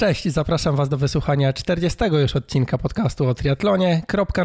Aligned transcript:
Cześć, 0.00 0.28
zapraszam 0.28 0.76
Was 0.76 0.88
do 0.88 0.96
wysłuchania 0.96 1.52
40 1.52 2.04
już 2.04 2.36
odcinka 2.36 2.78
podcastu 2.78 3.28
o 3.28 3.34
triatlonie. 3.34 4.02
Kropka. 4.06 4.44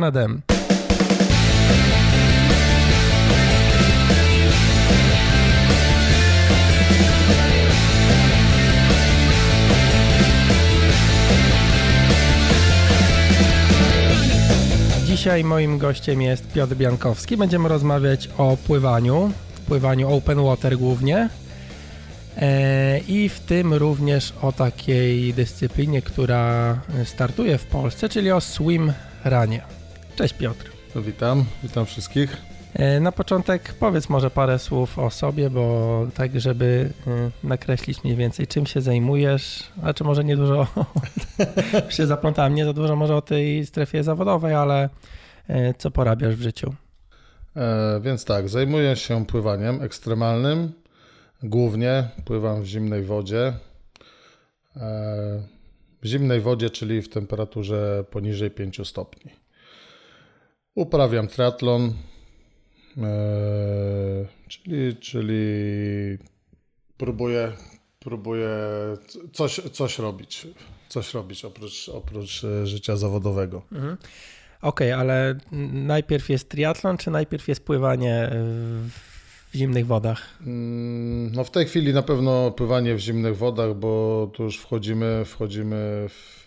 Dzisiaj 15.06 15.44
moim 15.44 15.78
gościem 15.78 16.22
jest 16.22 16.54
Piotr 16.54 16.76
Biankowski. 16.76 17.38
Będziemy 17.38 17.70
rozmawiać 17.70 18.30
o 18.38 18.58
pływaniu, 18.58 19.32
pływaniu 19.68 20.14
open 20.14 20.44
water 20.44 20.78
głównie. 20.78 21.30
E, 22.42 23.00
I 23.08 23.30
w 23.30 23.40
tym 23.40 23.74
również 23.74 24.34
o 24.42 24.52
takiej 24.52 25.34
dyscyplinie, 25.34 26.02
która 26.02 26.80
startuje 27.04 27.58
w 27.58 27.66
Polsce, 27.66 28.10
czyli 28.10 28.32
o 28.32 28.42
swim 28.42 28.94
runie. 29.26 29.62
Cześć 30.16 30.34
Piotr. 30.34 30.72
No, 30.96 31.02
witam, 31.02 31.46
witam 31.64 31.86
wszystkich. 31.86 32.38
E, 32.74 33.00
na 33.00 33.12
początek 33.12 33.74
powiedz 33.80 34.10
może 34.10 34.30
parę 34.30 34.60
słów 34.60 35.00
o 35.00 35.10
sobie, 35.10 35.50
bo 35.50 36.08
tak, 36.14 36.40
żeby 36.40 36.90
e, 37.08 37.48
nakreślić 37.48 38.04
mniej 38.04 38.16
więcej, 38.16 38.48
czym 38.48 38.66
się 38.66 38.82
zajmujesz, 38.82 39.64
a 39.84 39.94
czy 39.94 40.04
może 40.04 40.24
nie 40.24 40.38
dużo, 40.38 40.68
się 41.90 42.08
zaplątałem, 42.08 42.56
nie 42.56 42.66
za 42.66 42.74
dużo 42.74 42.96
może 42.96 43.16
o 43.16 43.22
tej 43.22 43.66
strefie 43.66 44.04
zawodowej, 44.04 44.54
ale 44.54 44.90
co 45.78 45.92
porabiasz 45.92 46.36
w 46.36 46.42
życiu? 46.42 46.74
E, 47.56 48.00
więc 48.04 48.26
tak, 48.26 48.50
zajmuję 48.50 48.96
się 48.96 49.26
pływaniem 49.26 49.82
ekstremalnym, 49.82 50.72
Głównie 51.44 52.10
pływam 52.26 52.62
w 52.62 52.66
zimnej 52.66 53.04
wodzie. 53.04 53.54
E, 54.76 55.44
w 56.02 56.06
zimnej 56.06 56.42
wodzie, 56.42 56.70
czyli 56.70 57.02
w 57.02 57.10
temperaturze 57.10 58.04
poniżej 58.12 58.52
5 58.52 58.88
stopni. 58.88 59.32
Uprawiam 60.76 61.28
triatlon, 61.28 61.94
e, 62.98 64.26
czyli, 64.48 64.96
czyli 64.96 65.44
próbuję, 66.98 67.52
próbuję 68.00 68.50
coś, 69.34 69.62
coś 69.72 70.00
robić. 70.00 70.48
Coś 70.90 71.14
robić 71.14 71.46
oprócz, 71.46 71.90
oprócz 71.90 72.44
e, 72.44 72.68
życia 72.68 72.98
zawodowego. 72.98 73.62
Mhm. 73.72 73.98
Okej, 74.62 74.94
okay, 74.94 74.96
ale 74.96 75.36
najpierw 75.72 76.30
jest 76.30 76.50
triatlon, 76.50 76.98
czy 76.98 77.12
najpierw 77.12 77.48
jest 77.48 77.66
pływanie 77.66 78.30
w 78.90 79.11
w 79.52 79.56
zimnych 79.56 79.88
wodach? 79.88 80.30
Mm, 80.42 81.32
no 81.32 81.44
w 81.44 81.52
tej 81.52 81.66
chwili 81.66 81.94
na 81.94 82.02
pewno 82.02 82.52
pływanie 82.52 82.96
w 82.96 83.00
zimnych 83.00 83.38
wodach, 83.38 83.76
bo 83.76 84.32
tu 84.34 84.44
już 84.44 84.58
wchodzimy, 84.58 85.26
wchodzimy 85.26 86.06
w, 86.10 86.46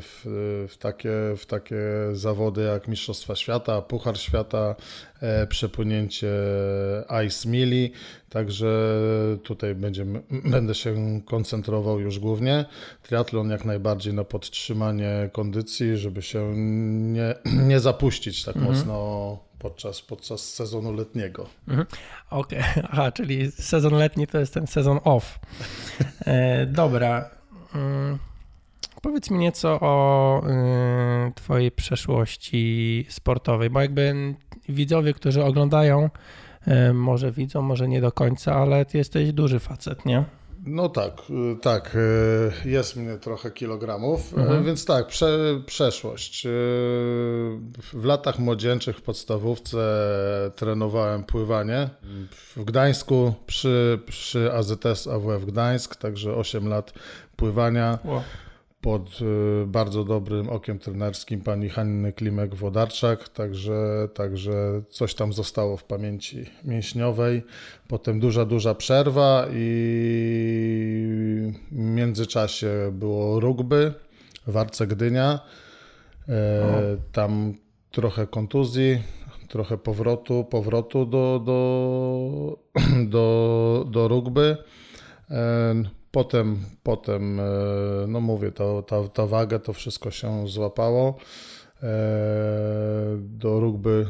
w, 0.00 0.20
w, 0.68 0.76
takie, 0.78 1.10
w 1.36 1.46
takie 1.46 1.76
zawody 2.12 2.62
jak 2.62 2.88
Mistrzostwa 2.88 3.36
Świata, 3.36 3.82
Puchar 3.82 4.18
Świata, 4.18 4.76
e, 5.20 5.46
przepłynięcie 5.46 6.32
Ice 7.26 7.48
Mili, 7.48 7.92
także 8.30 9.00
tutaj 9.42 9.74
będziemy, 9.74 10.22
będę 10.44 10.74
się 10.74 11.20
koncentrował 11.24 12.00
już 12.00 12.18
głównie. 12.18 12.64
Triatlon 13.02 13.50
jak 13.50 13.64
najbardziej 13.64 14.14
na 14.14 14.24
podtrzymanie 14.24 15.30
kondycji, 15.32 15.96
żeby 15.96 16.22
się 16.22 16.52
nie, 16.56 17.34
nie 17.68 17.80
zapuścić 17.80 18.44
tak 18.44 18.56
mhm. 18.56 18.74
mocno 18.74 19.53
podczas, 19.64 20.02
podczas 20.02 20.40
sezonu 20.40 20.92
letniego. 20.92 21.46
Mhm. 21.68 21.86
Okej, 22.30 22.58
okay. 22.92 23.12
czyli 23.12 23.50
sezon 23.50 23.94
letni 23.94 24.26
to 24.26 24.38
jest 24.38 24.54
ten 24.54 24.66
sezon 24.66 25.00
off. 25.04 25.38
E, 26.26 26.66
dobra. 26.66 27.30
Mm. 27.74 28.18
Powiedz 29.02 29.30
mi 29.30 29.38
nieco 29.38 29.80
o 29.80 30.42
y, 31.28 31.32
Twojej 31.34 31.70
przeszłości 31.70 33.06
sportowej, 33.08 33.70
bo 33.70 33.80
jakby 33.80 34.34
widzowie, 34.68 35.12
którzy 35.12 35.44
oglądają, 35.44 36.10
y, 36.68 36.92
może 36.94 37.32
widzą, 37.32 37.62
może 37.62 37.88
nie 37.88 38.00
do 38.00 38.12
końca, 38.12 38.54
ale 38.54 38.84
Ty 38.84 38.98
jesteś 38.98 39.32
duży 39.32 39.58
facet, 39.58 40.06
nie? 40.06 40.24
No 40.66 40.88
tak, 40.88 41.12
y, 41.30 41.56
tak. 41.60 41.94
Y, 41.94 42.68
jest 42.68 42.96
mnie 42.96 43.18
trochę 43.18 43.50
kilogramów, 43.50 44.32
y, 44.32 44.40
mhm. 44.40 44.64
więc 44.64 44.84
tak, 44.84 45.06
prze, 45.06 45.60
przeszłość. 45.66 46.46
W 47.92 48.04
latach 48.04 48.38
młodzieńczych 48.38 48.96
w 48.98 49.02
podstawówce 49.02 49.78
trenowałem 50.56 51.24
pływanie 51.24 51.90
w 52.56 52.64
Gdańsku 52.64 53.34
przy, 53.46 53.98
przy 54.06 54.52
AZS 54.52 55.06
AWF 55.06 55.44
Gdańsk, 55.46 55.96
także 55.96 56.34
8 56.34 56.68
lat 56.68 56.92
pływania. 57.36 57.98
Wow 58.04 58.22
pod 58.84 59.20
y, 59.20 59.66
bardzo 59.66 60.04
dobrym 60.04 60.48
okiem 60.48 60.78
trenerskim 60.78 61.40
pani 61.40 61.68
Hanny 61.68 62.12
Klimek-Wodarczak, 62.12 63.28
także, 63.28 64.08
także 64.14 64.82
coś 64.90 65.14
tam 65.14 65.32
zostało 65.32 65.76
w 65.76 65.84
pamięci 65.84 66.44
mięśniowej. 66.64 67.42
Potem 67.88 68.20
duża, 68.20 68.44
duża 68.44 68.74
przerwa 68.74 69.46
i 69.52 69.62
w 71.72 71.78
międzyczasie 71.78 72.90
było 72.92 73.40
rugby 73.40 73.94
w 74.46 74.56
Arce 74.56 74.86
Gdynia. 74.86 75.40
E, 76.28 76.96
tam 77.12 77.54
trochę 77.90 78.26
kontuzji, 78.26 79.02
trochę 79.48 79.78
powrotu, 79.78 80.44
powrotu 80.44 81.06
do, 81.06 81.42
do, 81.44 82.58
do, 83.14 83.86
do 83.90 84.08
rugby. 84.08 84.56
E, 85.30 86.03
Potem, 86.14 86.64
potem 86.82 87.40
e, 87.40 87.44
no 88.08 88.20
mówię, 88.20 88.52
to, 88.52 88.82
ta, 88.82 89.08
ta 89.08 89.26
waga, 89.26 89.58
to 89.58 89.72
wszystko 89.72 90.10
się 90.10 90.48
złapało. 90.48 91.14
E, 91.82 91.88
do 93.18 93.60
rugby 93.60 94.06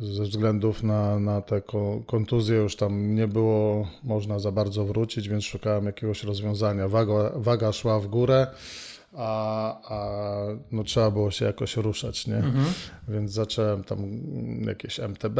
ze 0.00 0.22
względów 0.22 0.82
na, 0.82 1.18
na 1.18 1.40
te 1.40 1.62
kontuzje 2.06 2.56
już 2.56 2.76
tam 2.76 3.14
nie 3.14 3.28
było 3.28 3.88
można 4.04 4.38
za 4.38 4.52
bardzo 4.52 4.84
wrócić, 4.84 5.28
więc 5.28 5.44
szukałem 5.44 5.86
jakiegoś 5.86 6.24
rozwiązania. 6.24 6.88
Waga, 6.88 7.32
waga 7.34 7.72
szła 7.72 8.00
w 8.00 8.06
górę, 8.06 8.46
a, 9.16 9.94
a 9.94 10.08
no 10.72 10.84
trzeba 10.84 11.10
było 11.10 11.30
się 11.30 11.44
jakoś 11.44 11.76
ruszać, 11.76 12.26
nie? 12.26 12.36
Mhm. 12.36 12.64
Więc 13.08 13.32
zacząłem 13.32 13.84
tam 13.84 14.20
jakieś 14.66 15.00
MTB, 15.00 15.38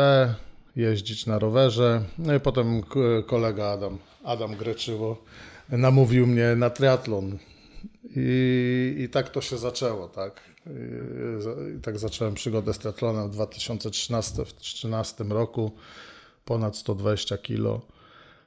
jeździć 0.77 1.27
na 1.27 1.39
rowerze. 1.39 2.03
No 2.19 2.35
i 2.35 2.41
potem 2.41 2.83
kolega 3.27 3.67
Adam, 3.67 3.99
Adam 4.25 4.57
Greczyło 4.57 5.17
namówił 5.69 6.27
mnie 6.27 6.57
na 6.57 6.71
triatlon. 6.71 7.39
I, 8.17 8.95
I 8.99 9.09
tak 9.09 9.29
to 9.31 9.41
się 9.41 9.59
zaczęło, 9.59 10.09
tak. 10.09 10.41
I, 11.77 11.81
tak 11.81 11.99
zacząłem 11.99 12.35
przygodę 12.35 12.75
z 12.75 12.79
triatlonem 12.79 13.31
w 13.31 13.33
2013 13.33 15.25
roku, 15.25 15.73
ponad 16.45 16.77
120 16.77 17.39
kilo 17.39 17.81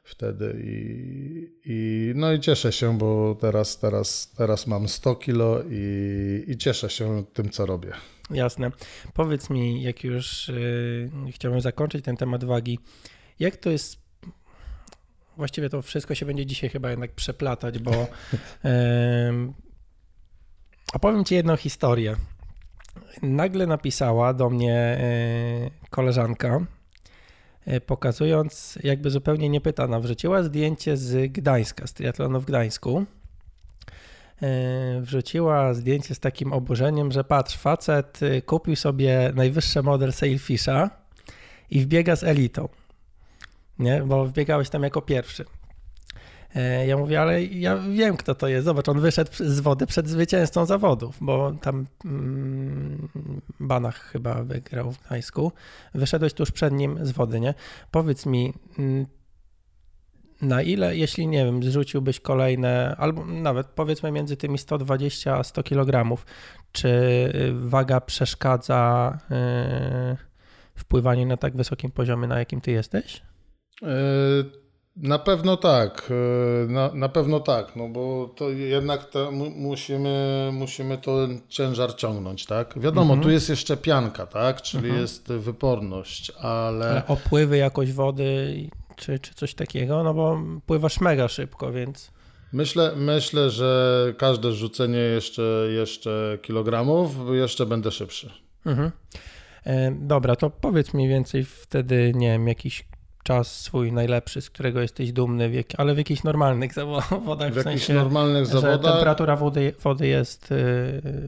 wtedy 0.04 0.62
i, 0.64 1.50
i 1.66 2.12
no 2.16 2.34
i 2.34 2.40
cieszę 2.40 2.72
się, 2.72 2.98
bo 2.98 3.38
teraz, 3.42 3.80
teraz, 3.80 4.32
teraz 4.38 4.68
mam 4.68 4.88
100 4.88 5.16
kilo 5.16 5.64
i, 5.70 6.44
i 6.48 6.58
cieszę 6.58 6.90
się 6.90 7.24
tym, 7.34 7.50
co 7.50 7.66
robię. 7.66 7.94
Jasne. 8.30 8.72
Powiedz 9.14 9.50
mi, 9.50 9.84
jak 9.84 10.04
już 10.04 10.48
yy, 10.48 11.32
chciałbym 11.32 11.62
zakończyć 11.62 12.06
ten 12.06 12.18
temat 12.18 12.44
wagi, 12.44 12.80
jak 13.40 13.58
to 13.58 13.70
jest 13.70 14.01
właściwie 15.42 15.70
to 15.70 15.82
wszystko 15.82 16.16
się 16.16 16.26
będzie 16.26 16.46
dzisiaj 16.46 16.70
chyba 16.70 16.90
jednak 16.90 17.12
przeplatać, 17.12 17.80
bo. 17.80 17.92
A 20.94 20.96
opowiem 20.98 21.26
Ci 21.26 21.36
jedną 21.36 21.56
historię. 21.56 22.16
Nagle 23.22 23.68
napisała 23.68 24.34
do 24.34 24.50
mnie 24.50 24.76
e, 24.76 25.00
koleżanka, 25.90 26.60
e, 27.66 27.82
pokazując, 27.82 28.80
jakby 28.84 29.10
zupełnie 29.10 29.50
niepytana, 29.50 30.00
wrzuciła 30.00 30.44
zdjęcie 30.44 30.98
z 30.98 31.32
Gdańska, 31.32 31.88
z 31.88 31.94
triatlonu 31.94 32.42
w 32.42 32.46
Gdańsku. 32.46 33.06
E, 34.42 35.02
wrzuciła 35.02 35.74
zdjęcie 35.74 36.16
z 36.16 36.20
takim 36.20 36.54
oburzeniem, 36.54 37.12
że 37.12 37.24
patrz, 37.24 37.58
facet 37.58 38.20
kupił 38.46 38.76
sobie 38.76 39.32
najwyższy 39.36 39.84
model 39.84 40.14
Sailfisha 40.14 40.90
i 41.70 41.82
wbiega 41.82 42.16
z 42.16 42.24
elitą 42.24 42.70
nie? 43.80 44.04
bo 44.04 44.26
wbiegałeś 44.26 44.70
tam 44.70 44.84
jako 44.84 45.02
pierwszy. 45.02 45.46
E, 46.56 46.88
ja 46.88 46.98
mówię, 46.98 47.22
ale 47.22 47.44
ja 47.44 47.78
wiem, 47.78 48.18
kto 48.18 48.36
to 48.36 48.48
jest. 48.48 48.66
Zobacz, 48.66 48.90
on 48.90 49.00
wyszedł 49.00 49.32
z 49.40 49.60
wody 49.60 49.88
przed 49.88 50.08
zwycięzcą 50.08 50.66
zawodów, 50.66 51.18
bo 51.22 51.52
tam 51.62 51.86
mm, 52.06 53.08
Banach 53.60 54.00
chyba 54.00 54.44
wygrał 54.44 54.92
w 54.92 55.00
Gdańsku. 55.00 55.52
Wyszedłeś 55.94 56.34
tuż 56.34 56.52
przed 56.52 56.74
nim 56.74 57.06
z 57.06 57.12
wody, 57.12 57.40
nie? 57.40 57.54
Powiedz 57.92 58.26
mi, 58.26 58.54
mm, 58.80 59.06
na 60.42 60.62
ile, 60.62 60.98
jeśli 60.98 61.28
nie 61.28 61.46
wiem, 61.46 61.64
zrzuciłbyś 61.64 62.20
kolejne, 62.20 62.96
albo 62.98 63.26
nawet 63.26 63.68
powiedzmy 63.68 64.12
między 64.12 64.38
tymi 64.38 64.58
120 64.58 65.38
a 65.38 65.44
100 65.44 65.64
kg, 65.64 66.18
czy 66.72 66.92
waga 67.54 68.02
przeszkadza 68.02 69.18
yy, 69.30 69.38
w 70.76 70.86
pływaniu 70.88 71.26
na 71.26 71.38
tak 71.38 71.56
wysokim 71.56 71.92
poziomie, 71.92 72.28
na 72.28 72.40
jakim 72.40 72.62
ty 72.62 72.72
jesteś? 72.72 73.22
E, 73.82 74.62
Na 74.96 75.20
pewno 75.20 75.58
tak, 75.58 76.10
e, 76.12 76.68
na, 76.68 76.94
na 76.94 77.10
pewno 77.10 77.40
tak, 77.40 77.76
no 77.76 77.88
bo 77.90 78.34
to 78.36 78.50
jednak 78.50 79.06
to 79.06 79.32
musimy, 79.56 80.50
musimy 80.54 80.98
ten 80.98 81.42
ciężar 81.50 81.96
ciągnąć, 81.96 82.46
tak? 82.46 82.80
Wiadomo, 82.80 83.14
mhm. 83.14 83.22
tu 83.22 83.30
jest 83.30 83.50
jeszcze 83.50 83.78
pianka, 83.78 84.26
tak? 84.26 84.62
Czyli 84.62 84.86
mhm. 84.86 85.02
jest 85.02 85.28
wyporność, 85.28 86.32
ale... 86.40 86.90
ale... 86.90 87.08
opływy 87.08 87.58
jakoś 87.58 87.92
wody 87.94 88.56
czy, 88.96 89.20
czy 89.20 89.34
coś 89.34 89.54
takiego, 89.54 90.04
no 90.04 90.14
bo 90.14 90.40
pływasz 90.66 91.02
mega 91.02 91.28
szybko, 91.28 91.72
więc... 91.72 92.12
Myślę, 92.54 92.92
myślę, 92.96 93.50
że 93.50 94.14
każde 94.18 94.52
rzucenie 94.52 95.00
jeszcze, 95.00 95.68
jeszcze 95.70 96.38
kilogramów, 96.42 97.16
jeszcze 97.32 97.66
będę 97.66 97.92
szybszy. 97.92 98.32
Mhm. 98.66 98.92
E, 99.66 99.92
dobra, 99.92 100.36
to 100.36 100.50
powiedz 100.50 100.94
mniej 100.94 101.10
więcej 101.10 101.46
wtedy, 101.46 102.12
nie 102.16 102.28
wiem, 102.28 102.48
jakiś 102.48 102.91
czas 103.24 103.60
swój 103.62 103.92
najlepszy, 103.92 104.42
z 104.42 104.50
którego 104.50 104.82
jesteś 104.82 105.12
dumny, 105.12 105.64
ale 105.78 105.94
w 105.96 105.98
jakichś 105.98 106.24
normalnych 106.24 106.74
zawodach. 106.74 107.10
W, 107.52 107.54
w 107.54 107.56
jakichś 107.56 107.64
sensie, 107.64 107.94
normalnych 107.94 108.46
zawodach. 108.46 108.82
temperatura 108.82 109.36
wody, 109.36 109.74
wody 109.84 110.08
jest 110.08 110.50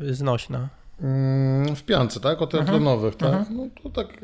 yy, 0.02 0.14
znośna. 0.14 0.70
Mm, 1.02 1.76
w 1.76 1.84
piance, 1.84 2.20
tak? 2.20 2.42
O 2.42 2.48
triatlonowych, 2.48 3.14
mhm. 3.14 3.32
tak? 3.32 3.42
Mhm. 3.52 3.58
No 3.58 3.82
to 3.84 3.90
tak 3.90 4.22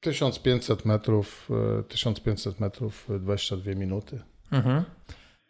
1500 0.00 0.84
metrów, 0.84 1.48
1500 1.88 2.54
e, 2.60 2.64
metrów, 2.64 3.08
22 3.20 3.74
minuty. 3.74 4.20
Mhm. 4.52 4.84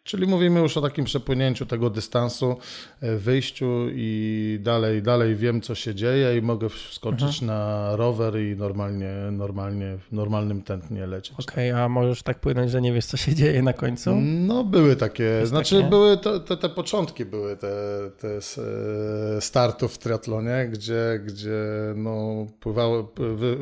Czyli 0.09 0.27
mówimy 0.27 0.59
już 0.59 0.77
o 0.77 0.81
takim 0.81 1.05
przepłynięciu 1.05 1.65
tego 1.65 1.89
dystansu, 1.89 2.57
e, 3.01 3.15
wyjściu 3.15 3.85
i 3.91 4.59
dalej, 4.61 5.01
dalej 5.01 5.35
wiem, 5.35 5.61
co 5.61 5.75
się 5.75 5.95
dzieje 5.95 6.37
i 6.37 6.41
mogę 6.41 6.69
wskoczyć 6.69 7.41
mhm. 7.41 7.45
na 7.47 7.95
rower 7.95 8.39
i 8.39 8.55
normalnie, 8.55 9.11
normalnie, 9.31 9.97
w 9.97 10.11
normalnym 10.11 10.61
tętnie 10.61 11.07
lecieć. 11.07 11.33
Okej, 11.39 11.71
okay, 11.71 11.83
a 11.83 11.89
możesz 11.89 12.23
tak 12.23 12.39
płynąć, 12.39 12.71
że 12.71 12.81
nie 12.81 12.93
wiesz, 12.93 13.05
co 13.05 13.17
się 13.17 13.35
dzieje 13.35 13.61
na 13.61 13.73
końcu? 13.73 14.15
No, 14.21 14.63
były 14.63 14.95
takie, 14.95 15.23
Jest 15.23 15.49
znaczy 15.49 15.75
takie? 15.75 15.89
były 15.89 16.17
to, 16.17 16.39
te, 16.39 16.57
te 16.57 16.69
początki 16.69 17.25
były 17.25 17.57
te, 17.57 17.71
te 18.19 18.37
e, 18.37 19.41
startów 19.41 19.93
w 19.93 19.97
triatlonie, 19.97 20.69
gdzie, 20.71 21.21
gdzie 21.25 21.59
no, 21.95 22.45
pływało, 22.59 23.13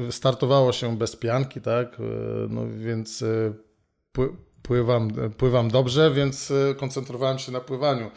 startowało 0.09 0.71
się 0.71 0.97
bez 0.97 1.15
pianki, 1.15 1.61
tak, 1.61 1.97
e, 1.99 2.03
no 2.49 2.61
więc 2.77 3.23
pływam, 4.67 5.11
pływam 5.37 5.69
dobrze, 5.69 6.11
więc 6.11 6.51
e, 6.51 6.75
koncentrowałem 6.75 7.39
się 7.39 7.51
na 7.51 7.59
pływaniu 7.59 8.11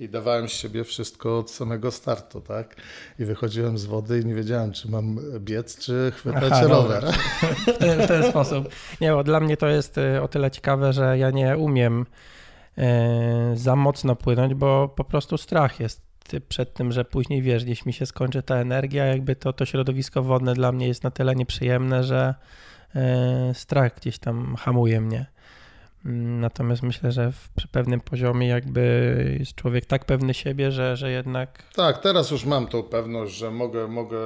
i 0.00 0.08
dawałem 0.08 0.48
z 0.48 0.52
siebie 0.52 0.84
wszystko 0.84 1.38
od 1.38 1.50
samego 1.50 1.90
startu, 1.90 2.40
tak? 2.40 2.76
I 3.18 3.24
wychodziłem 3.24 3.78
z 3.78 3.84
wody 3.84 4.20
i 4.20 4.24
nie 4.24 4.34
wiedziałem, 4.34 4.72
czy 4.72 4.90
mam 4.90 5.18
biec, 5.38 5.78
czy 5.78 6.12
chwytać 6.16 6.52
Aha, 6.52 6.66
rower. 6.66 7.04
W 7.74 7.78
ten, 7.78 8.00
w 8.00 8.08
ten 8.08 8.30
sposób. 8.30 8.68
Nie, 9.00 9.12
bo 9.12 9.24
dla 9.24 9.40
mnie 9.40 9.56
to 9.56 9.68
jest 9.68 9.98
e, 9.98 10.22
o 10.22 10.28
tyle 10.28 10.50
ciekawe, 10.50 10.92
że 10.92 11.18
ja 11.18 11.30
nie 11.30 11.56
umiem 11.56 12.06
e, 12.78 13.52
za 13.54 13.76
mocno 13.76 14.16
płynąć, 14.16 14.54
bo 14.54 14.88
po 14.88 15.04
prostu 15.04 15.38
strach 15.38 15.80
jest 15.80 16.06
przed 16.48 16.74
tym, 16.74 16.92
że 16.92 17.04
później 17.04 17.42
wiesz, 17.42 17.64
gdzieś 17.64 17.86
mi 17.86 17.92
się 17.92 18.06
skończy 18.06 18.42
ta 18.42 18.56
energia, 18.56 19.04
jakby 19.04 19.36
to, 19.36 19.52
to 19.52 19.64
środowisko 19.64 20.22
wodne 20.22 20.54
dla 20.54 20.72
mnie 20.72 20.88
jest 20.88 21.04
na 21.04 21.10
tyle 21.10 21.34
nieprzyjemne, 21.34 22.04
że 22.04 22.34
strach 23.52 23.96
gdzieś 23.96 24.18
tam 24.18 24.56
hamuje 24.56 25.00
mnie. 25.00 25.26
Natomiast 26.40 26.82
myślę, 26.82 27.12
że 27.12 27.32
w, 27.32 27.48
przy 27.56 27.68
pewnym 27.68 28.00
poziomie 28.00 28.48
jakby 28.48 29.36
jest 29.38 29.54
człowiek 29.54 29.86
tak 29.86 30.04
pewny 30.04 30.34
siebie, 30.34 30.72
że, 30.72 30.96
że 30.96 31.10
jednak... 31.10 31.62
Tak, 31.74 31.98
teraz 31.98 32.30
już 32.30 32.44
mam 32.44 32.66
tą 32.66 32.82
pewność, 32.82 33.34
że 33.36 33.50
mogę, 33.50 33.88
mogę 33.88 34.18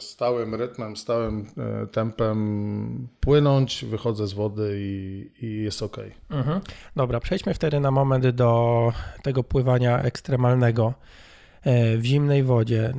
stałym 0.00 0.54
rytmem, 0.54 0.96
stałym 0.96 1.46
e, 1.82 1.86
tempem 1.86 3.08
płynąć, 3.20 3.84
wychodzę 3.84 4.26
z 4.26 4.32
wody 4.32 4.76
i, 4.80 5.30
i 5.42 5.62
jest 5.62 5.82
ok. 5.82 5.96
Mhm. 6.30 6.60
Dobra, 6.96 7.20
przejdźmy 7.20 7.54
wtedy 7.54 7.80
na 7.80 7.90
moment 7.90 8.28
do 8.28 8.92
tego 9.22 9.44
pływania 9.44 10.02
ekstremalnego 10.02 10.94
e, 11.62 11.96
w 11.96 12.04
zimnej 12.04 12.42
wodzie. 12.42 12.92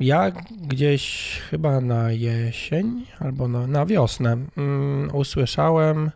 Ja 0.00 0.32
gdzieś 0.68 1.36
chyba 1.50 1.80
na 1.80 2.12
jesień 2.12 3.06
albo 3.18 3.48
na, 3.48 3.66
na 3.66 3.86
wiosnę 3.86 4.36
um, 4.56 5.10
usłyszałem 5.12 6.10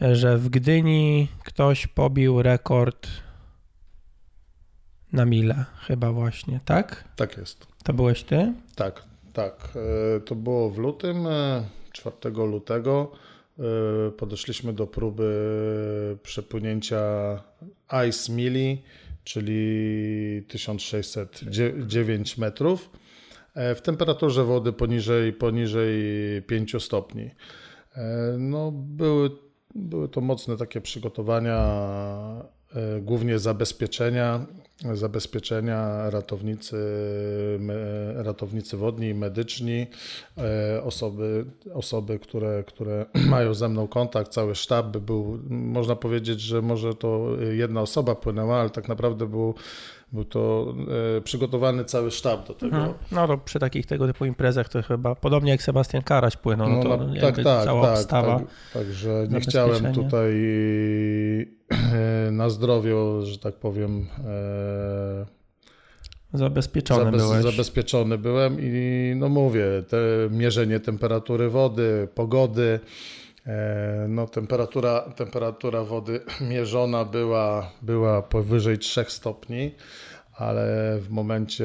że 0.00 0.38
w 0.38 0.48
Gdyni 0.48 1.28
ktoś 1.44 1.86
pobił 1.86 2.42
rekord 2.42 3.08
na 5.12 5.24
mile, 5.24 5.64
chyba 5.86 6.12
właśnie, 6.12 6.60
tak? 6.64 7.04
Tak 7.16 7.36
jest. 7.36 7.66
To 7.84 7.92
byłeś 7.92 8.22
ty? 8.22 8.52
Tak, 8.74 9.02
tak. 9.32 9.68
E, 10.16 10.20
to 10.20 10.34
było 10.34 10.70
w 10.70 10.78
lutym, 10.78 11.26
4 11.92 12.16
e, 12.24 12.28
lutego. 12.30 13.12
E, 13.58 13.62
podeszliśmy 14.10 14.72
do 14.72 14.86
próby 14.86 16.18
przepłynięcia 16.22 17.02
Ice 18.08 18.32
Mili, 18.32 18.82
czyli 19.24 20.42
1609 20.48 22.38
metrów 22.38 22.90
w 23.54 23.80
temperaturze 23.82 24.44
wody 24.44 24.72
poniżej, 24.72 25.32
poniżej 25.32 26.02
5 26.42 26.82
stopni. 26.82 27.30
No, 28.38 28.72
były 28.72 29.30
były 29.74 30.08
to 30.08 30.20
mocne 30.20 30.56
takie 30.56 30.80
przygotowania, 30.80 31.56
e, 32.74 33.00
głównie 33.00 33.38
zabezpieczenia, 33.38 34.46
zabezpieczenia 34.94 36.10
ratownicy, 36.10 36.76
ratownicy 38.14 38.76
wodni, 38.76 39.14
medyczni, 39.14 39.86
e, 40.38 40.82
osoby, 40.82 41.44
osoby 41.74 42.18
które, 42.18 42.64
które 42.64 43.06
mają 43.28 43.54
ze 43.54 43.68
mną 43.68 43.88
kontakt, 43.88 44.32
cały 44.32 44.54
sztab 44.54 44.96
był, 44.96 45.38
można 45.48 45.96
powiedzieć, 45.96 46.40
że 46.40 46.62
może 46.62 46.94
to 46.94 47.28
jedna 47.52 47.80
osoba 47.80 48.14
płynęła, 48.14 48.60
ale 48.60 48.70
tak 48.70 48.88
naprawdę 48.88 49.26
był 49.26 49.54
był 50.12 50.24
to 50.24 50.74
e, 51.16 51.20
przygotowany 51.20 51.84
cały 51.84 52.10
sztab 52.10 52.48
do 52.48 52.54
tego. 52.54 52.76
Mhm. 52.76 52.94
No 53.12 53.26
to 53.26 53.38
przy 53.38 53.58
takich 53.58 53.86
tego 53.86 54.06
typu 54.06 54.24
imprezach 54.24 54.68
to 54.68 54.82
chyba 54.82 55.14
podobnie 55.14 55.50
jak 55.50 55.62
Sebastian 55.62 56.02
Karaś 56.02 56.36
płynął, 56.36 56.68
no, 56.68 56.76
no 56.76 56.82
to 56.82 56.96
no, 56.96 57.20
tak, 57.20 57.36
tak, 57.36 57.64
cała 57.64 57.82
tak, 57.82 57.98
obstawa. 57.98 58.38
Tak, 58.38 58.48
także 58.72 59.26
nie 59.30 59.40
chciałem 59.40 59.92
tutaj 59.92 60.32
e, 61.92 62.30
na 62.30 62.50
zdrowiu, 62.50 63.26
że 63.26 63.38
tak 63.38 63.54
powiem 63.54 64.06
e, 64.26 65.40
Zabezpieczony 66.34 67.04
Zabez, 67.04 67.22
byłeś. 67.22 67.42
Zabezpieczony 67.42 68.18
byłem 68.18 68.56
i 68.60 69.12
no 69.16 69.28
mówię, 69.28 69.64
te 69.88 69.98
mierzenie 70.30 70.80
temperatury 70.80 71.48
wody, 71.48 72.08
pogody, 72.14 72.80
no, 74.08 74.26
temperatura, 74.26 75.00
temperatura 75.00 75.84
wody 75.84 76.20
mierzona 76.50 77.04
była, 77.04 77.70
była 77.82 78.22
powyżej 78.22 78.78
3 78.78 79.04
stopni, 79.08 79.74
ale 80.32 80.96
w 81.00 81.10
momencie, 81.10 81.64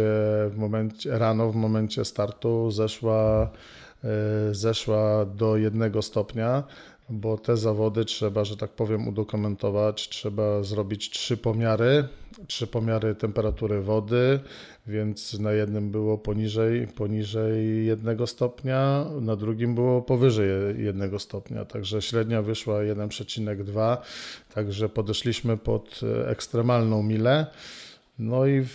w 0.49 0.53
momencie 0.57 1.19
rano, 1.19 1.51
w 1.51 1.55
momencie 1.55 2.05
startu 2.05 2.71
zeszła, 2.71 3.49
e, 4.03 4.07
zeszła 4.53 5.25
do 5.25 5.57
1 5.57 6.01
stopnia 6.01 6.63
bo 7.09 7.37
te 7.37 7.57
zawody 7.57 8.05
trzeba, 8.05 8.45
że 8.45 8.57
tak 8.57 8.71
powiem, 8.71 9.07
udokumentować. 9.07 10.09
Trzeba 10.09 10.63
zrobić 10.63 11.09
trzy 11.09 11.37
pomiary, 11.37 12.07
trzy 12.47 12.67
pomiary 12.67 13.15
temperatury 13.15 13.81
wody, 13.81 14.39
więc 14.87 15.39
na 15.39 15.51
jednym 15.51 15.91
było 15.91 16.17
poniżej, 16.17 16.87
poniżej 16.87 17.85
jednego 17.85 18.27
stopnia, 18.27 19.05
na 19.21 19.35
drugim 19.35 19.75
było 19.75 20.01
powyżej 20.01 20.49
jednego 20.83 21.19
stopnia, 21.19 21.65
także 21.65 22.01
średnia 22.01 22.41
wyszła 22.41 22.75
1,2, 22.79 23.97
także 24.53 24.89
podeszliśmy 24.89 25.57
pod 25.57 25.99
ekstremalną 26.27 27.03
milę. 27.03 27.45
No 28.19 28.47
i 28.47 28.65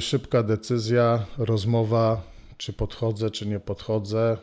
szybka 0.00 0.42
decyzja, 0.42 1.26
rozmowa, 1.38 2.22
czy 2.56 2.72
podchodzę, 2.72 3.30
czy 3.30 3.46
nie 3.46 3.60
podchodzę. 3.60 4.36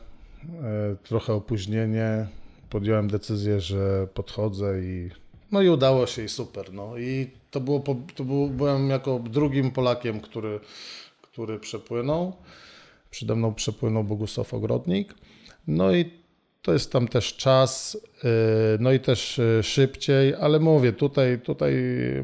E, 0.63 0.95
trochę 1.03 1.33
opóźnienie, 1.33 2.27
podjąłem 2.73 3.07
decyzję, 3.07 3.59
że 3.59 4.07
podchodzę 4.13 4.81
i 4.81 5.09
no 5.51 5.61
i 5.61 5.69
udało 5.69 6.07
się 6.07 6.23
i 6.23 6.29
super. 6.29 6.73
No 6.73 6.97
i 6.97 7.29
to 7.51 7.59
było, 7.59 7.83
to 8.15 8.23
był, 8.23 8.49
byłem 8.49 8.89
jako 8.89 9.19
drugim 9.19 9.71
Polakiem, 9.71 10.19
który, 10.19 10.59
który 11.21 11.59
przepłynął. 11.59 12.33
Przede 13.09 13.35
mną 13.35 13.53
przepłynął 13.53 14.03
Bogusław 14.03 14.53
Ogrodnik. 14.53 15.13
No 15.67 15.95
i 15.95 16.11
to 16.61 16.73
jest 16.73 16.91
tam 16.91 17.07
też 17.07 17.35
czas, 17.35 17.95
y, 17.95 18.27
no 18.79 18.91
i 18.91 18.99
też 18.99 19.39
y, 19.39 19.63
szybciej, 19.63 20.35
ale 20.35 20.59
mówię, 20.59 20.93
tutaj, 20.93 21.39
tutaj 21.39 21.73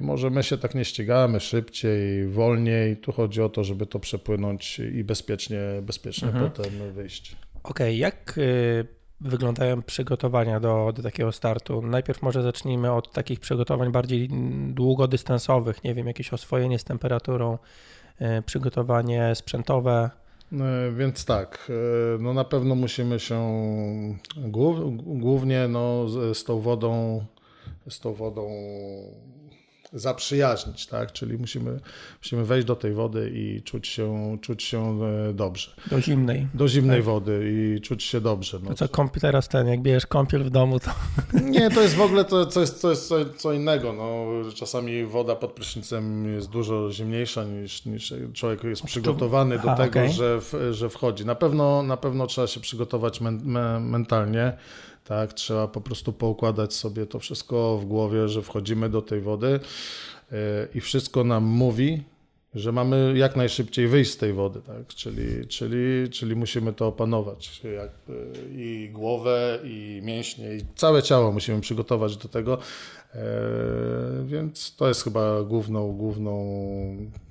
może 0.01 0.29
my 0.29 0.43
się 0.43 0.57
tak 0.57 0.75
nie 0.75 0.85
ścigamy 0.85 1.39
szybciej, 1.39 2.27
wolniej. 2.27 2.97
Tu 2.97 3.11
chodzi 3.11 3.41
o 3.41 3.49
to, 3.49 3.63
żeby 3.63 3.85
to 3.85 3.99
przepłynąć 3.99 4.79
i 4.79 5.03
bezpiecznie, 5.03 5.59
bezpiecznie 5.81 6.27
mhm. 6.27 6.51
potem 6.51 6.93
wyjść. 6.93 7.35
Okej, 7.63 7.87
okay, 7.87 7.95
jak 7.95 8.37
y, 8.37 8.98
wyglądają 9.21 9.81
przygotowania 9.81 10.59
do, 10.59 10.91
do 10.95 11.03
takiego 11.03 11.31
startu? 11.31 11.81
Najpierw 11.81 12.21
może 12.21 12.43
zacznijmy 12.43 12.91
od 12.91 13.11
takich 13.11 13.39
przygotowań 13.39 13.91
bardziej 13.91 14.29
długodystansowych, 14.67 15.83
nie 15.83 15.93
wiem, 15.93 16.07
jakieś 16.07 16.33
oswojenie 16.33 16.79
z 16.79 16.83
temperaturą, 16.83 17.57
e, 18.19 18.41
przygotowanie 18.41 19.35
sprzętowe. 19.35 20.09
E, 20.53 20.91
Więc 20.91 21.25
tak, 21.25 21.71
e, 22.15 22.17
no 22.21 22.33
na 22.33 22.43
pewno 22.43 22.75
musimy 22.75 23.19
się 23.19 23.39
głów- 24.37 24.97
głównie 25.19 25.67
no 25.67 26.09
z 26.33 26.43
tą 26.43 26.59
wodą, 26.59 27.25
z 27.89 27.99
tą 27.99 28.13
wodą 28.13 28.49
zaprzyjaźnić, 29.93 30.87
tak? 30.87 31.11
Czyli 31.11 31.37
musimy, 31.37 31.79
musimy 32.19 32.45
wejść 32.45 32.67
do 32.67 32.75
tej 32.75 32.93
wody 32.93 33.31
i 33.33 33.61
czuć 33.61 33.87
się, 33.87 34.37
czuć 34.41 34.63
się 34.63 34.99
e, 35.03 35.33
dobrze. 35.33 35.71
Do 35.91 36.01
zimnej. 36.01 36.47
Do 36.53 36.67
zimnej 36.67 37.01
wody 37.01 37.51
i 37.53 37.81
czuć 37.81 38.03
się 38.03 38.21
dobrze. 38.21 38.59
No. 38.63 38.69
To 38.69 38.75
co 38.75 38.89
kąpiel 38.89 39.21
teraz 39.21 39.47
ten, 39.47 39.67
jak 39.67 39.81
bierzesz 39.81 40.07
kąpiel 40.07 40.43
w 40.43 40.49
domu, 40.49 40.79
to 40.79 40.91
Nie, 41.43 41.69
to 41.69 41.81
jest 41.81 41.95
w 41.95 42.01
ogóle 42.01 42.25
to, 42.25 42.45
to 42.45 42.61
jest, 42.61 42.81
to 42.81 42.89
jest 42.89 43.07
co, 43.07 43.15
co 43.25 43.53
innego. 43.53 43.93
No, 43.93 44.25
czasami 44.55 45.05
woda 45.05 45.35
pod 45.35 45.51
prysznicem 45.51 46.33
jest 46.35 46.49
dużo 46.49 46.91
zimniejsza 46.91 47.43
niż, 47.43 47.85
niż 47.85 48.13
człowiek 48.33 48.63
jest 48.63 48.83
przygotowany 48.83 49.55
do 49.55 49.71
Aha, 49.71 49.75
tego, 49.75 49.99
okej. 49.99 50.11
że, 50.11 50.41
w, 50.41 50.53
że 50.71 50.89
wchodzi. 50.89 51.25
Na 51.25 51.35
pewno, 51.35 51.83
na 51.83 51.97
pewno 51.97 52.27
trzeba 52.27 52.47
się 52.47 52.59
przygotować 52.59 53.21
men, 53.21 53.41
me, 53.43 53.79
mentalnie. 53.79 54.57
Tak, 55.03 55.33
trzeba 55.33 55.67
po 55.67 55.81
prostu 55.81 56.13
poukładać 56.13 56.73
sobie 56.73 57.05
to 57.05 57.19
wszystko 57.19 57.77
w 57.77 57.85
głowie, 57.85 58.27
że 58.27 58.41
wchodzimy 58.41 58.89
do 58.89 59.01
tej 59.01 59.21
wody 59.21 59.59
yy, 60.31 60.37
i 60.75 60.81
wszystko 60.81 61.23
nam 61.23 61.43
mówi, 61.43 62.03
że 62.55 62.71
mamy 62.71 63.13
jak 63.17 63.35
najszybciej 63.35 63.87
wyjść 63.87 64.11
z 64.11 64.17
tej 64.17 64.33
wody, 64.33 64.61
tak? 64.61 64.87
czyli, 64.87 65.47
czyli, 65.47 66.09
czyli 66.09 66.35
musimy 66.35 66.73
to 66.73 66.87
opanować. 66.87 67.61
I 68.51 68.89
głowę, 68.93 69.59
i 69.63 70.01
mięśnie, 70.03 70.55
i 70.55 70.61
całe 70.75 71.03
ciało 71.03 71.31
musimy 71.31 71.61
przygotować 71.61 72.17
do 72.17 72.29
tego. 72.29 72.57
E, 73.15 73.19
Więc 74.25 74.75
to 74.75 74.87
jest 74.87 75.03
chyba 75.03 75.43
główną, 75.43 75.91
główną, 75.91 76.37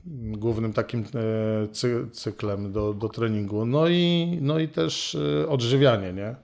głównym 0.07 0.73
takim 0.73 1.01
e, 1.01 1.69
cy, 1.73 2.07
cyklem 2.13 2.73
do, 2.73 2.95
do 2.95 3.09
treningu. 3.09 3.67
No 3.67 3.89
i, 3.89 4.39
no 4.41 4.59
i 4.59 4.69
też 4.69 5.15
e, 5.15 5.49
odżywianie, 5.49 6.13
nie? 6.13 6.35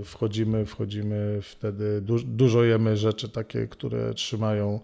E, 0.00 0.04
Wchodzimy, 0.04 0.66
wchodzimy 0.66 1.38
wtedy, 1.42 2.00
du, 2.00 2.18
dużo 2.18 2.64
jemy 2.64 2.96
rzeczy 2.96 3.28
takie, 3.28 3.66
które 3.66 4.14
trzymają, 4.14 4.80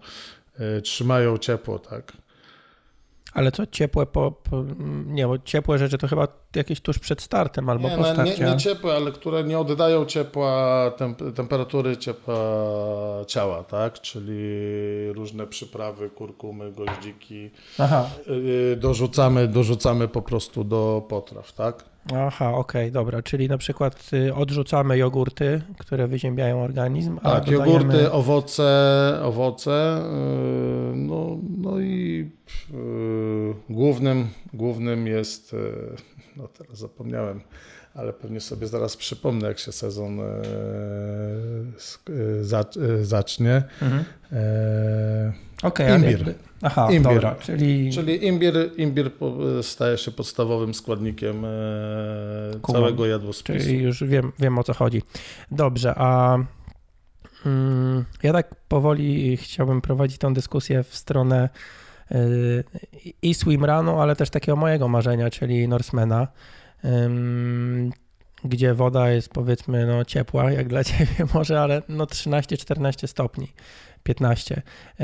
e, 0.59 0.81
trzymają 0.81 1.37
ciepło, 1.37 1.79
tak? 1.79 2.13
Ale 3.33 3.51
co 3.51 3.65
ciepłe 3.67 4.05
po, 4.05 4.31
po. 4.31 4.63
Nie, 5.05 5.27
bo 5.27 5.37
ciepłe 5.37 5.77
rzeczy 5.77 5.97
to 5.97 6.07
chyba 6.07 6.27
jakieś 6.55 6.81
tuż 6.81 6.99
przed 6.99 7.21
startem 7.21 7.69
albo 7.69 7.89
Nie, 7.89 7.95
po 7.95 8.01
no, 8.01 8.07
nie, 8.07 8.13
starcie. 8.13 8.43
nie 8.45 8.57
ciepłe, 8.57 8.93
ale 8.95 9.11
które 9.11 9.43
nie 9.43 9.59
oddają 9.59 10.05
ciepła, 10.05 10.91
temp, 10.97 11.19
temperatury 11.35 11.97
ciepła 11.97 12.35
ciała, 13.27 13.63
tak? 13.63 14.01
Czyli 14.01 14.33
różne 15.13 15.47
przyprawy, 15.47 16.09
kurkumy, 16.09 16.71
goździki. 16.71 17.49
Aha, 17.79 18.09
Yy, 18.27 18.75
dorzucamy, 18.75 19.47
dorzucamy 19.47 20.07
po 20.07 20.21
prostu 20.21 20.63
do 20.63 21.05
potraw, 21.09 21.53
tak? 21.53 21.85
Aha, 22.15 22.51
okej, 22.53 22.91
dobra. 22.91 23.21
Czyli 23.21 23.47
na 23.47 23.57
przykład 23.57 24.09
y, 24.13 24.33
odrzucamy 24.35 24.97
jogurty, 24.97 25.61
które 25.77 26.07
wyziębiają 26.07 26.63
organizm, 26.63 27.19
a 27.23 27.31
Tak, 27.31 27.45
dodajemy... 27.45 27.67
jogurty, 27.73 28.11
owoce, 28.11 29.19
owoce. 29.23 30.01
Yy, 30.91 30.95
no, 30.95 31.37
no 31.57 31.79
i 31.79 32.29
yy, 32.73 33.53
głównym, 33.69 34.27
głównym 34.53 35.07
jest, 35.07 35.53
yy, 35.53 35.95
no 36.37 36.47
teraz 36.47 36.77
zapomniałem, 36.77 37.41
ale 37.93 38.13
pewnie 38.13 38.39
sobie 38.41 38.67
zaraz 38.67 38.97
przypomnę, 38.97 39.47
jak 39.47 39.59
się 39.59 39.71
sezon 39.71 40.17
yy, 40.17 40.23
zac- 42.43 42.81
yy, 42.81 43.05
zacznie. 43.05 43.63
Mhm. 43.81 44.03
Ale 45.77 45.95
Imbir. 45.95 46.11
jakby- 46.11 46.35
Aha, 46.61 46.87
Imbir. 46.91 47.13
dobra, 47.13 47.35
czyli... 47.35 47.91
Czyli 47.93 48.25
imbir, 48.27 48.53
imbir 48.77 49.13
po- 49.13 49.37
staje 49.63 49.97
się 49.97 50.11
podstawowym 50.11 50.73
składnikiem 50.73 51.45
całego 52.71 53.05
jadłospisu. 53.05 53.59
Czyli 53.59 53.83
już 53.83 54.03
wiem, 54.03 54.31
wiem 54.39 54.57
o 54.59 54.63
co 54.63 54.73
chodzi. 54.73 55.01
Dobrze, 55.51 55.93
a 55.97 56.37
mm, 57.45 58.05
ja 58.23 58.33
tak 58.33 58.55
powoli 58.67 59.37
chciałbym 59.37 59.81
prowadzić 59.81 60.17
tą 60.17 60.33
dyskusję 60.33 60.83
w 60.83 60.95
stronę 60.95 61.49
y, 62.11 62.63
i 63.21 63.33
swimrunu, 63.33 63.99
ale 63.99 64.15
też 64.15 64.29
takiego 64.29 64.55
mojego 64.55 64.87
marzenia, 64.87 65.29
czyli 65.29 65.67
Norsemana, 65.67 66.27
gdzie 68.43 68.73
woda 68.73 69.09
jest 69.09 69.29
powiedzmy 69.29 69.85
no, 69.85 70.05
ciepła, 70.05 70.51
jak 70.51 70.67
dla 70.67 70.83
ciebie 70.93 71.25
może, 71.33 71.61
ale 71.61 71.81
no 71.89 72.05
13-14 72.05 73.07
stopni, 73.07 73.47
15. 74.03 74.61
Y, 75.01 75.03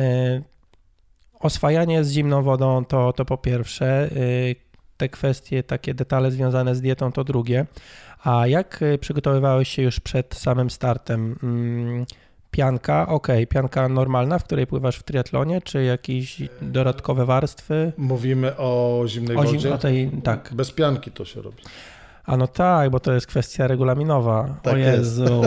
Oswajanie 1.39 2.03
z 2.03 2.11
zimną 2.11 2.41
wodą 2.43 2.85
to, 2.85 3.13
to 3.13 3.25
po 3.25 3.37
pierwsze, 3.37 4.09
y, 4.11 4.55
te 4.97 5.09
kwestie, 5.09 5.63
takie 5.63 5.93
detale 5.93 6.31
związane 6.31 6.75
z 6.75 6.81
dietą 6.81 7.11
to 7.11 7.23
drugie. 7.23 7.65
A 8.23 8.47
jak 8.47 8.81
y, 8.81 8.97
przygotowywałeś 8.97 9.69
się 9.69 9.81
już 9.81 9.99
przed 9.99 10.35
samym 10.35 10.69
startem? 10.69 11.39
Pianka, 12.51 13.07
ok, 13.07 13.27
pianka 13.49 13.89
normalna, 13.89 14.39
w 14.39 14.43
której 14.43 14.67
pływasz 14.67 14.97
w 14.97 15.03
triatlonie, 15.03 15.61
czy 15.61 15.83
jakieś 15.83 16.37
dodatkowe 16.61 17.25
warstwy? 17.25 17.91
Mówimy 17.97 18.57
o 18.57 19.03
zimnej 19.07 19.37
O, 19.37 19.43
wodzie. 19.43 19.59
zim, 19.59 19.73
o 19.73 19.77
tej, 19.77 20.11
tak. 20.23 20.49
Bez 20.53 20.71
pianki 20.71 21.11
to 21.11 21.25
się 21.25 21.41
robi. 21.41 21.63
A 22.29 22.37
no 22.37 22.47
tak, 22.47 22.89
bo 22.89 22.99
to 22.99 23.13
jest 23.13 23.27
kwestia 23.27 23.67
regulaminowa. 23.67 24.49
Tak 24.61 24.73
o 24.73 24.77
jest. 24.77 24.97
Jezu. 24.97 25.41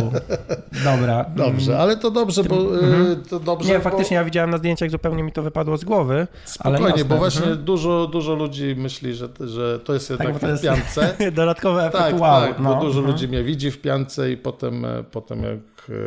Dobra. 0.84 1.24
Dobrze, 1.36 1.78
ale 1.78 1.96
to 1.96 2.10
dobrze, 2.10 2.44
bo 2.44 2.56
Mhm. 2.56 3.12
y, 3.12 3.16
to 3.16 3.40
dobrze. 3.40 3.68
Nie, 3.68 3.74
bo... 3.78 3.80
faktycznie 3.84 4.16
ja 4.16 4.24
widziałem 4.24 4.50
na 4.50 4.58
zdjęciach, 4.58 4.90
zupełnie 4.90 5.22
mi 5.22 5.32
to 5.32 5.42
wypadło 5.42 5.76
z 5.76 5.84
głowy. 5.84 6.14
ale 6.14 6.76
Spokojnie, 6.76 6.88
jasne, 6.88 7.04
bo 7.04 7.16
właśnie 7.16 7.42
mhm. 7.42 7.64
dużo, 7.64 8.06
dużo 8.06 8.34
ludzi 8.34 8.74
myśli, 8.78 9.14
że, 9.14 9.28
że 9.40 9.78
to 9.78 9.94
jest 9.94 10.10
jednak 10.10 10.32
bo 10.32 10.38
to 10.38 10.46
w 10.46 10.50
jest- 10.50 10.62
piance. 10.62 11.14
Dodatkowy 11.32 11.80
efekt 11.80 12.04
Tak, 12.04 12.20
wow. 12.20 12.40
tak, 12.40 12.58
no. 12.60 12.74
bo 12.74 12.80
dużo 12.80 12.98
mhm. 12.98 13.06
ludzi 13.12 13.28
mnie 13.28 13.42
widzi 13.44 13.70
w 13.70 13.80
piance 13.80 14.32
i 14.32 14.36
potem, 14.36 14.84
e, 14.84 15.04
potem 15.04 15.42
jak 15.42 15.58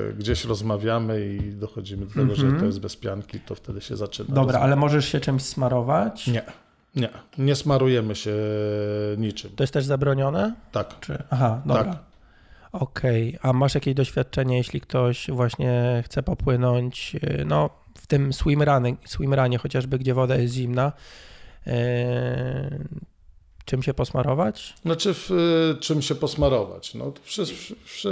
e, 0.09 0.13
gdzieś 0.13 0.45
rozmawiamy 0.45 1.25
i 1.25 1.51
dochodzimy 1.53 2.05
do 2.05 2.13
tego, 2.13 2.35
że 2.35 2.41
Mhm. 2.43 2.59
to 2.59 2.65
jest 2.65 2.79
bez 2.79 2.95
pianki, 2.95 3.39
to 3.39 3.55
wtedy 3.55 3.81
się 3.81 3.95
zaczyna. 3.95 4.27
Dobra, 4.29 4.41
rozmowa. 4.43 4.59
ale 4.65 4.75
możesz 4.75 5.05
się 5.05 5.19
czymś 5.19 5.43
smarować? 5.43 6.27
Nie, 6.27 6.43
nie, 6.95 7.09
nie 7.37 7.55
smarujemy 7.55 8.15
się 8.15 8.35
niczym. 9.17 9.51
To 9.55 9.63
jest 9.63 9.73
też 9.73 9.85
zabronione? 9.85 10.55
Tak. 10.71 10.99
Czy... 10.99 11.23
Aha, 11.29 11.61
dobra. 11.65 11.83
Tak. 11.83 12.03
Okej, 12.71 13.37
a 13.41 13.53
masz 13.53 13.75
jakieś 13.75 13.93
doświadczenie, 13.93 14.57
jeśli 14.57 14.81
ktoś 14.81 15.27
właśnie 15.31 16.03
chce 16.05 16.23
popłynąć, 16.23 17.13
yy, 17.13 17.43
no 17.45 17.69
w 17.97 18.07
tym 18.07 18.33
swimrunie, 18.33 18.95
swimrunie 19.05 19.57
chociażby, 19.57 19.99
gdzie 19.99 20.13
woda 20.13 20.35
jest 20.35 20.53
zimna, 20.53 20.91
yy, 21.65 21.73
czym 23.65 23.83
się 23.83 23.93
posmarować? 23.93 24.73
Znaczy, 24.81 25.13
w, 25.13 25.31
y, 25.31 25.79
czym 25.79 26.01
się 26.01 26.15
posmarować? 26.15 26.93
No, 26.93 27.13
przy, 27.25 27.43
przy, 27.85 28.09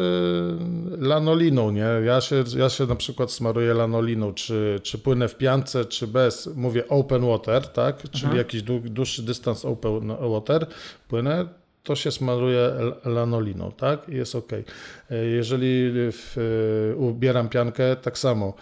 lanoliną, 1.00 1.72
nie? 1.72 1.88
Ja 2.06 2.22
się, 2.22 2.44
ja 2.58 2.70
się 2.70 2.86
na 2.86 2.96
przykład 2.96 3.32
smaruję 3.32 3.74
lanoliną, 3.74 4.34
czy, 4.34 4.80
czy 4.84 4.98
płynę 4.98 5.28
w 5.28 5.38
piance, 5.38 5.86
czy 5.86 6.08
bez, 6.08 6.50
mówię 6.56 6.88
open 6.88 7.28
water, 7.28 7.68
tak? 7.68 8.10
Czyli 8.12 8.38
jakiś 8.38 8.64
dłu- 8.64 8.90
dłuższy 8.90 9.24
dystans 9.24 9.66
open 9.66 10.08
water, 10.08 10.68
płynę, 11.08 11.46
to 11.84 11.96
się 11.96 12.12
smaruje 12.12 12.72
lanoliną, 13.06 13.72
tak? 13.72 14.10
I 14.10 14.16
jest 14.16 14.36
ok. 14.36 14.52
Jeżeli 15.34 15.92
w, 16.12 16.38
y, 16.94 16.98
ubieram 16.98 17.50
piankę, 17.50 17.96
tak 17.96 18.18
samo 18.18 18.54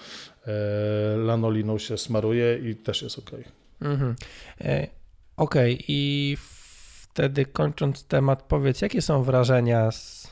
e, 0.48 1.18
lanoliną 1.18 1.78
się 1.78 1.98
smaruje 1.98 2.60
i 2.70 2.76
też 2.76 3.02
jest 3.02 3.20
ok. 3.20 3.32
Mhm. 3.82 4.16
E, 4.62 4.88
Okej, 5.38 5.84
i 5.88 6.38
wtedy 7.14 7.46
kończąc 7.46 8.04
temat, 8.06 8.44
powiedz, 8.44 8.82
jakie 8.82 9.02
są 9.02 9.24
wrażenia 9.24 9.92
z 9.92 10.30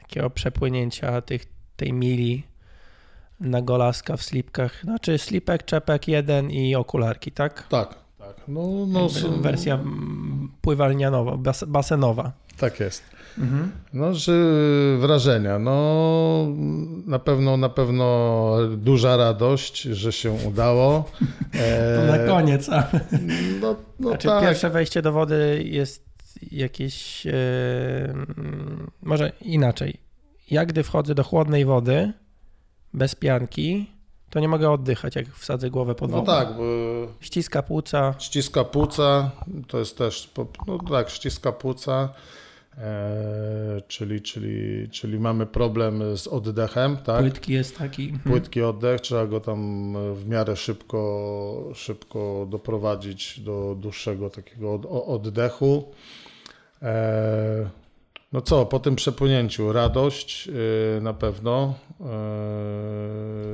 takiego 0.00 0.30
przepłynięcia 0.30 1.20
tych, 1.20 1.42
tej 1.76 1.92
mili 1.92 2.42
na 3.40 3.62
golaska 3.62 4.16
w 4.16 4.22
slipkach? 4.22 4.80
Znaczy 4.84 5.18
slipek, 5.18 5.64
czepek 5.64 6.08
jeden 6.08 6.50
i 6.50 6.74
okularki, 6.74 7.32
tak? 7.32 7.68
Tak, 7.68 7.94
tak. 8.18 8.36
No, 8.48 8.62
no, 8.88 9.08
Wersja 9.40 9.78
pływalnianowa, 10.60 11.36
bas, 11.36 11.64
basenowa. 11.64 12.32
tak 12.58 12.80
jest. 12.80 13.02
No, 13.92 14.14
że 14.14 14.32
wrażenia. 14.98 15.58
No, 15.58 16.46
na 17.06 17.18
pewno, 17.18 17.56
na 17.56 17.68
pewno 17.68 18.56
duża 18.76 19.16
radość, 19.16 19.82
że 19.82 20.12
się 20.12 20.30
udało. 20.48 21.04
To 21.96 22.04
na 22.06 22.16
E, 22.16 22.26
koniec. 22.26 22.68
A, 22.68 22.88
No, 23.60 23.76
no 24.00 24.08
znaczy 24.08 24.28
tak. 24.28 24.42
pierwsze 24.44 24.70
wejście 24.70 25.02
do 25.02 25.12
wody 25.12 25.62
jest 25.64 26.09
jakieś, 26.52 27.26
e, 27.26 27.32
może 29.02 29.32
inaczej. 29.42 29.96
Ja 30.50 30.66
gdy 30.66 30.82
wchodzę 30.82 31.14
do 31.14 31.24
chłodnej 31.24 31.64
wody, 31.64 32.12
bez 32.94 33.14
pianki, 33.14 33.86
to 34.30 34.40
nie 34.40 34.48
mogę 34.48 34.70
oddychać, 34.70 35.16
jak 35.16 35.28
wsadzę 35.34 35.70
głowę 35.70 35.94
pod 35.94 36.10
No 36.10 36.16
wodę. 36.16 36.26
tak, 36.32 36.56
bo 36.56 36.62
Ściska 37.20 37.62
płuca. 37.62 38.14
ściska 38.18 38.64
płuca, 38.64 39.30
to 39.68 39.78
jest 39.78 39.98
też, 39.98 40.30
no 40.66 40.78
tak, 40.90 41.10
ściska 41.10 41.52
płuca, 41.52 42.08
e, 42.78 43.82
czyli, 43.88 44.20
czyli, 44.22 44.88
czyli 44.90 45.18
mamy 45.18 45.46
problem 45.46 46.16
z 46.16 46.26
oddechem, 46.26 46.96
tak? 46.96 47.20
Płytki 47.20 47.52
jest 47.52 47.78
taki. 47.78 48.02
mhm. 48.04 48.20
Płytki 48.30 48.62
oddech, 48.62 49.00
trzeba 49.00 49.26
go 49.26 49.40
tam 49.40 49.92
w 50.14 50.26
miarę 50.28 50.56
szybko, 50.56 51.70
szybko 51.74 52.46
doprowadzić 52.50 53.40
do 53.40 53.76
dłuższego 53.80 54.30
takiego 54.30 54.72
oddechu. 55.06 55.92
E, 56.82 57.70
no 58.32 58.40
co, 58.40 58.66
po 58.66 58.78
tym 58.78 58.96
przepłynięciu 58.96 59.72
radość 59.72 60.46
yy, 60.46 61.00
na 61.02 61.14
pewno. 61.14 61.74
Yy... 62.00 62.06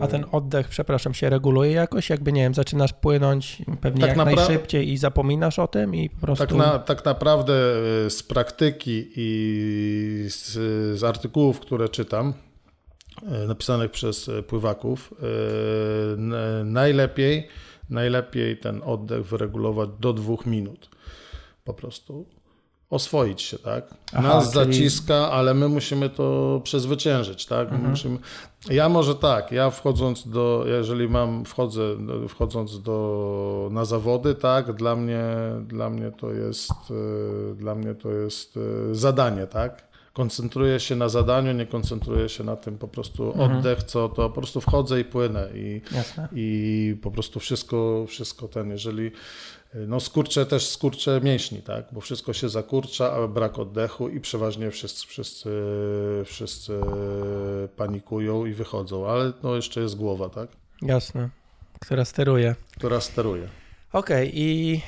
A 0.00 0.06
ten 0.06 0.24
oddech, 0.32 0.68
przepraszam, 0.68 1.14
się 1.14 1.30
reguluje 1.30 1.70
jakoś? 1.70 2.10
Jakby, 2.10 2.32
nie 2.32 2.42
wiem, 2.42 2.54
zaczynasz 2.54 2.92
płynąć 2.92 3.62
pewnie 3.80 4.00
tak 4.00 4.08
jak 4.08 4.18
napra- 4.18 4.36
najszybciej 4.36 4.92
i 4.92 4.96
zapominasz 4.96 5.58
o 5.58 5.68
tym 5.68 5.94
i 5.94 6.10
po 6.10 6.20
prostu... 6.20 6.46
Tak, 6.46 6.56
na, 6.56 6.78
tak 6.78 7.04
naprawdę 7.04 7.52
y, 8.06 8.10
z 8.10 8.22
praktyki 8.22 9.12
i 9.16 10.26
z, 10.28 10.52
z 10.98 11.04
artykułów, 11.04 11.60
które 11.60 11.88
czytam, 11.88 12.34
y, 13.22 13.46
napisanych 13.46 13.90
przez 13.90 14.30
pływaków, 14.46 15.14
yy, 15.20 16.16
najlepiej, 16.64 17.48
najlepiej 17.90 18.58
ten 18.58 18.82
oddech 18.84 19.26
wyregulować 19.26 19.90
do 20.00 20.12
dwóch 20.12 20.46
minut. 20.46 20.90
Po 21.64 21.74
prostu 21.74 22.26
oswoić 22.90 23.42
się, 23.42 23.58
tak? 23.58 23.84
Aha, 24.12 24.22
Nas 24.28 24.52
czyli... 24.52 24.64
zaciska, 24.64 25.30
ale 25.30 25.54
my 25.54 25.68
musimy 25.68 26.10
to 26.10 26.60
przezwyciężyć, 26.64 27.46
tak? 27.46 27.68
Mhm. 27.72 27.90
Musimy... 27.90 28.18
Ja 28.70 28.88
może 28.88 29.14
tak, 29.14 29.52
ja 29.52 29.70
wchodząc 29.70 30.28
do, 30.28 30.64
jeżeli 30.66 31.08
mam, 31.08 31.44
wchodzę, 31.44 31.82
wchodząc 32.28 32.82
do, 32.82 33.68
na 33.72 33.84
zawody, 33.84 34.34
tak? 34.34 34.72
Dla 34.72 34.96
mnie, 34.96 35.24
dla 35.66 35.90
mnie 35.90 36.12
to 36.12 36.32
jest, 36.32 36.72
e, 36.72 37.54
dla 37.54 37.74
mnie 37.74 37.94
to 37.94 38.10
jest 38.10 38.56
e, 38.56 38.94
zadanie, 38.94 39.46
tak? 39.46 39.86
koncentruję 40.16 40.80
się 40.80 40.96
na 40.96 41.08
zadaniu, 41.08 41.52
nie 41.52 41.66
koncentruję 41.66 42.28
się 42.28 42.44
na 42.44 42.56
tym 42.56 42.78
po 42.78 42.88
prostu 42.88 43.26
mhm. 43.26 43.52
oddech, 43.52 43.82
co 43.82 44.08
to 44.08 44.30
po 44.30 44.40
prostu 44.40 44.60
wchodzę 44.60 45.00
i 45.00 45.04
płynę 45.04 45.48
i, 45.54 45.80
i 46.32 46.96
po 47.02 47.10
prostu 47.10 47.40
wszystko, 47.40 48.04
wszystko 48.08 48.48
ten, 48.48 48.70
jeżeli 48.70 49.10
no 49.86 50.00
skurcze 50.00 50.46
też 50.46 50.66
skurcze 50.68 51.20
mięśni, 51.20 51.62
tak, 51.62 51.84
bo 51.92 52.00
wszystko 52.00 52.32
się 52.32 52.48
zakurcza, 52.48 53.12
a 53.12 53.28
brak 53.28 53.58
oddechu 53.58 54.08
i 54.08 54.20
przeważnie 54.20 54.70
wszyscy, 54.70 55.06
wszyscy, 55.06 55.50
wszyscy 56.24 56.80
panikują 57.76 58.46
i 58.46 58.52
wychodzą, 58.52 59.08
ale 59.08 59.32
no 59.42 59.56
jeszcze 59.56 59.80
jest 59.80 59.96
głowa, 59.96 60.28
tak? 60.28 60.48
Jasne, 60.82 61.28
która 61.80 62.04
steruje. 62.04 62.54
Która 62.76 63.00
steruje. 63.00 63.48
Okej, 63.92 64.28
okay, 64.28 64.40
i 64.40 64.80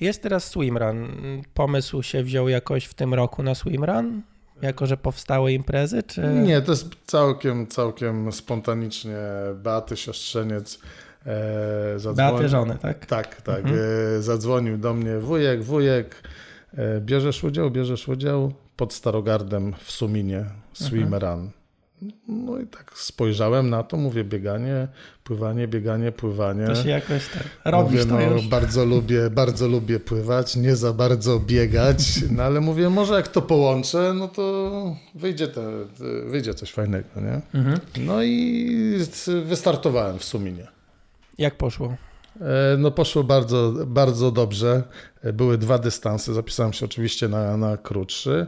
jest 0.00 0.22
teraz 0.22 0.44
swimrun. 0.44 1.08
Pomysł 1.54 2.02
się 2.02 2.22
wziął 2.22 2.48
jakoś 2.48 2.84
w 2.84 2.94
tym 2.94 3.14
roku 3.14 3.42
na 3.42 3.54
swimrun? 3.54 4.22
Jako, 4.62 4.86
że 4.86 4.96
powstały 4.96 5.52
imprezy, 5.52 6.02
czy... 6.02 6.20
Nie, 6.22 6.62
to 6.62 6.72
jest 6.72 6.88
całkiem, 7.06 7.66
całkiem 7.66 8.32
spontanicznie. 8.32 9.16
Beaty 9.54 9.96
Siostrzeniec 9.96 10.78
E, 11.26 11.98
żony, 12.48 12.78
tak? 12.82 13.06
Tak, 13.06 13.42
tak. 13.42 13.58
Mhm. 13.58 13.80
E, 14.18 14.22
zadzwonił 14.22 14.78
do 14.78 14.94
mnie 14.94 15.18
wujek, 15.18 15.62
wujek, 15.62 16.22
e, 16.76 17.00
bierzesz 17.00 17.44
udział, 17.44 17.70
bierzesz 17.70 18.08
udział 18.08 18.52
pod 18.76 18.94
Starogardem 18.94 19.74
w 19.84 19.90
Suminie, 19.90 20.44
Swim 20.72 21.14
mhm. 21.14 21.22
Run. 21.22 21.50
No 22.28 22.58
i 22.58 22.66
tak 22.66 22.92
spojrzałem 22.94 23.70
na 23.70 23.82
to, 23.82 23.96
mówię 23.96 24.24
bieganie, 24.24 24.88
pływanie, 25.24 25.68
bieganie, 25.68 26.12
pływanie. 26.12 26.66
To 26.66 26.74
się 26.74 26.88
jakoś 26.88 27.28
tak 27.28 27.42
robisz 27.64 28.06
mówię, 28.06 28.30
no, 28.36 28.48
Bardzo 28.50 28.84
lubię, 28.84 29.30
bardzo 29.30 29.68
lubię 29.68 30.00
pływać, 30.00 30.56
nie 30.56 30.76
za 30.76 30.92
bardzo 30.92 31.40
biegać, 31.40 31.98
no 32.30 32.42
ale 32.42 32.60
mówię, 32.60 32.90
może 32.90 33.14
jak 33.14 33.28
to 33.28 33.42
połączę, 33.42 34.14
no 34.14 34.28
to 34.28 34.96
wyjdzie, 35.14 35.48
te, 35.48 35.62
wyjdzie 36.26 36.54
coś 36.54 36.72
fajnego, 36.72 37.08
nie? 37.16 37.60
Mhm. 37.60 37.78
No 37.98 38.22
i 38.22 38.98
wystartowałem 39.44 40.18
w 40.18 40.24
Suminie. 40.24 40.75
Jak 41.38 41.56
poszło? 41.56 41.96
E, 42.40 42.76
no 42.78 42.90
poszło 42.90 43.24
bardzo, 43.24 43.72
bardzo 43.86 44.30
dobrze. 44.30 44.82
E, 45.22 45.32
były 45.32 45.58
dwa 45.58 45.78
dystanse. 45.78 46.34
Zapisałem 46.34 46.72
się 46.72 46.84
oczywiście 46.84 47.28
na, 47.28 47.56
na 47.56 47.76
krótszy. 47.76 48.46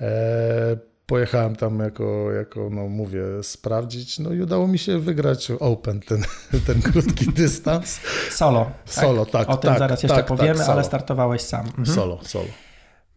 E, 0.00 0.76
pojechałem 1.06 1.56
tam 1.56 1.78
jako, 1.78 2.32
jako, 2.32 2.70
no 2.70 2.88
mówię, 2.88 3.22
sprawdzić, 3.42 4.18
no 4.18 4.32
i 4.32 4.40
udało 4.40 4.68
mi 4.68 4.78
się 4.78 4.98
wygrać 4.98 5.50
Open, 5.60 6.00
ten, 6.00 6.22
ten 6.66 6.82
krótki 6.82 7.26
dystans. 7.42 8.00
Solo. 8.30 8.64
Tak? 8.64 8.94
Solo, 8.94 9.26
tak. 9.26 9.48
O 9.48 9.56
tym 9.56 9.70
tak, 9.70 9.78
zaraz 9.78 10.02
jeszcze 10.02 10.16
tak, 10.16 10.26
powiemy, 10.26 10.58
tak, 10.58 10.68
ale 10.68 10.84
startowałeś 10.84 11.42
sam. 11.42 11.66
Mhm. 11.66 11.86
Solo, 11.86 12.18
solo. 12.22 12.48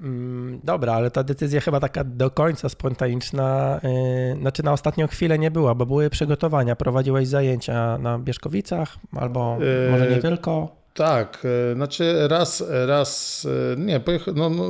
Mm, 0.01 0.59
dobra, 0.63 0.93
ale 0.93 1.11
ta 1.11 1.23
decyzja 1.23 1.61
chyba 1.61 1.79
taka 1.79 2.03
do 2.03 2.31
końca 2.31 2.69
spontaniczna, 2.69 3.79
yy, 3.83 4.39
znaczy 4.39 4.63
na 4.63 4.73
ostatnią 4.73 5.07
chwilę 5.07 5.39
nie 5.39 5.51
była, 5.51 5.75
bo 5.75 5.85
były 5.85 6.09
przygotowania. 6.09 6.75
Prowadziłeś 6.75 7.27
zajęcia 7.27 7.97
na 7.97 8.19
Bierzkowicach 8.19 8.95
albo 9.15 9.57
yy, 9.59 9.91
może 9.91 10.09
nie 10.09 10.17
tylko? 10.17 10.75
Tak, 10.93 11.43
yy, 11.69 11.75
znaczy 11.75 12.27
raz, 12.27 12.63
raz, 12.87 13.47
nie, 13.77 14.01
no, 14.35 14.49
no, 14.49 14.63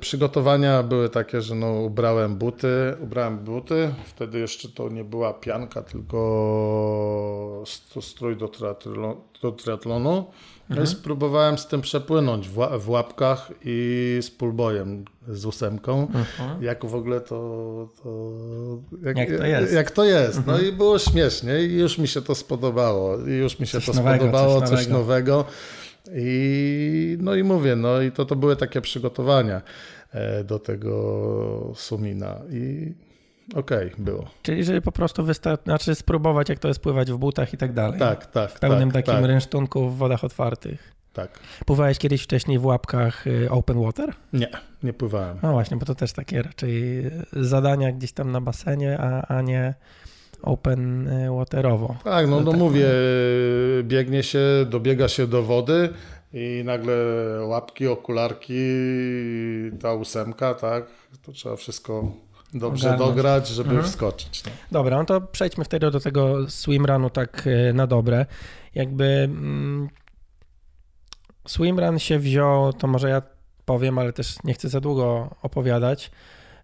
przygotowania 0.00 0.82
były 0.82 1.08
takie, 1.08 1.40
że 1.40 1.54
no, 1.54 1.72
ubrałem 1.72 2.36
buty, 2.36 2.94
ubrałem 3.00 3.38
buty, 3.38 3.94
wtedy 4.04 4.38
jeszcze 4.38 4.68
to 4.68 4.88
nie 4.88 5.04
była 5.04 5.32
pianka, 5.32 5.82
tylko 5.82 7.64
strój 8.00 8.36
do, 8.36 8.48
triatlonu, 8.48 9.16
do 9.42 9.52
triatlonu. 9.52 10.24
No 10.68 10.76
mhm. 10.76 10.84
i 10.84 10.90
spróbowałem 10.90 11.58
z 11.58 11.66
tym 11.66 11.80
przepłynąć 11.80 12.48
w, 12.48 12.58
w 12.78 12.88
łapkach 12.88 13.50
i 13.64 14.18
z 14.22 14.30
pulbojem, 14.30 15.04
z 15.28 15.46
ósemką. 15.46 16.00
Mhm. 16.00 16.62
Jak 16.62 16.86
w 16.86 16.94
ogóle 16.94 17.20
to. 17.20 17.88
to 18.02 18.30
jak, 19.02 19.16
jak, 19.16 19.38
to 19.38 19.46
jest. 19.46 19.72
Jak 19.72 19.90
to 19.90 20.04
jest. 20.04 20.46
No 20.46 20.52
mhm. 20.52 20.68
i 20.68 20.72
było 20.72 20.98
śmiesznie 20.98 21.60
i 21.62 21.78
już 21.78 21.98
mi 21.98 22.08
się 22.08 22.22
to 22.22 22.34
spodobało. 22.34 23.26
I 23.26 23.30
już 23.30 23.58
mi 23.58 23.66
się 23.66 23.80
coś 23.80 23.86
to 23.86 23.92
nowego, 23.92 24.16
spodobało, 24.16 24.60
coś, 24.60 24.70
coś 24.70 24.88
nowego. 24.88 25.44
I 26.14 27.16
no 27.20 27.34
i 27.34 27.42
mówię, 27.42 27.76
no 27.76 28.02
i 28.02 28.12
to, 28.12 28.24
to 28.24 28.36
były 28.36 28.56
takie 28.56 28.80
przygotowania 28.80 29.62
e, 30.12 30.44
do 30.44 30.58
tego 30.58 31.72
Sumina. 31.74 32.40
I 32.50 32.94
okej, 33.50 33.92
okay, 33.92 34.04
było. 34.04 34.30
Czyli, 34.42 34.64
żeby 34.64 34.80
po 34.80 34.92
prostu 34.92 35.24
wystarczy, 35.24 35.64
znaczy 35.64 35.94
spróbować, 35.94 36.48
jak 36.48 36.58
to 36.58 36.68
jest 36.68 36.80
pływać 36.80 37.12
w 37.12 37.16
butach 37.16 37.54
i 37.54 37.56
tak 37.56 37.72
dalej. 37.72 37.98
Tak, 37.98 38.26
tak. 38.26 38.50
W 38.50 38.60
pełnym 38.60 38.90
tak, 38.90 39.04
takim 39.04 39.20
tak. 39.20 39.30
rynsztunku 39.30 39.90
w 39.90 39.96
wodach 39.96 40.24
otwartych. 40.24 40.94
Tak. 41.12 41.38
Pływałeś 41.66 41.98
kiedyś 41.98 42.22
wcześniej 42.22 42.58
w 42.58 42.64
łapkach 42.64 43.26
y, 43.26 43.50
open 43.50 43.82
water? 43.82 44.12
Nie, 44.32 44.48
nie 44.82 44.92
pływałem. 44.92 45.38
No 45.42 45.52
właśnie, 45.52 45.76
bo 45.76 45.86
to 45.86 45.94
też 45.94 46.12
takie 46.12 46.42
raczej 46.42 47.02
zadania 47.32 47.92
gdzieś 47.92 48.12
tam 48.12 48.32
na 48.32 48.40
basenie, 48.40 48.98
a, 48.98 49.36
a 49.36 49.42
nie 49.42 49.74
open 50.42 51.08
y, 51.08 51.30
waterowo. 51.30 51.96
Tak, 52.04 52.28
no, 52.28 52.40
no 52.40 52.50
tak, 52.50 52.60
mówię, 52.60 52.88
biegnie 53.82 54.22
się, 54.22 54.40
dobiega 54.70 55.08
się 55.08 55.26
do 55.26 55.42
wody 55.42 55.88
i 56.32 56.62
nagle 56.64 56.94
łapki, 57.46 57.86
okularki, 57.86 58.54
ta 59.80 59.94
ósemka, 59.94 60.54
tak, 60.54 60.86
to 61.22 61.32
trzeba 61.32 61.56
wszystko 61.56 62.12
dobrze 62.54 62.88
ogarnąć. 62.88 63.10
dograć, 63.10 63.48
żeby 63.48 63.70
mhm. 63.70 63.88
wskoczyć. 63.88 64.44
No. 64.44 64.50
Dobra, 64.72 64.98
no 64.98 65.04
to 65.04 65.20
przejdźmy 65.20 65.64
wtedy 65.64 65.90
do 65.90 66.00
tego 66.00 66.50
swimrunu 66.50 67.10
tak 67.10 67.46
e, 67.46 67.72
na 67.72 67.86
dobre. 67.86 68.26
Jakby 68.74 69.04
mm, 69.04 69.88
swimrun 71.48 71.98
się 71.98 72.18
wziął, 72.18 72.72
to 72.72 72.86
może 72.86 73.08
ja 73.08 73.22
powiem, 73.64 73.98
ale 73.98 74.12
też 74.12 74.36
nie 74.44 74.54
chcę 74.54 74.68
za 74.68 74.80
długo 74.80 75.30
opowiadać. 75.42 76.10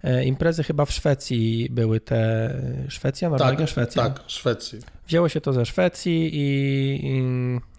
E, 0.05 0.25
imprezy 0.25 0.65
chyba 0.65 0.85
w 0.85 0.93
Szwecji 0.93 1.69
były 1.71 2.01
te. 2.01 2.55
Szwecja, 2.89 3.31
Norwegia, 3.31 3.59
tak, 3.59 3.69
Szwecja. 3.69 4.03
Tak, 4.03 4.23
Szwecji. 4.27 4.79
Wzięło 5.07 5.29
się 5.29 5.41
to 5.41 5.53
ze 5.53 5.67
Szwecji 5.67 6.31
i, 6.33 7.01
i 7.03 7.23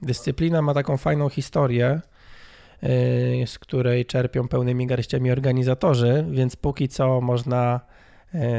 dyscyplina 0.02 0.62
ma 0.62 0.74
taką 0.74 0.98
fajną 0.98 1.30
historię 1.30 2.02
e, 2.84 3.48
z 3.48 3.60
której 3.60 4.06
czerpią 4.06 4.48
pełnymi 4.48 4.88
garściami 4.88 5.32
organizatorzy, 5.32 6.26
więc 6.32 6.56
póki 6.56 6.88
co 6.88 7.22
można 7.22 7.80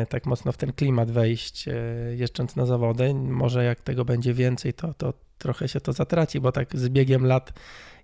tak 0.08 0.26
mocno 0.26 0.52
w 0.52 0.56
ten 0.56 0.72
klimat 0.72 1.11
wejść, 1.11 1.68
e, 1.68 1.72
jeżdżąc 2.16 2.56
na 2.56 2.66
zawody. 2.66 3.14
Może 3.14 3.64
jak 3.64 3.80
tego 3.80 4.04
będzie 4.04 4.35
więcej, 4.35 4.74
to, 4.74 4.94
to 4.94 5.14
trochę 5.38 5.68
się 5.68 5.80
to 5.80 5.92
zatraci, 5.92 6.40
bo 6.40 6.52
tak 6.52 6.76
z 6.76 6.88
biegiem 6.88 7.26
lat, 7.26 7.52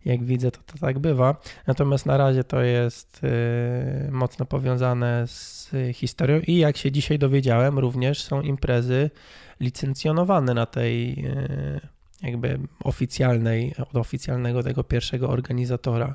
jak 0.05 0.25
widzę, 0.25 0.51
to, 0.51 0.61
to 0.67 0.79
tak 0.79 0.99
bywa. 0.99 1.37
Natomiast 1.67 2.07
na 2.07 2.17
razie 2.17 2.45
to 2.45 2.63
jest 2.63 3.21
e, 3.25 4.11
mocno 4.11 4.47
powiązane 4.47 5.27
z 5.27 5.71
historią 5.95 6.41
i 6.47 6.57
jak 6.57 6.77
się 6.77 6.93
dzisiaj 6.93 7.19
dowiedziałem, 7.19 7.79
również 7.79 8.23
są 8.23 8.43
imprezy 8.43 9.11
licencjonowane 9.61 10.55
na 10.55 10.67
tej 10.67 11.25
jakby 12.23 12.59
oficjalnej, 12.85 13.75
od 13.79 13.97
oficjalnego 13.97 14.63
tego 14.63 14.85
pierwszego 14.85 15.29
organizatora 15.29 16.15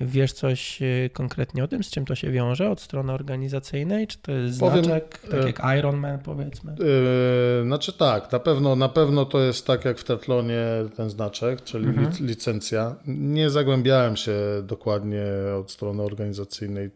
Wiesz 0.00 0.32
coś 0.32 0.82
e, 0.82 1.10
konkretnie 1.10 1.64
o 1.64 1.68
tym, 1.68 1.84
z 1.84 1.90
czym 1.90 2.04
to 2.04 2.14
się 2.14 2.30
wiąże 2.30 2.70
od 2.70 2.80
strony 2.80 3.12
organizacyjnej? 3.12 4.06
Czy 4.06 4.18
to 4.18 4.32
jest 4.32 4.60
Powiem, 4.60 4.84
znaczek, 4.84 5.18
tak 5.30 5.46
jak 5.46 5.78
Ironman 5.78 6.18
powiedzmy? 6.18 6.76
Yy, 6.78 7.64
znaczy 7.64 7.92
tak, 7.92 8.32
na 8.32 8.38
pewno, 8.38 8.76
na 8.76 8.88
pewno 8.88 9.24
to 9.24 9.40
jest 9.40 9.66
tak 9.66 9.84
jak 9.84 9.98
w 9.98 10.04
Tetlonie 10.04 10.64
ten 10.96 11.10
znaczek, 11.10 11.64
czyli 11.64 11.86
mhm. 11.86 12.12
licencja. 12.20 12.96
Nie 13.06 13.50
zagłębiałem 13.50 14.16
się 14.16 14.32
dokładnie 14.62 15.24
od 15.60 15.70
strony 15.70 16.02
organizacyjnej, 16.02 16.90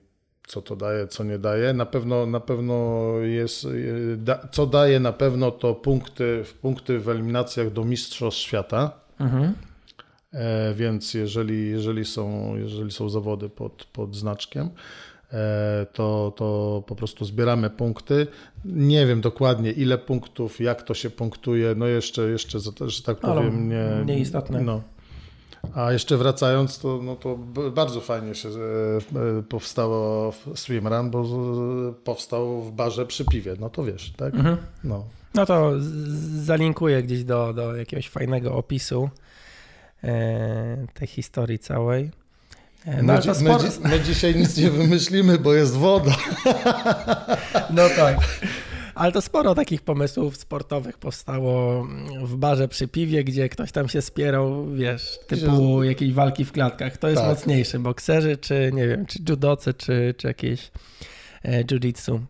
co 0.46 0.62
to 0.62 0.76
daje, 0.76 1.08
co 1.08 1.24
nie 1.24 1.38
daje. 1.38 1.72
Na 1.72 1.86
pewno, 1.86 2.26
na 2.26 2.40
pewno 2.40 3.08
jest, 3.20 3.66
co 4.50 4.66
daje 4.66 5.00
na 5.00 5.12
pewno 5.12 5.50
to 5.50 5.74
punkty, 5.74 6.44
punkty 6.62 6.98
w 6.98 7.08
eliminacjach 7.08 7.70
do 7.70 7.84
Mistrzostw 7.84 8.40
Świata. 8.40 8.90
Mhm. 9.20 9.54
E, 10.34 10.74
więc 10.74 11.14
jeżeli, 11.14 11.70
jeżeli, 11.70 12.04
są, 12.04 12.56
jeżeli 12.56 12.90
są 12.90 13.08
zawody 13.08 13.48
pod, 13.48 13.84
pod 13.84 14.16
znaczkiem, 14.16 14.70
e, 15.32 15.86
to, 15.92 16.32
to 16.36 16.82
po 16.86 16.94
prostu 16.96 17.24
zbieramy 17.24 17.70
punkty. 17.70 18.26
Nie 18.64 19.06
wiem 19.06 19.20
dokładnie 19.20 19.70
ile 19.72 19.98
punktów, 19.98 20.60
jak 20.60 20.82
to 20.82 20.94
się 20.94 21.10
punktuje, 21.10 21.74
no 21.76 21.86
jeszcze, 21.86 22.22
jeszcze 22.22 22.58
że 22.86 23.02
tak 23.02 23.16
powiem, 23.20 23.68
nie... 23.68 24.14
Nieistotne. 24.14 24.60
No. 24.60 24.82
A 25.74 25.92
jeszcze 25.92 26.16
wracając, 26.16 26.78
to, 26.78 27.00
no 27.02 27.16
to 27.16 27.38
bardzo 27.74 28.00
fajnie 28.00 28.34
się 28.34 28.48
e, 28.48 29.42
powstało 29.48 30.32
Swimrun, 30.54 31.10
bo 31.10 31.24
powstał 32.04 32.62
w 32.62 32.72
barze 32.72 33.06
przy 33.06 33.24
piwie, 33.24 33.54
no 33.60 33.70
to 33.70 33.84
wiesz, 33.84 34.12
tak? 34.16 34.34
Mhm. 34.34 34.56
No. 34.84 35.04
no 35.34 35.46
to 35.46 35.72
zalinkuję 36.42 37.02
gdzieś 37.02 37.24
do, 37.24 37.52
do 37.52 37.76
jakiegoś 37.76 38.08
fajnego 38.08 38.54
opisu 38.54 39.10
tej 40.94 41.08
historii 41.08 41.58
całej. 41.58 42.10
E, 42.86 43.02
no, 43.02 43.12
my, 43.12 43.34
sporo... 43.34 43.64
my, 43.82 43.88
my, 43.88 44.00
dzisiaj 44.00 44.34
nic 44.34 44.56
nie 44.56 44.70
wymyślimy, 44.70 45.38
bo 45.38 45.54
jest 45.54 45.74
woda. 45.74 46.16
No 47.70 47.88
tak. 47.96 48.16
Ale 48.94 49.12
to 49.12 49.22
sporo 49.22 49.54
takich 49.54 49.82
pomysłów 49.82 50.36
sportowych 50.36 50.98
powstało 50.98 51.86
w 52.22 52.36
barze 52.36 52.68
przy 52.68 52.88
piwie, 52.88 53.24
gdzie 53.24 53.48
ktoś 53.48 53.72
tam 53.72 53.88
się 53.88 54.02
spierał, 54.02 54.66
wiesz, 54.70 55.18
typu 55.26 55.82
jakiejś 55.82 56.12
walki 56.12 56.44
w 56.44 56.52
klatkach. 56.52 56.96
To 56.96 57.08
jest 57.08 57.22
tak. 57.22 57.30
mocniejszy, 57.30 57.78
bokserzy, 57.78 58.36
czy 58.36 58.70
nie 58.74 58.88
wiem, 58.88 59.06
czy 59.06 59.18
judocy, 59.28 59.74
czy, 59.74 60.14
czy 60.16 60.26
jakieś 60.28 60.70
e, 61.44 61.64
jiu-jitsu. 61.64 62.20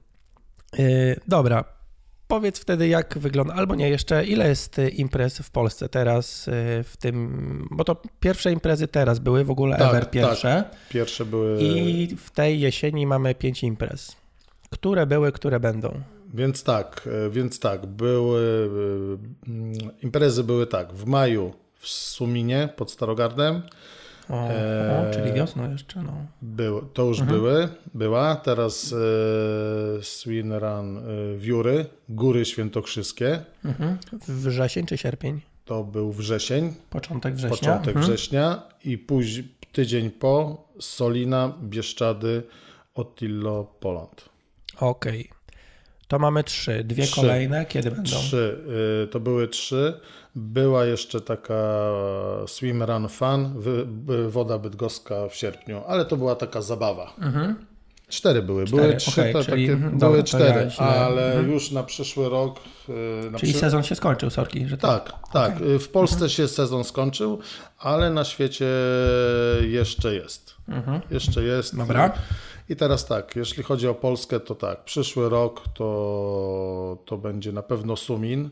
E, 0.78 0.82
dobra, 1.28 1.64
powiedz 2.32 2.58
wtedy, 2.58 2.88
jak 2.88 3.18
wygląda, 3.18 3.54
albo 3.54 3.74
nie, 3.74 3.88
jeszcze 3.88 4.24
ile 4.24 4.48
jest 4.48 4.78
e, 4.78 4.88
imprez 4.88 5.38
w 5.38 5.50
Polsce 5.50 5.88
teraz 5.88 6.48
e, 6.48 6.52
w 6.84 6.96
tym, 6.96 7.68
bo 7.70 7.84
to 7.84 7.96
pierwsze 8.20 8.52
imprezy 8.52 8.88
teraz 8.88 9.18
były 9.18 9.44
w 9.44 9.50
ogóle 9.50 9.76
tak, 9.76 9.88
ever 9.88 10.10
pierwsze. 10.10 10.64
Tak. 10.70 10.88
Pierwsze 10.88 11.24
były. 11.24 11.62
I 11.62 12.16
w 12.16 12.30
tej 12.30 12.60
jesieni 12.60 13.06
mamy 13.06 13.34
pięć 13.34 13.62
imprez. 13.62 14.16
Które 14.70 15.06
były, 15.06 15.32
które 15.32 15.60
będą? 15.60 16.00
Więc 16.34 16.62
tak, 16.62 17.08
e, 17.26 17.30
więc 17.30 17.60
tak, 17.60 17.86
były, 17.86 18.70
imprezy 20.02 20.44
były 20.44 20.66
tak, 20.66 20.92
w 20.92 21.06
maju 21.06 21.52
w 21.78 21.88
Suminie 21.88 22.68
pod 22.76 22.90
Starogardem. 22.90 23.62
O, 24.28 24.48
e, 24.50 25.10
o, 25.10 25.14
czyli 25.14 25.32
wiosną 25.32 25.70
jeszcze, 25.70 26.02
no. 26.02 26.12
Był, 26.42 26.82
to 26.82 27.04
już 27.04 27.20
mhm. 27.20 27.38
były, 27.38 27.68
była. 27.94 28.36
Teraz 28.36 28.94
e, 29.98 30.02
Swin 30.02 30.52
Run 30.52 30.98
e, 30.98 31.02
Wióry, 31.38 31.86
Góry 32.08 32.44
Świętokrzyskie. 32.44 33.44
Mhm. 33.64 33.98
Wrzesień 34.28 34.86
czy 34.86 34.98
sierpień? 34.98 35.40
To 35.64 35.84
był 35.84 36.12
wrzesień. 36.12 36.74
Początek 36.90 37.34
września. 37.34 37.56
Początek 37.56 37.96
mhm. 37.96 38.06
września 38.06 38.62
i 38.84 38.98
później, 38.98 39.48
tydzień 39.72 40.10
po 40.10 40.64
Solina, 40.80 41.52
Bieszczady, 41.62 42.42
Otillo, 42.94 43.64
Poland. 43.80 44.28
Okej. 44.76 45.20
Okay. 45.20 45.41
To 46.12 46.18
mamy 46.18 46.44
trzy. 46.44 46.84
Dwie 46.84 47.04
trzy. 47.04 47.14
kolejne. 47.14 47.66
Kiedy 47.66 47.90
będą? 47.90 48.10
Trzy. 48.10 48.58
Y, 49.04 49.06
to 49.06 49.20
były 49.20 49.48
trzy. 49.48 50.00
Była 50.34 50.84
jeszcze 50.84 51.20
taka 51.20 51.92
Swim 52.46 52.82
Run 52.82 53.08
Fun, 53.08 53.62
woda 54.28 54.58
bydgoska 54.58 55.28
w 55.28 55.34
sierpniu, 55.34 55.82
ale 55.86 56.04
to 56.04 56.16
była 56.16 56.34
taka 56.34 56.62
zabawa. 56.62 57.12
Mhm. 57.20 57.66
Cztery 58.08 58.42
były. 58.42 58.64
Cztery, 58.64 58.82
były 58.82 58.96
trzy, 58.96 59.20
okay, 59.20 59.44
czyli, 59.44 59.68
takie, 59.68 59.76
dobra, 59.76 60.08
były 60.08 60.24
cztery, 60.24 60.70
ja 60.80 60.86
ale 60.86 61.26
mhm. 61.26 61.52
już 61.52 61.70
na 61.70 61.82
przyszły 61.82 62.28
rok. 62.28 62.60
Y, 62.88 63.30
na 63.30 63.38
czyli 63.38 63.52
przy... 63.52 63.60
sezon 63.60 63.82
się 63.82 63.94
skończył, 63.94 64.30
sorki, 64.30 64.68
że 64.68 64.78
tak. 64.78 65.04
Tak, 65.04 65.28
tak. 65.32 65.56
Okay. 65.56 65.78
W 65.78 65.88
Polsce 65.88 66.14
mhm. 66.14 66.30
się 66.30 66.48
sezon 66.48 66.84
skończył, 66.84 67.38
ale 67.78 68.10
na 68.10 68.24
świecie 68.24 68.68
jeszcze 69.60 70.14
jest. 70.14 70.54
Mhm. 70.68 71.00
Jeszcze 71.10 71.42
jest. 71.42 71.76
Dobra. 71.76 72.12
I 72.72 72.76
teraz 72.76 73.06
tak, 73.06 73.36
jeśli 73.36 73.62
chodzi 73.62 73.88
o 73.88 73.94
Polskę, 73.94 74.40
to 74.40 74.54
tak, 74.54 74.84
przyszły 74.84 75.28
rok 75.28 75.62
to, 75.74 76.98
to 77.04 77.18
będzie 77.18 77.52
na 77.52 77.62
pewno 77.62 77.96
Sumin 77.96 78.50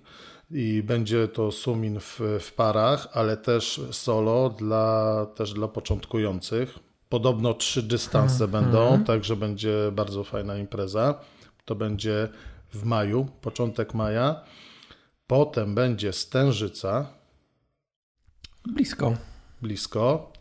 i 0.50 0.82
będzie 0.82 1.28
to 1.28 1.52
Sumin 1.52 2.00
w, 2.00 2.20
w 2.40 2.52
parach, 2.52 3.08
ale 3.12 3.36
też 3.36 3.80
solo 3.90 4.50
dla, 4.50 5.26
też 5.34 5.52
dla 5.52 5.68
początkujących. 5.68 6.78
Podobno 7.08 7.54
trzy 7.54 7.82
dystanse 7.82 8.38
hmm. 8.38 8.50
będą, 8.50 8.88
hmm. 8.88 9.04
także 9.04 9.36
będzie 9.36 9.74
bardzo 9.92 10.24
fajna 10.24 10.58
impreza. 10.58 11.20
To 11.64 11.74
będzie 11.74 12.28
w 12.72 12.84
maju, 12.84 13.26
początek 13.40 13.94
maja. 13.94 14.40
Potem 15.26 15.74
będzie 15.74 16.12
Stężyca. 16.12 17.06
Blisko. 18.64 19.16
Blisko. 19.62 20.32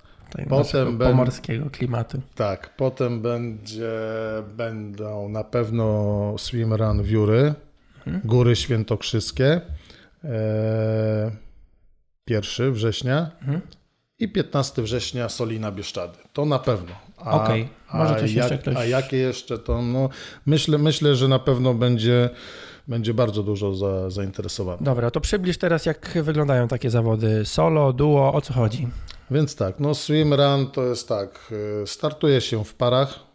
Potem 0.50 0.98
pomorskiego 0.98 1.70
klimatu. 1.70 2.22
Tak, 2.36 2.76
potem 2.76 3.22
będzie, 3.22 3.92
będą 4.58 5.30
na 5.30 5.44
pewno 5.44 6.36
swimrun 6.38 7.04
Wióry, 7.04 7.54
mhm. 8.08 8.22
Góry 8.28 8.56
Świętokrzyskie, 8.56 9.62
e, 10.24 11.32
1 12.28 12.74
września 12.74 13.32
mhm. 13.42 13.62
i 14.20 14.30
15 14.30 14.82
września 14.82 15.30
Solina 15.30 15.72
Bieszczady. 15.72 16.18
To 16.34 16.46
na 16.46 16.60
pewno. 16.60 16.96
Okej, 17.18 17.70
okay. 17.88 18.00
może 18.00 18.16
coś 18.20 18.34
jak, 18.34 18.52
jeszcze 18.52 18.58
ktoś... 18.58 18.76
A 18.76 18.86
jakie 18.86 19.18
jeszcze 19.18 19.60
to, 19.60 19.82
no 19.82 20.10
myślę, 20.46 20.78
myślę, 20.78 21.16
że 21.16 21.28
na 21.28 21.40
pewno 21.40 21.74
będzie 21.74 22.30
będzie 22.88 23.14
bardzo 23.14 23.44
dużo 23.44 23.76
za, 23.76 24.10
zainteresowanych. 24.10 24.84
Dobra, 24.84 25.12
to 25.12 25.22
przybliż 25.22 25.58
teraz, 25.58 25.86
jak 25.86 26.18
wyglądają 26.24 26.68
takie 26.68 26.90
zawody 26.90 27.46
solo, 27.46 27.94
duo, 27.94 28.34
o 28.34 28.42
co 28.42 28.54
chodzi? 28.54 28.88
Więc 29.32 29.56
tak, 29.56 29.80
no 29.80 29.96
swim 29.96 30.34
run 30.34 30.68
to 30.72 30.86
jest 30.86 31.08
tak, 31.08 31.54
y, 31.84 31.88
startuje 31.88 32.42
się 32.42 32.66
w 32.66 32.74
parach, 32.74 33.30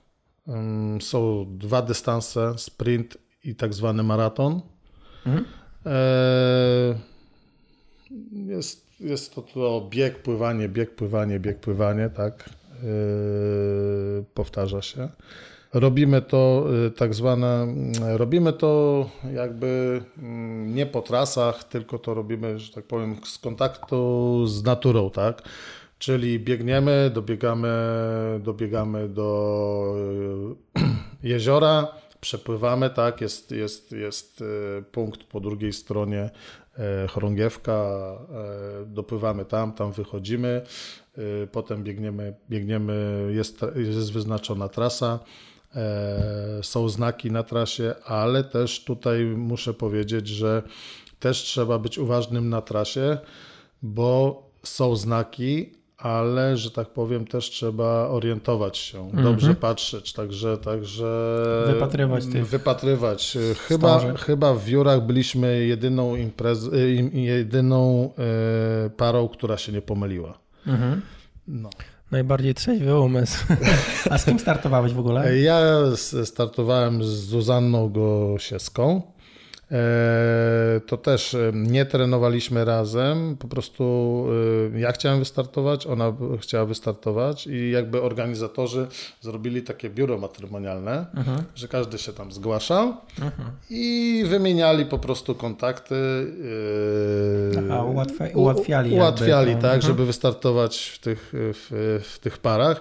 są 1.01 1.47
dwa 1.59 1.83
dystanse, 1.83 2.55
sprint 2.59 3.19
i 3.45 3.55
tak 3.55 3.75
zwany 3.75 4.03
maraton. 4.03 4.61
Mhm. 5.27 5.45
E, 5.87 6.99
jest, 8.33 8.87
jest 9.01 9.35
to, 9.35 9.43
to 9.43 9.87
bieg, 9.91 10.23
pływanie, 10.23 10.69
bieg, 10.69 10.95
pływanie, 10.95 11.41
bieg, 11.41 11.61
pływanie, 11.61 12.11
tak, 12.11 12.51
e, 12.71 12.85
powtarza 14.35 14.83
się. 14.83 15.09
Robimy 15.73 16.23
to 16.23 16.67
y, 16.87 16.91
tak 16.91 17.15
zwane, 17.15 17.67
robimy 18.17 18.53
to 18.53 19.11
jakby 19.35 20.03
mm, 20.19 20.75
nie 20.75 20.87
po 20.87 21.03
trasach, 21.03 21.65
tylko 21.65 21.99
to 21.99 22.15
robimy, 22.15 22.59
że 22.59 22.73
tak 22.73 22.85
powiem, 22.85 23.17
z 23.25 23.39
kontaktu 23.39 24.47
z 24.47 24.65
naturą, 24.65 25.11
tak? 25.11 25.43
Czyli 26.05 26.41
biegniemy, 26.41 27.11
dobiegamy, 27.15 27.69
dobiegamy 28.43 29.09
do 29.09 29.95
y, 30.79 30.81
jeziora, 31.33 31.89
przepływamy, 32.21 32.91
tak, 32.91 33.21
jest, 33.21 33.51
jest, 33.51 33.93
jest 33.93 34.41
y, 34.41 34.45
punkt 34.93 35.25
po 35.25 35.41
drugiej 35.41 35.73
stronie 35.73 36.31
chorągiewka, 37.11 37.89
dopływamy 38.87 39.45
tam, 39.45 39.73
tam 39.73 39.93
wychodzimy, 39.93 40.63
potem 41.53 41.85
biegniemy, 41.85 42.35
biegniemy 42.51 43.29
jest, 43.35 43.61
jest 43.77 44.13
wyznaczona 44.13 44.69
trasa, 44.69 45.19
E, 45.77 46.63
są 46.63 46.89
znaki 46.89 47.31
na 47.31 47.43
trasie, 47.43 47.95
ale 48.05 48.45
też 48.45 48.85
tutaj 48.85 49.25
muszę 49.25 49.75
powiedzieć, 49.75 50.29
że 50.29 50.63
też 51.21 51.43
trzeba 51.43 51.79
być 51.79 51.99
uważnym 51.99 52.49
na 52.49 52.63
trasie, 52.63 53.19
bo 53.83 54.43
są 54.63 54.97
znaki, 54.97 55.73
ale 56.05 56.57
że 56.57 56.71
tak 56.71 56.89
powiem, 56.89 57.27
też 57.27 57.51
trzeba 57.51 58.09
orientować 58.09 58.79
się, 58.79 59.11
dobrze 59.13 59.47
mm 59.47 59.57
-hmm. 59.57 59.61
patrzeć, 59.61 60.13
także, 60.13 60.59
także 60.59 61.37
wypatrywać. 61.67 62.27
Tych 62.27 62.47
wypatrywać. 62.47 63.39
Chyba, 63.69 64.15
chyba 64.17 64.55
w 64.55 64.65
Wiórach 64.65 65.07
byliśmy 65.07 65.67
jedyną 65.67 66.17
imprezą, 66.17 66.71
jedyną 67.13 68.11
e, 68.87 68.91
parą, 68.91 69.29
która 69.29 69.57
się 69.57 69.73
nie 69.73 69.83
pomyliła. 69.83 70.39
Mm 70.67 70.81
-hmm. 70.81 71.01
No. 71.49 71.71
Najbardziej 72.11 72.55
trzeźwy 72.55 73.01
umysł. 73.01 73.45
A 74.11 74.19
z 74.19 74.25
kim 74.25 74.39
startowałeś 74.39 74.93
w 74.93 74.99
ogóle? 74.99 75.39
Ja 75.39 75.61
startowałem 76.25 77.05
z 77.05 77.07
Zuzanną 77.07 77.89
Gosiewską. 77.89 79.03
E, 79.75 80.81
to 80.87 80.97
też 80.97 81.35
e, 81.35 81.53
nie 81.55 81.87
trenowaliśmy 81.87 82.65
razem, 82.65 83.37
po 83.37 83.49
prostu 83.49 84.27
e, 84.75 84.79
ja 84.79 84.93
chciałem 84.93 85.19
wystartować, 85.19 85.87
ona 85.87 86.13
chciała 86.41 86.65
wystartować 86.65 87.47
i 87.47 87.71
jakby 87.71 88.03
organizatorzy 88.03 88.87
zrobili 89.21 89.63
takie 89.63 89.91
biuro 89.91 90.19
matrymonialne, 90.19 91.07
mhm. 91.15 91.43
że 91.55 91.69
każdy 91.69 91.99
się 91.99 92.13
tam 92.13 92.33
zgłaszał 92.33 92.95
mhm. 93.21 93.51
i 93.71 94.25
wymieniali 94.29 94.87
po 94.87 94.99
prostu 94.99 95.35
kontakty. 95.35 95.95
A 97.71 97.83
ułatwi 97.83 98.25
ułatwiali. 98.35 98.95
Ułatwiali, 98.95 99.51
jakby, 99.51 99.63
tak, 99.63 99.75
mhm. 99.75 99.93
żeby 99.93 100.07
wystartować 100.07 100.79
w 100.79 100.99
tych, 100.99 101.33
w, 101.33 102.01
w 102.15 102.19
tych 102.19 102.39
parach. 102.39 102.81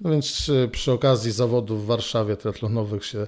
No 0.00 0.10
więc 0.10 0.50
przy 0.72 0.92
okazji 0.92 1.32
zawodów 1.32 1.84
w 1.84 1.86
Warszawie 1.86 2.36
triatlonowych 2.36 3.04
się 3.04 3.26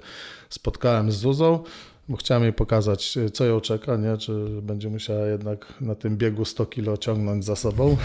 spotkałem 0.49 1.13
z 1.13 1.17
Zuzą. 1.17 1.63
Bo 2.09 2.17
chciałem 2.17 2.43
jej 2.43 2.53
pokazać, 2.53 3.19
co 3.33 3.45
ją 3.45 3.61
czeka, 3.61 3.97
nie? 3.97 4.17
czy 4.17 4.49
będzie 4.63 4.89
musiała 4.89 5.27
jednak 5.27 5.75
na 5.81 5.95
tym 5.95 6.17
biegu 6.17 6.45
100 6.45 6.67
kilo 6.67 6.97
ciągnąć 6.97 7.45
za 7.45 7.57
sobą. 7.57 7.97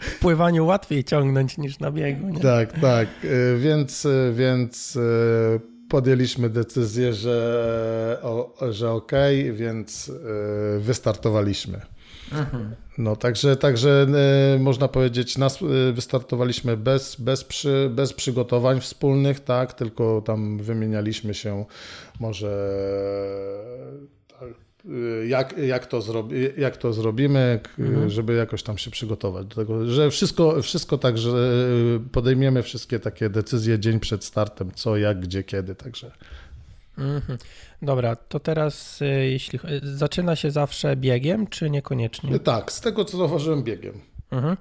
W 0.00 0.18
pływaniu 0.18 0.66
łatwiej 0.66 1.04
ciągnąć 1.04 1.58
niż 1.58 1.78
na 1.78 1.90
biegu. 1.92 2.28
Nie? 2.28 2.40
Tak, 2.40 2.80
tak, 2.80 3.08
więc, 3.58 4.06
więc 4.34 4.96
y, 4.96 5.60
podjęliśmy 5.88 6.50
decyzję, 6.50 7.12
że, 7.12 8.22
że 8.70 8.90
okej, 8.90 9.42
okay, 9.42 9.52
więc 9.52 10.12
wystartowaliśmy. 10.78 11.95
Mhm. 12.32 12.74
No 12.98 13.16
także, 13.16 13.56
także 13.56 14.06
y, 14.56 14.58
można 14.58 14.88
powiedzieć, 14.88 15.38
nas 15.38 15.62
y, 15.62 15.92
wystartowaliśmy 15.92 16.76
bez, 16.76 17.16
bez, 17.16 17.44
przy, 17.44 17.90
bez 17.94 18.12
przygotowań 18.12 18.80
wspólnych, 18.80 19.40
tak, 19.40 19.72
tylko 19.72 20.22
tam 20.26 20.58
wymienialiśmy 20.58 21.34
się 21.34 21.64
może 22.20 22.68
tak, 24.40 24.48
y, 24.90 25.26
jak, 25.26 25.58
jak, 25.58 25.86
to, 25.86 26.00
zrobi, 26.00 26.48
jak 26.56 26.76
to 26.76 26.92
zrobimy, 26.92 27.60
mhm. 27.78 28.10
żeby 28.10 28.34
jakoś 28.34 28.62
tam 28.62 28.78
się 28.78 28.90
przygotować 28.90 29.46
do 29.46 29.54
tego, 29.54 29.86
że 29.86 30.10
wszystko, 30.10 30.62
wszystko 30.62 30.98
tak, 30.98 31.18
że 31.18 31.30
podejmiemy 32.12 32.62
wszystkie 32.62 32.98
takie 32.98 33.30
decyzje 33.30 33.78
dzień 33.78 34.00
przed 34.00 34.24
startem, 34.24 34.70
co, 34.74 34.96
jak, 34.96 35.20
gdzie, 35.20 35.44
kiedy, 35.44 35.74
także. 35.74 36.10
Mhm. 36.98 37.38
Dobra, 37.82 38.16
to 38.16 38.40
teraz 38.40 39.02
y, 39.02 39.06
jeśli 39.06 39.58
zaczyna 39.82 40.36
się 40.36 40.50
zawsze 40.50 40.96
biegiem, 40.96 41.46
czy 41.46 41.70
niekoniecznie? 41.70 42.38
Tak, 42.38 42.72
z 42.72 42.80
tego 42.80 43.04
co 43.04 43.16
zauważyłem 43.16 43.62
biegiem. 43.62 44.00
Mhm. 44.30 44.56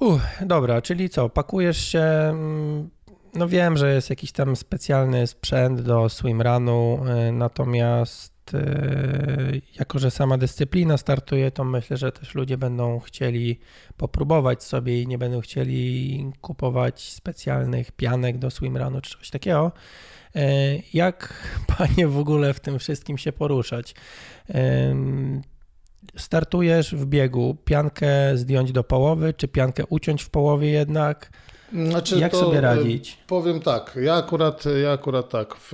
Uch, 0.00 0.20
dobra, 0.46 0.82
czyli 0.82 1.08
co, 1.08 1.28
pakujesz 1.28 1.88
się, 1.88 2.00
mm, 2.00 2.90
no 3.34 3.48
wiem, 3.48 3.76
że 3.76 3.94
jest 3.94 4.10
jakiś 4.10 4.32
tam 4.32 4.56
specjalny 4.56 5.26
sprzęt 5.26 5.80
do 5.80 6.08
swimrunu, 6.08 7.04
y, 7.28 7.32
natomiast 7.32 8.54
y, 8.54 9.62
jako, 9.78 9.98
że 9.98 10.10
sama 10.10 10.38
dyscyplina 10.38 10.96
startuje, 10.96 11.50
to 11.50 11.64
myślę, 11.64 11.96
że 11.96 12.12
też 12.12 12.34
ludzie 12.34 12.58
będą 12.58 13.00
chcieli 13.00 13.60
popróbować 13.96 14.62
sobie 14.62 15.02
i 15.02 15.06
nie 15.06 15.18
będą 15.18 15.40
chcieli 15.40 16.32
kupować 16.40 17.12
specjalnych 17.12 17.92
pianek 17.92 18.38
do 18.38 18.50
swimrunu 18.50 19.00
czy 19.00 19.18
coś 19.18 19.30
takiego. 19.30 19.72
E, 20.36 20.76
jak 20.94 21.34
panie 21.78 22.08
w 22.08 22.18
ogóle 22.18 22.54
w 22.54 22.60
tym 22.60 22.78
wszystkim 22.78 23.18
się 23.18 23.32
poruszać? 23.32 23.94
Startujesz 26.16 26.94
w 26.94 27.06
biegu, 27.06 27.56
piankę 27.64 28.36
zdjąć 28.36 28.72
do 28.72 28.84
połowy, 28.84 29.34
czy 29.34 29.48
piankę 29.48 29.86
uciąć 29.86 30.22
w 30.22 30.30
połowie 30.30 30.70
jednak? 30.70 31.30
Znaczy 31.72 32.18
Jak 32.18 32.36
sobie 32.36 32.60
radzić? 32.60 33.18
Powiem 33.26 33.60
tak, 33.60 33.98
ja 34.02 34.14
akurat, 34.14 34.64
ja 34.82 34.92
akurat 34.92 35.28
tak, 35.28 35.54
w, 35.56 35.72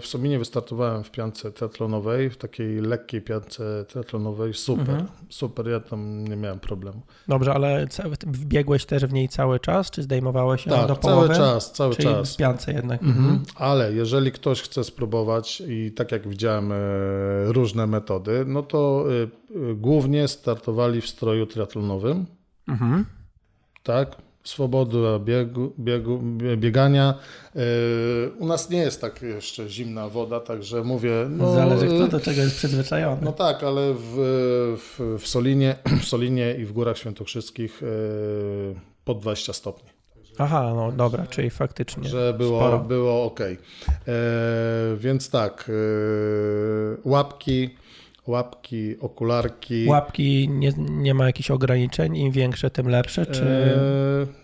w 0.00 0.06
Sominie 0.06 0.38
wystartowałem 0.38 1.04
w 1.04 1.10
piance 1.10 1.52
teatlonowej, 1.52 2.30
w 2.30 2.36
takiej 2.36 2.80
lekkiej 2.80 3.22
piance 3.22 3.84
teatlonowej, 3.92 4.54
super, 4.54 4.90
mhm. 4.90 5.06
super, 5.28 5.68
ja 5.68 5.80
tam 5.80 6.24
nie 6.24 6.36
miałem 6.36 6.60
problemu. 6.60 7.02
Dobrze, 7.28 7.54
ale 7.54 7.86
biegłeś 8.26 8.84
też 8.84 9.06
w 9.06 9.12
niej 9.12 9.28
cały 9.28 9.60
czas, 9.60 9.90
czy 9.90 10.02
zdejmowałeś 10.02 10.66
ją 10.66 10.72
tak, 10.72 10.88
do 10.88 10.96
połowy? 10.96 11.26
cały 11.26 11.38
czas, 11.38 11.72
cały 11.72 11.94
Czyli 11.94 12.08
czas. 12.08 12.34
w 12.34 12.36
piance 12.36 12.72
jednak. 12.72 13.02
Mhm. 13.02 13.24
mhm. 13.24 13.44
Ale 13.54 13.92
jeżeli 13.92 14.32
ktoś 14.32 14.62
chce 14.62 14.84
spróbować 14.84 15.62
i 15.68 15.92
tak 15.92 16.12
jak 16.12 16.28
widziałem 16.28 16.72
e, 16.72 16.76
różne 17.44 17.86
metody, 17.86 18.44
no 18.46 18.62
to 18.62 19.04
e, 19.70 19.74
głównie 19.74 20.28
startowali 20.28 21.00
w 21.00 21.08
stroju 21.08 21.46
triatlonowym, 21.46 22.26
mhm. 22.68 23.04
tak, 23.82 24.16
swoboda 24.44 25.18
biegu, 25.18 25.72
biegu, 25.78 26.18
biegania. 26.56 27.14
E, 27.56 27.60
u 28.38 28.46
nas 28.46 28.70
nie 28.70 28.78
jest 28.78 29.00
tak 29.00 29.22
jeszcze 29.22 29.68
zimna 29.68 30.08
woda, 30.08 30.40
także 30.40 30.84
mówię. 30.84 31.12
No, 31.30 31.54
Zależy 31.54 31.86
kto 31.86 32.08
do 32.08 32.20
czego 32.20 32.40
jest 32.40 32.56
przyzwyczajony. 32.56 33.22
No 33.24 33.32
tak, 33.32 33.64
ale 33.64 33.94
w, 33.94 34.14
w, 34.78 35.18
w, 35.22 35.28
Solinie, 35.28 35.76
w 36.02 36.04
Solinie 36.04 36.54
i 36.54 36.64
w 36.64 36.72
Górach 36.72 36.98
Świętokrzyskich 36.98 37.82
e, 37.82 37.86
pod 39.04 39.18
20 39.18 39.52
stopni. 39.52 39.90
Aha, 40.38 40.72
no 40.76 40.92
dobra, 40.92 41.26
czyli 41.26 41.50
faktycznie. 41.50 42.08
Że 42.08 42.34
było, 42.38 42.78
było 42.78 43.24
ok. 43.24 43.40
E, 43.40 43.56
więc 44.96 45.30
tak, 45.30 45.70
e, 45.70 47.08
łapki 47.08 47.70
łapki, 48.26 49.00
okularki. 49.00 49.86
Łapki 49.88 50.48
nie, 50.48 50.72
nie 50.78 51.14
ma 51.14 51.26
jakichś 51.26 51.50
ograniczeń, 51.50 52.16
im 52.16 52.32
większe, 52.32 52.70
tym 52.70 52.88
lepsze, 52.88 53.26
czy... 53.26 53.44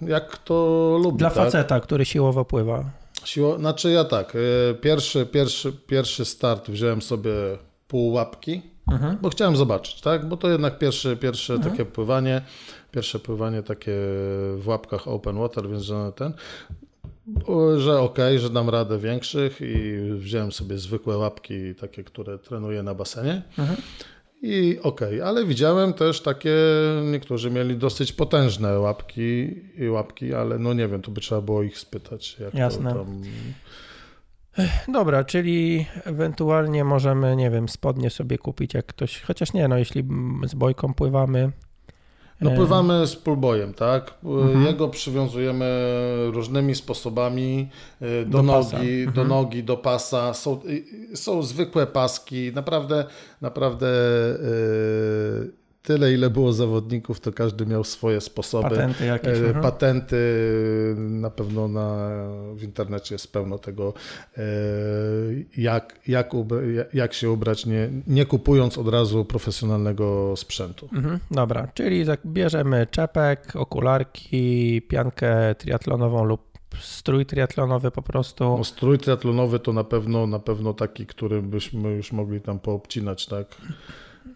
E, 0.02 0.08
jak 0.08 0.38
to 0.38 0.98
lubi, 1.02 1.18
Dla 1.18 1.30
tak? 1.30 1.44
faceta, 1.44 1.80
który 1.80 2.04
siłowo 2.04 2.44
pływa. 2.44 2.84
Siło, 3.24 3.58
znaczy 3.58 3.90
ja 3.90 4.04
tak, 4.04 4.36
e, 4.70 4.74
pierwszy, 4.74 5.26
pierwszy, 5.26 5.72
pierwszy 5.72 6.24
start 6.24 6.70
wziąłem 6.70 7.02
sobie 7.02 7.32
pół 7.88 8.12
łapki, 8.12 8.62
mhm. 8.90 9.18
bo 9.22 9.30
chciałem 9.30 9.56
zobaczyć, 9.56 10.00
tak, 10.00 10.28
bo 10.28 10.36
to 10.36 10.48
jednak 10.48 10.78
pierwsze, 10.78 11.16
pierwsze 11.16 11.54
mhm. 11.54 11.72
takie 11.72 11.84
pływanie, 11.84 12.42
pierwsze 12.92 13.18
pływanie 13.18 13.62
takie 13.62 13.92
w 14.56 14.62
łapkach 14.66 15.08
open 15.08 15.38
water, 15.38 15.68
więc 15.68 15.92
ten, 16.16 16.32
że 17.76 18.00
ok, 18.00 18.18
że 18.36 18.50
dam 18.50 18.70
radę 18.70 18.98
większych 18.98 19.60
i 19.60 19.98
wziąłem 20.10 20.52
sobie 20.52 20.78
zwykłe 20.78 21.16
łapki, 21.16 21.74
takie, 21.74 22.04
które 22.04 22.38
trenuję 22.38 22.82
na 22.82 22.94
basenie. 22.94 23.42
Mhm. 23.58 23.78
I 24.42 24.78
ok, 24.82 25.00
ale 25.24 25.44
widziałem 25.44 25.92
też 25.92 26.20
takie, 26.20 26.56
niektórzy 27.04 27.50
mieli 27.50 27.76
dosyć 27.76 28.12
potężne 28.12 28.78
łapki 28.78 29.60
i 29.78 29.88
łapki, 29.88 30.34
ale 30.34 30.58
no 30.58 30.74
nie 30.74 30.88
wiem, 30.88 31.02
to 31.02 31.10
by 31.10 31.20
trzeba 31.20 31.40
było 31.40 31.62
ich 31.62 31.78
spytać. 31.78 32.36
Jasne. 32.54 32.94
Tam... 32.94 33.22
Dobra, 34.88 35.24
czyli 35.24 35.86
ewentualnie 36.04 36.84
możemy, 36.84 37.36
nie 37.36 37.50
wiem, 37.50 37.68
spodnie 37.68 38.10
sobie 38.10 38.38
kupić, 38.38 38.74
jak 38.74 38.86
ktoś, 38.86 39.20
chociaż 39.20 39.52
nie, 39.52 39.68
no 39.68 39.78
jeśli 39.78 40.04
z 40.46 40.54
bojką 40.54 40.94
pływamy, 40.94 41.52
no 42.40 42.50
pływamy 42.50 43.06
z 43.06 43.16
pulbojem, 43.16 43.74
tak? 43.74 44.14
Mhm. 44.24 44.66
Jego 44.66 44.88
przywiązujemy 44.88 45.66
różnymi 46.32 46.74
sposobami 46.74 47.68
e, 48.00 48.24
do, 48.24 48.38
do 48.38 48.42
nogi, 48.42 48.98
mhm. 48.98 49.12
do 49.12 49.24
nogi, 49.24 49.64
do 49.64 49.76
pasa. 49.76 50.34
Są, 50.34 50.60
są 51.14 51.42
zwykłe 51.42 51.86
paski, 51.86 52.52
naprawdę, 52.54 53.04
naprawdę 53.40 53.86
yy, 55.40 55.65
tyle, 55.86 56.12
ile 56.12 56.30
było 56.30 56.52
zawodników, 56.52 57.20
to 57.20 57.32
każdy 57.32 57.66
miał 57.66 57.84
swoje 57.84 58.20
sposoby. 58.20 58.70
Patenty 58.70 59.06
jakieś. 59.06 59.38
E. 59.38 59.54
Patenty, 59.62 60.16
na 60.96 61.30
pewno 61.30 61.68
na, 61.68 62.08
w 62.54 62.62
internecie 62.62 63.14
jest 63.14 63.32
pełno 63.32 63.58
tego, 63.58 63.94
e, 64.36 64.42
jak, 65.56 66.00
jak, 66.08 66.30
jak 66.94 67.14
się 67.14 67.30
ubrać, 67.30 67.66
nie, 67.66 67.90
nie 68.06 68.26
kupując 68.26 68.78
od 68.78 68.88
razu 68.88 69.24
profesjonalnego 69.24 70.34
sprzętu. 70.36 70.88
Mhm, 70.92 71.18
dobra, 71.30 71.68
czyli 71.74 72.04
bierzemy 72.26 72.86
czepek, 72.90 73.56
okularki, 73.56 74.82
piankę 74.82 75.54
triatlonową 75.54 76.24
lub 76.24 76.56
strój 76.80 77.26
triatlonowy 77.26 77.90
po 77.90 78.02
prostu. 78.02 78.44
No, 78.44 78.64
strój 78.64 78.98
triatlonowy 78.98 79.58
to 79.58 79.72
na 79.72 79.84
pewno, 79.84 80.26
na 80.26 80.38
pewno 80.38 80.74
taki, 80.74 81.06
który 81.06 81.42
byśmy 81.42 81.90
już 81.90 82.12
mogli 82.12 82.40
tam 82.40 82.58
poobcinać, 82.58 83.26
tak? 83.26 83.46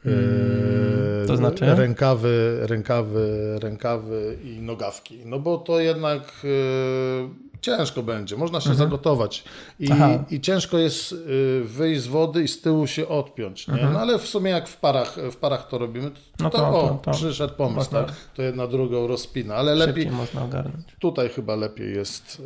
Hmm, 0.02 1.26
to 1.26 1.36
znaczy? 1.36 1.64
Rękawy, 1.74 2.58
rękawy, 2.60 3.58
rękawy 3.60 4.38
i 4.44 4.62
nogawki. 4.62 5.18
No 5.26 5.38
bo 5.38 5.58
to 5.58 5.80
jednak 5.80 6.22
e, 6.44 7.49
ciężko 7.60 8.02
będzie, 8.02 8.36
można 8.36 8.60
się 8.60 8.70
mhm. 8.70 8.88
zagotować 8.88 9.44
I, 9.80 9.90
i 10.30 10.40
ciężko 10.40 10.78
jest 10.78 11.12
y, 11.12 11.62
wyjść 11.64 12.02
z 12.02 12.06
wody 12.06 12.42
i 12.42 12.48
z 12.48 12.60
tyłu 12.60 12.86
się 12.86 13.08
odpiąć? 13.08 13.68
Mhm. 13.68 13.92
No 13.92 14.00
ale 14.00 14.18
w 14.18 14.26
sumie 14.26 14.50
jak 14.50 14.68
w 14.68 14.76
parach, 14.76 15.16
w 15.32 15.36
parach 15.36 15.68
to 15.68 15.78
robimy, 15.78 16.10
to, 16.10 16.44
no 16.44 16.50
to, 16.50 16.58
to, 16.58 16.68
o, 16.68 16.98
to, 17.02 17.10
przyszedł 17.10 17.54
pomysł, 17.54 17.90
tak? 17.90 18.12
To 18.34 18.42
jedna 18.42 18.66
drugą 18.66 19.06
rozpina, 19.06 19.54
ale 19.54 19.74
lepiej 19.74 20.10
można 20.10 20.44
ogarnąć. 20.44 20.86
Tutaj 20.98 21.28
chyba 21.28 21.56
lepiej 21.56 21.94
jest, 21.94 22.42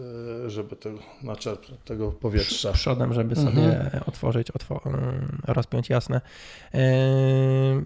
y, 0.47 0.51
żeby 0.51 0.77
to 0.77 0.91
naczerpnąć 1.23 1.81
tego 1.85 2.13
powietrza. 2.13 2.73
Przodem, 2.73 3.13
żeby 3.13 3.37
mhm. 3.37 3.57
sobie 3.57 3.91
otworzyć, 4.07 4.51
otwor 4.51 4.83
rozpiąć, 5.47 5.89
jasne. 5.89 6.21
Yy, 6.75 6.81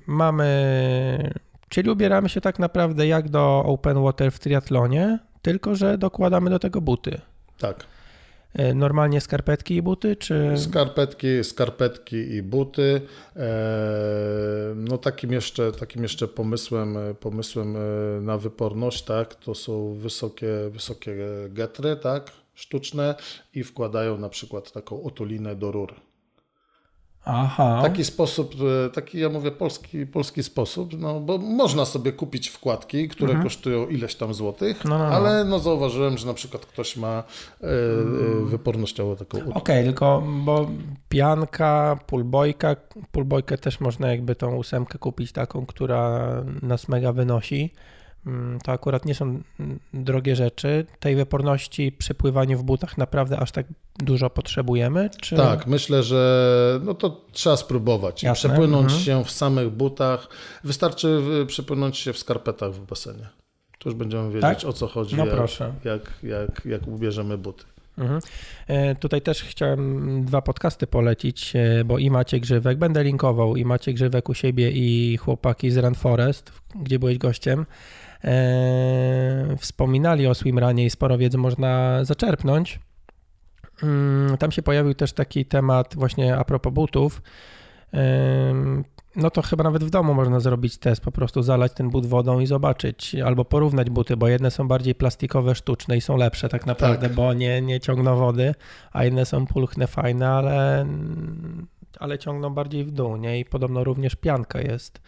mamy, 0.07 1.33
czyli 1.69 1.91
ubieramy 1.91 2.29
się 2.29 2.41
tak 2.41 2.59
naprawdę 2.59 3.07
jak 3.07 3.29
do 3.29 3.65
open 3.67 4.03
water 4.03 4.33
w 4.33 4.39
triatlonie, 4.39 5.19
tylko 5.43 5.75
że 5.75 5.99
dokładamy 5.99 6.51
do 6.51 6.59
tego 6.59 6.81
buty. 6.81 7.21
Tak. 7.59 7.87
E, 8.55 8.75
normalnie 8.75 9.21
skarpetki 9.21 9.75
i 9.75 9.83
buty, 9.83 10.17
czy... 10.17 10.55
Skarpetki, 10.57 11.45
skarpetki 11.45 12.17
i 12.17 12.43
buty. 12.43 13.01
E, 13.37 14.73
no 14.77 14.99
takim 14.99 15.33
jeszcze, 15.33 15.73
takim 15.73 16.03
jeszcze 16.03 16.29
pomysłem, 16.29 16.97
pomysłem 17.21 17.77
e, 17.77 17.81
na 18.21 18.39
wyporność, 18.39 19.03
tak, 19.03 19.35
to 19.35 19.55
są 19.55 19.95
wysokie, 19.95 20.49
wysokie 20.71 21.17
getry, 21.49 21.97
tak, 21.97 22.31
sztuczne 22.55 23.15
i 23.55 23.65
wkładają 23.65 24.19
na 24.19 24.29
przykład 24.29 24.73
taką 24.73 25.03
otulinę 25.03 25.57
do 25.57 25.73
rur. 25.73 26.08
Aha. 27.31 27.79
Taki 27.83 28.05
sposób, 28.05 28.55
e, 28.87 28.91
taki 28.91 29.19
ja 29.21 29.29
mówię 29.29 29.51
polski, 29.51 30.07
polski 30.07 30.43
sposób, 30.43 30.99
no 30.99 31.21
bo 31.21 31.39
można 31.39 31.85
sobie 31.85 32.13
kupić 32.13 32.49
wkładki, 32.49 33.09
które 33.09 33.31
Mhm. 33.31 33.45
kosztują 33.45 33.87
ileś 33.87 34.15
tam 34.15 34.35
złotych, 34.35 34.85
No, 34.85 34.99
no, 34.99 35.09
no. 35.09 35.15
ale 35.15 35.45
no 35.45 35.59
zauważyłem, 35.59 36.19
że 36.19 36.27
na 36.27 36.35
przykład 36.35 36.67
ktoś 36.67 36.97
ma 36.97 37.09
e, 37.63 37.67
e, 37.67 38.45
wypornościowo 38.45 39.17
taką 39.17 39.39
Okej, 39.55 39.85
tylko 39.85 40.23
bo 40.45 40.67
pianka, 41.09 41.99
pulbojka, 42.07 42.77
pulbojkę 43.13 43.59
też 43.59 43.81
można 43.81 44.11
jakby 44.11 44.35
tą 44.35 44.57
ósemkę 44.57 44.99
kupić 44.99 45.33
taką, 45.33 45.67
która 45.67 46.21
nas 46.63 46.89
mega 46.89 47.13
wynosi. 47.13 47.73
Mm, 48.29 48.59
To 48.65 48.73
akurat 48.73 49.05
nie 49.05 49.15
są 49.15 49.25
mm, 49.61 49.79
drogie 49.95 50.37
rzeczy. 50.37 50.87
Tej 51.01 51.17
wyporności 51.17 51.93
przy 51.93 52.15
pływaniu 52.15 52.59
w 52.59 52.63
butach 52.63 52.99
naprawdę 52.99 53.39
aż 53.39 53.53
tak 53.53 53.67
dużo 53.99 54.31
potrzebujemy? 54.31 55.11
Czy... 55.21 55.37
Tak, 55.37 55.67
myślę, 55.67 56.03
że 56.03 56.81
no 56.85 56.95
to 56.95 57.25
trzeba 57.33 57.57
spróbować. 57.57 58.23
Jasne, 58.23 58.49
Przepłynąć 58.51 58.85
mhm. 58.85 59.01
się 59.01 59.25
w 59.25 59.31
samych 59.31 59.71
butach. 59.71 60.29
Wystarczy 60.65 61.23
przepłynąć 61.47 61.97
się 61.99 62.13
w 62.13 62.19
skarpetach 62.19 62.73
w 62.73 62.87
basenie. 62.87 63.29
Tu 63.79 63.89
już 63.89 63.99
będziemy 63.99 64.29
wiedzieć 64.29 64.43
Tak? 64.43 64.65
o 64.65 64.73
co 64.73 64.87
chodzi, 64.87 65.17
No 65.17 65.27
jak, 65.27 65.35
proszę. 65.35 65.73
jak, 65.85 66.13
jak, 66.23 66.63
jak 66.65 66.89
ubierzemy 66.89 67.39
buty. 67.39 67.65
Mhm. 67.99 68.21
E, 68.67 68.95
Tutaj 68.95 69.23
też 69.23 69.43
chciałem 69.43 70.25
dwa 70.25 70.43
podcasty 70.43 70.87
polecić, 70.87 71.57
e, 71.57 71.85
bo 71.85 71.99
i 71.99 72.11
Maciek 72.11 72.43
Grzywek, 72.43 72.79
będę 72.79 73.05
linkował, 73.05 73.57
i 73.57 73.65
Maciek 73.65 73.95
Grzywek 73.95 74.29
u 74.29 74.35
siebie 74.35 74.71
i 74.71 75.17
chłopaki 75.17 75.71
z 75.71 75.77
Run 75.77 75.95
Forest, 75.95 76.53
gdzie 76.75 76.99
byłeś 76.99 77.19
gościem, 77.19 77.67
wspominali 79.59 80.27
o 80.27 80.35
swimrunie 80.35 80.85
i 80.85 80.91
sporo 80.91 81.19
wiedzy 81.19 81.39
można 81.39 82.05
zaczerpnąć. 82.05 82.81
Mm, 83.83 84.37
Tam 84.39 84.53
się 84.53 84.63
pojawił 84.63 84.95
też 84.95 85.13
taki 85.13 85.45
temat 85.45 85.95
właśnie 85.97 86.37
a 86.37 86.45
propos 86.45 86.73
butów. 86.73 87.23
Ym, 88.51 88.85
No 89.17 89.31
to 89.31 89.43
chyba 89.43 89.65
nawet 89.65 89.85
w 89.85 89.91
domu 89.91 90.15
można 90.15 90.41
zrobić 90.41 90.79
test, 90.79 91.01
po 91.03 91.13
prostu 91.13 91.43
zalać 91.43 91.73
ten 91.73 91.91
but 91.91 92.07
wodą 92.07 92.41
i 92.41 92.47
zobaczyć, 92.47 93.15
albo 93.15 93.45
porównać 93.45 93.91
buty, 93.91 94.17
bo 94.17 94.29
jedne 94.29 94.51
są 94.51 94.69
bardziej 94.69 94.95
plastikowe, 94.95 95.55
sztuczne 95.55 95.97
i 95.97 96.01
są 96.01 96.17
lepsze 96.17 96.49
tak 96.49 96.67
naprawdę, 96.67 97.07
Tak. 97.07 97.17
bo 97.17 97.33
nie, 97.33 97.63
nie 97.63 97.81
ciągną 97.81 98.17
wody, 98.17 98.55
a 98.93 99.05
inne 99.05 99.27
są 99.27 99.47
pulchne, 99.47 99.87
fajne, 99.87 100.29
ale, 100.29 100.87
ale 101.99 102.19
ciągną 102.19 102.51
bardziej 102.55 102.85
w 102.85 102.91
dół, 102.91 103.17
nie? 103.17 103.41
I 103.41 103.45
podobno 103.45 103.85
również 103.85 104.17
pianka 104.17 104.61
jest 104.61 105.01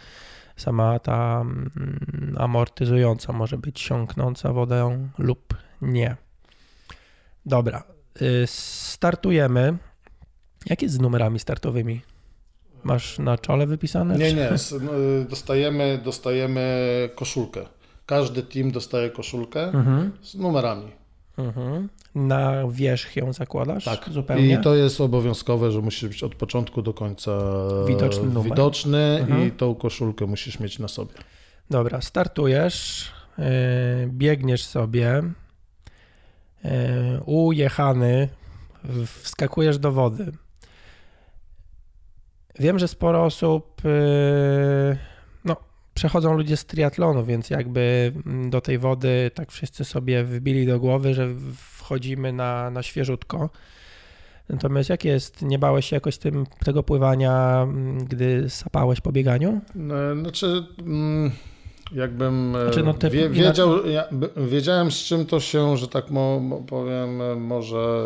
sama 0.61 0.99
ta 0.99 1.41
mm, 1.41 2.37
amortyzująca, 2.39 3.33
może 3.33 3.59
być 3.59 3.81
siąknąca 3.81 4.53
wodą 4.53 5.09
lub 5.19 5.55
nie. 5.83 6.17
Dobra, 7.47 7.83
y, 8.23 8.45
startujemy. 8.47 9.77
Jak 10.67 10.83
jest 10.83 10.95
z 10.95 11.01
numerami 11.01 11.39
startowymi? 11.39 12.01
Masz 12.85 13.19
na 13.19 13.39
czole 13.39 13.67
wypisane? 13.67 14.17
Nie, 14.19 14.31
czy- 14.31 14.37
nie, 14.37 14.81
no, 14.81 14.93
dostajemy, 15.29 16.01
dostajemy 16.05 16.69
koszulkę. 17.15 17.61
Każdy 18.07 18.43
team 18.43 18.71
dostaje 18.71 19.11
koszulkę 19.11 19.63
Mhm, 19.65 20.13
z 20.23 20.35
numerami. 20.35 20.93
Mhm. 21.47 21.89
Na 22.15 22.69
wierzch 22.69 23.17
ją 23.17 23.33
zakładasz? 23.33 23.85
Tak. 23.85 24.09
Zupełnie? 24.11 24.55
I 24.55 24.59
to 24.59 24.75
jest 24.75 25.01
obowiązkowe, 25.01 25.73
że 25.73 25.81
musisz 25.81 26.09
być 26.09 26.23
od 26.23 26.35
początku 26.35 26.83
do 26.83 26.95
końca 26.95 27.31
Widoczny 27.89 28.23
numer. 28.29 28.45
widoczny 28.51 29.19
Mhm. 29.21 29.49
i 29.49 29.51
tą 29.51 29.75
koszulkę 29.75 30.27
musisz 30.27 30.61
mieć 30.61 30.79
na 30.79 30.89
sobie. 30.89 31.13
Dobra, 31.71 32.01
startujesz, 32.01 33.09
yy, 33.39 33.45
biegniesz 34.07 34.65
sobie, 34.65 35.23
yy, 36.65 36.71
ujechany, 37.27 38.29
wskakujesz 39.23 39.79
do 39.79 39.93
wody. 39.93 40.33
Wiem, 42.59 42.79
że 42.79 42.89
sporo 42.89 43.25
osób, 43.25 43.83
yy, 43.85 44.99
przechodzą 45.95 46.35
ludzie 46.35 46.57
z 46.57 46.67
triatlonu, 46.67 47.25
więc 47.25 47.51
jakby 47.51 48.13
mm, 48.27 48.51
do 48.51 48.61
tej 48.61 48.79
wody 48.79 49.31
tak 49.35 49.53
wszyscy 49.53 49.85
sobie 49.85 50.25
wbili 50.25 50.67
do 50.67 50.81
głowy, 50.81 51.15
że 51.15 51.29
wchodzimy 51.57 52.33
na, 52.33 52.71
na 52.71 52.83
świeżutko. 52.83 53.51
Natomiast 54.49 54.91
jak 54.91 55.05
jest, 55.05 55.43
nie 55.43 55.59
bałeś 55.59 55.87
się 55.87 55.97
jakoś 55.97 56.19
tym, 56.19 56.47
tego 56.65 56.83
pływania, 56.83 57.63
mm, 57.63 58.05
gdy 58.05 58.51
sapałeś 58.51 59.01
po 59.01 59.13
bieganiu? 59.13 59.61
E, 60.13 60.21
Znaczy, 60.21 60.67
mm, 60.79 61.31
jakbym 61.93 62.57
e, 62.57 62.63
Znaczy, 62.63 62.83
no 62.83 62.95
ty- 62.95 63.11
wie, 63.11 63.29
wiedział, 63.29 63.87
ja, 63.87 64.05
wiedziałem 64.37 64.91
z 64.91 64.99
czym 64.99 65.27
to 65.27 65.41
się, 65.41 65.77
że 65.77 65.89
tak 65.89 66.11
mo, 66.11 66.41
mo, 66.41 66.57
powiem, 66.57 67.23
e, 67.23 67.35
może 67.37 68.05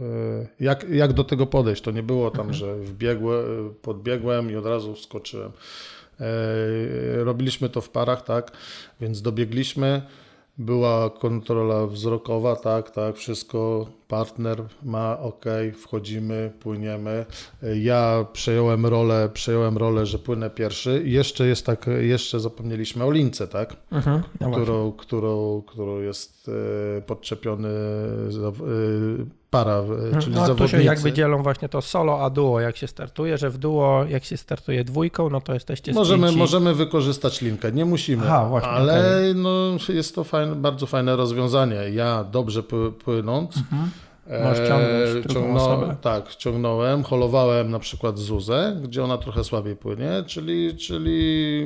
e, 0.00 0.46
jak, 0.60 0.88
jak 0.90 1.12
do 1.12 1.24
tego 1.24 1.46
podejść. 1.46 1.82
To 1.82 1.90
nie 1.90 2.02
było 2.02 2.30
tam, 2.30 2.40
Mhm. 2.40 2.54
że 2.54 2.76
wbiegłem, 2.76 3.44
podbiegłem 3.82 4.50
i 4.50 4.56
od 4.56 4.66
razu 4.66 4.94
wskoczyłem. 4.94 5.50
Robiliśmy 7.16 7.68
to 7.68 7.80
w 7.80 7.88
parach, 7.90 8.22
tak, 8.24 8.52
więc 9.00 9.22
dobiegliśmy. 9.22 10.02
Była 10.58 11.10
kontrola 11.10 11.86
wzrokowa, 11.86 12.56
tak, 12.56 12.90
tak, 12.90 13.16
wszystko. 13.16 13.86
Partner 14.10 14.62
ma 14.82 15.18
ok, 15.18 15.44
wchodzimy, 15.82 16.52
płyniemy. 16.60 17.26
Ja 17.80 18.26
przejąłem 18.32 18.86
rolę, 18.86 19.28
przejąłem 19.34 19.78
rolę, 19.78 20.06
że 20.06 20.18
płynę 20.18 20.50
pierwszy. 20.50 21.02
Jeszcze 21.04 21.46
jest 21.46 21.66
tak, 21.66 21.86
jeszcze 22.00 22.40
zapomnieliśmy 22.40 23.04
o 23.04 23.10
lince, 23.10 23.48
tak, 23.48 23.76
Mhm, 23.92 24.22
no 24.40 24.50
którą, 24.50 24.92
którą, 24.92 25.62
którą 25.66 26.00
jest 26.00 26.50
e, 26.98 27.02
podczepiony 27.02 27.68
e, 27.68 29.40
para, 29.50 29.72
e, 30.12 30.20
czyli 30.20 30.34
no, 30.34 30.40
tu 30.40 30.46
zawodnicy. 30.46 30.76
się 30.76 30.82
jakby 30.82 31.12
dzielą 31.12 31.42
właśnie 31.42 31.68
to 31.68 31.82
solo 31.82 32.24
a 32.24 32.30
duo, 32.30 32.60
jak 32.60 32.76
się 32.76 32.86
startuje, 32.86 33.38
że 33.38 33.50
w 33.50 33.58
duo, 33.58 34.04
jak 34.08 34.24
się 34.24 34.36
startuje 34.36 34.84
dwójką, 34.84 35.30
no 35.30 35.40
to 35.40 35.54
jesteście 35.54 35.92
Możemy, 35.92 36.32
możemy 36.32 36.74
wykorzystać 36.74 37.40
linkę, 37.40 37.72
nie 37.72 37.84
musimy, 37.84 38.22
Aha, 38.26 38.46
właśnie, 38.48 38.70
ale 38.70 39.20
no, 39.34 39.50
jest 39.88 40.14
to 40.14 40.24
fajne, 40.24 40.54
bardzo 40.54 40.86
fajne 40.86 41.16
rozwiązanie. 41.16 41.76
Ja 41.92 42.24
dobrze 42.24 42.62
pły- 42.62 42.92
płynąc, 42.92 43.56
Mhm. 43.56 43.90
Możesz 44.44 44.68
ciągnąć 44.68 45.26
drugą 45.26 45.56
osobę. 45.56 45.96
Tak, 46.00 46.34
ciągnąłem, 46.34 47.02
holowałem 47.02 47.70
na 47.70 47.78
przykład 47.78 48.18
Zuzę, 48.18 48.76
gdzie 48.84 49.04
ona 49.04 49.18
trochę 49.18 49.44
słabiej 49.44 49.76
płynie, 49.76 50.24
czyli, 50.26 50.76
czyli 50.76 51.62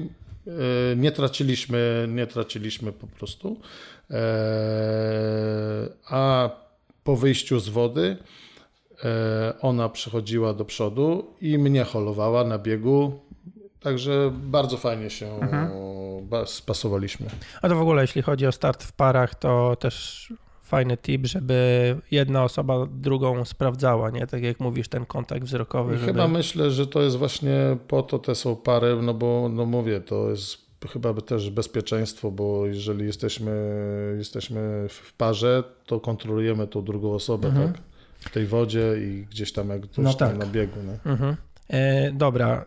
e, 0.46 0.96
nie 0.96 1.12
traciliśmy, 1.12 2.06
nie 2.10 2.26
traciliśmy 2.26 2.92
po 2.92 3.06
prostu. 3.06 3.60
E, 4.10 4.16
A 6.10 6.50
po 7.04 7.16
wyjściu 7.16 7.60
z 7.60 7.68
wody 7.68 8.16
e, 9.04 9.54
ona 9.60 9.88
przechodziła 9.88 10.54
do 10.54 10.64
przodu 10.64 11.34
i 11.40 11.58
mnie 11.58 11.84
holowała 11.84 12.44
na 12.44 12.58
biegu. 12.58 13.20
Także 13.80 14.32
bardzo 14.34 14.76
fajnie 14.76 15.10
się 15.10 15.34
Mhm. 15.40 15.70
spasowaliśmy. 16.46 17.26
A 17.62 17.68
to 17.68 17.76
w 17.76 17.80
ogóle, 17.80 18.02
jeśli 18.02 18.22
chodzi 18.22 18.46
o 18.46 18.52
start 18.52 18.82
w 18.82 18.92
parach, 18.92 19.34
to 19.34 19.76
też 19.76 20.28
fajny 20.74 20.96
tip, 20.96 21.26
żeby 21.26 21.96
jedna 22.10 22.44
osoba 22.44 22.86
drugą 22.90 23.44
sprawdzała, 23.44 24.10
nie? 24.10 24.26
Tak 24.26 24.42
jak 24.42 24.60
mówisz, 24.60 24.88
ten 24.88 25.06
kontakt 25.06 25.44
wzrokowy, 25.44 25.94
I 25.94 25.98
żeby... 25.98 26.12
chyba 26.12 26.28
myślę, 26.28 26.70
że 26.70 26.86
to 26.86 27.02
jest 27.02 27.16
właśnie 27.16 27.76
po 27.88 28.02
to 28.02 28.18
te 28.18 28.34
są 28.34 28.56
pary, 28.56 28.96
no 29.02 29.14
bo 29.14 29.48
no 29.52 29.66
mówię, 29.66 30.00
to 30.00 30.30
jest 30.30 30.64
chyba 30.92 31.14
też 31.14 31.50
bezpieczeństwo, 31.50 32.30
bo 32.30 32.66
jeżeli 32.66 33.06
jesteśmy, 33.06 33.52
jesteśmy 34.18 34.86
w 34.88 35.12
parze, 35.16 35.62
to 35.86 36.00
kontrolujemy 36.00 36.66
tą 36.66 36.82
drugą 36.84 37.12
osobę, 37.14 37.48
Mhm. 37.48 37.72
tak? 37.72 37.82
W 38.20 38.30
tej 38.30 38.46
wodzie 38.46 38.94
i 38.98 39.26
gdzieś 39.30 39.52
tam 39.52 39.68
jak 39.68 39.82
ktoś 39.82 40.04
No 40.04 40.14
tam 40.14 40.28
tak. 40.28 40.38
na 40.38 40.46
biegu. 40.46 40.80
Nie? 40.86 41.10
Mhm. 41.12 41.36
E, 41.68 42.12
dobra. 42.12 42.64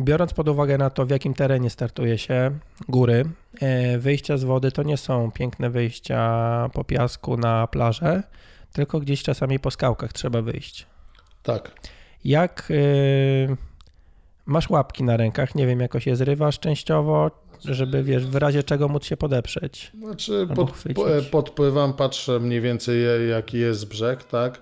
Biorąc 0.00 0.34
pod 0.34 0.48
uwagę 0.48 0.78
na 0.78 0.90
to, 0.90 1.06
w 1.06 1.10
jakim 1.10 1.34
terenie 1.34 1.70
startuje 1.70 2.18
się, 2.18 2.58
góry, 2.88 3.24
e, 3.60 3.98
wyjścia 3.98 4.36
z 4.36 4.44
wody 4.44 4.72
to 4.72 4.82
nie 4.82 4.96
są 4.96 5.30
piękne 5.30 5.70
wyjścia 5.70 6.70
po 6.72 6.84
piasku 6.84 7.36
na 7.36 7.66
plażę, 7.66 8.22
tylko 8.72 9.00
gdzieś 9.00 9.22
czasami 9.22 9.58
po 9.58 9.70
skałkach 9.70 10.12
trzeba 10.12 10.42
wyjść. 10.42 10.86
Tak. 11.42 11.70
Jak 12.24 12.68
e, 12.70 13.56
masz 14.46 14.70
łapki 14.70 15.04
na 15.04 15.16
rękach, 15.16 15.54
nie 15.54 15.66
wiem, 15.66 15.80
jakoś 15.80 16.06
je 16.06 16.16
zrywasz 16.16 16.58
częściowo, 16.58 17.30
żeby 17.64 18.02
wiesz, 18.02 18.26
w 18.26 18.34
razie 18.36 18.62
czego 18.62 18.88
móc 18.88 19.04
się 19.04 19.16
podeprzeć. 19.16 19.92
Znaczy 20.02 20.48
pod, 20.54 20.70
po- 20.94 21.06
podpływam, 21.30 21.92
patrzę 21.92 22.40
mniej 22.40 22.60
więcej 22.60 23.28
jaki 23.30 23.58
jest 23.58 23.88
brzeg, 23.88 24.24
tak? 24.24 24.60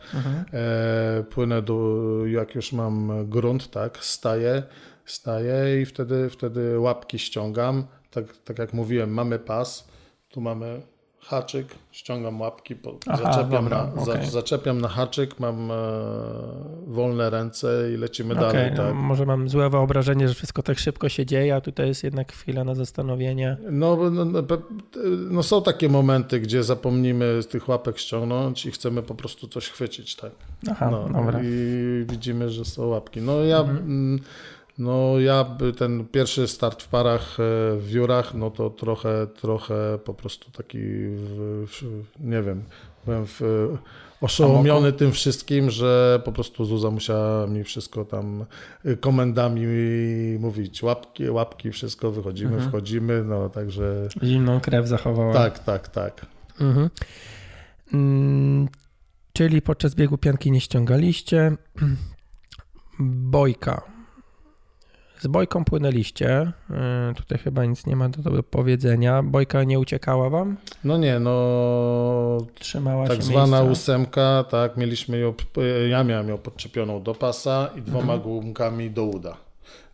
E, 0.52 1.24
płynę 1.30 1.62
do, 1.62 2.00
jak 2.26 2.54
już 2.54 2.72
mam 2.72 3.28
grunt, 3.28 3.70
tak, 3.70 3.98
staję, 4.00 4.62
staję 5.04 5.82
i 5.82 5.86
wtedy, 5.86 6.30
wtedy 6.30 6.78
łapki 6.78 7.18
ściągam. 7.18 7.84
Tak, 8.10 8.24
tak 8.44 8.58
jak 8.58 8.72
mówiłem, 8.72 9.10
mamy 9.10 9.38
pas, 9.38 9.88
tu 10.28 10.40
mamy 10.40 10.82
haczyk, 11.20 11.66
ściągam 11.90 12.40
łapki, 12.40 12.74
Aha, 13.08 13.18
zaczepiam, 13.32 13.64
dobra, 13.64 13.92
na, 13.96 14.02
okej. 14.02 14.26
zaczepiam 14.30 14.80
na 14.80 14.88
haczyk, 14.88 15.40
mam 15.40 15.70
e, 15.70 15.74
wolne 16.86 17.30
ręce 17.30 17.90
i 17.94 17.96
lecimy 17.96 18.34
Okej, 18.34 18.46
dalej. 18.52 18.70
no, 18.70 18.76
Tak. 18.76 18.94
może 18.94 19.26
mam 19.26 19.48
złe 19.48 19.70
wyobrażenie, 19.70 20.28
że 20.28 20.34
wszystko 20.34 20.62
tak 20.62 20.78
szybko 20.78 21.08
się 21.08 21.26
dzieje, 21.26 21.54
a 21.56 21.60
tutaj 21.60 21.88
jest 21.88 22.04
jednak 22.04 22.32
chwila 22.32 22.64
na 22.64 22.74
zastanowienie. 22.74 23.56
No, 23.70 24.10
no, 24.10 24.24
no, 24.24 24.42
no 25.30 25.42
są 25.42 25.62
takie 25.62 25.88
momenty, 25.88 26.40
gdzie 26.40 26.62
zapomnimy 26.62 27.42
z 27.42 27.46
tych 27.46 27.68
łapek 27.68 27.98
ściągnąć 27.98 28.66
i 28.66 28.70
chcemy 28.70 29.02
po 29.02 29.14
prostu 29.14 29.48
coś 29.48 29.68
chwycić, 29.68 30.16
tak. 30.16 30.32
Aha, 30.70 30.88
No, 30.90 30.98
dobra. 31.04 31.20
Mhm. 31.22 31.44
I 31.46 32.04
widzimy, 32.10 32.50
że 32.50 32.64
są 32.64 32.86
łapki. 32.86 33.20
No 33.20 33.40
ja, 33.44 33.60
mm, 33.60 34.18
no 34.78 35.20
ja 35.20 35.56
ten 35.78 36.04
pierwszy 36.12 36.48
start 36.48 36.82
w 36.82 36.88
parach 36.88 37.36
e, 37.40 37.42
w 37.76 37.86
wiórach, 37.86 38.34
no 38.34 38.50
to 38.50 38.70
trochę, 38.70 39.26
trochę 39.26 39.98
po 40.04 40.14
prostu 40.14 40.50
taki, 40.50 40.78
w, 40.78 41.82
nie 42.20 42.42
wiem, 42.42 42.62
byłem 43.04 43.26
w, 43.26 43.40
oszołomiony 44.20 44.92
tym 44.92 45.12
wszystkim, 45.12 45.70
że 45.70 46.22
po 46.24 46.32
prostu 46.32 46.64
Zuza 46.64 46.90
musiała 46.90 47.46
mi 47.46 47.64
wszystko 47.64 48.04
tam 48.04 48.44
y, 48.86 48.96
komendami 48.96 49.66
mówić. 50.38 50.82
Łapki, 50.82 51.30
łapki, 51.30 51.70
wszystko, 51.72 52.10
wychodzimy, 52.10 52.52
Mhm. 52.52 52.68
wchodzimy, 52.70 53.24
no 53.24 53.48
także 53.48 54.08
Zimną 54.22 54.60
krew 54.60 54.88
zachowała. 54.88 55.32
tak, 55.34 55.58
tak, 55.58 55.88
tak. 55.88 56.26
Mhm. 56.60 56.90
Mm, 57.92 58.68
czyli 59.32 59.62
podczas 59.62 59.94
biegu 59.94 60.18
pianki 60.18 60.50
nie 60.50 60.60
ściągaliście. 60.60 61.56
Bojka. 63.00 63.93
Z 65.24 65.26
bojką 65.26 65.64
płynęliście. 65.64 66.52
Y, 67.10 67.14
Tutaj 67.14 67.38
chyba 67.38 67.64
nic 67.64 67.86
nie 67.86 67.96
ma 67.96 68.08
do, 68.08 68.30
do 68.30 68.42
powiedzenia. 68.42 69.22
Bojka 69.22 69.64
nie 69.64 69.78
uciekała 69.78 70.30
wam? 70.30 70.56
No 70.84 70.96
nie, 70.98 71.18
no 71.18 72.38
Trzymała 72.58 73.06
tak 73.08 73.16
się 73.16 73.22
zwana 73.22 73.62
miejsca? 73.62 73.72
ósemka, 73.72 74.44
tak, 74.50 74.76
mieliśmy 74.76 75.18
ją, 75.18 75.34
ja 75.90 76.04
miałem 76.04 76.28
ją 76.28 76.38
podczepioną 76.38 77.02
do 77.02 77.14
pasa 77.14 77.70
i 77.78 77.82
dwoma 77.82 78.00
Mhm. 78.14 78.20
gumkami 78.20 78.90
do 78.90 79.04
uda. 79.04 79.36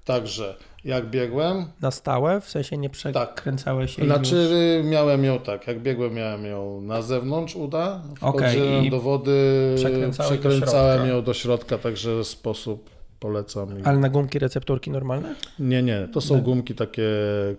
Także 0.04 0.54
jak 0.84 1.06
biegłem, 1.10 1.64
Na 1.80 1.90
stałe? 1.90 2.40
W 2.40 2.48
sensie 2.48 2.76
nie 2.78 2.90
przekręcałeś 2.90 3.96
się? 3.96 4.02
i 4.02 4.06
znaczy 4.06 4.36
już- 4.82 4.90
miałem 4.92 5.24
ją 5.24 5.38
tak, 5.38 5.66
jak 5.66 5.80
biegłem 5.82 6.14
miałem 6.14 6.44
ją 6.46 6.80
na 6.80 7.02
zewnątrz 7.02 7.56
uda, 7.56 8.02
wchodziłem 8.16 8.84
i 8.84 8.90
do 8.90 9.00
wody, 9.00 9.74
do 9.76 9.82
przekręcałem 9.82 10.42
środka. 10.42 11.06
ją 11.06 11.22
do 11.22 11.34
środka, 11.34 11.78
także 11.78 12.24
sposób 12.24 12.90
polecam. 13.20 13.78
I... 13.78 13.82
Ale 13.82 13.98
na 13.98 14.08
gumki 14.08 14.38
recepturki 14.38 14.90
normalne? 14.90 15.34
Nie, 15.58 15.82
nie, 15.82 16.08
to 16.12 16.20
są 16.20 16.40
gumki 16.42 16.74
takie, 16.74 17.08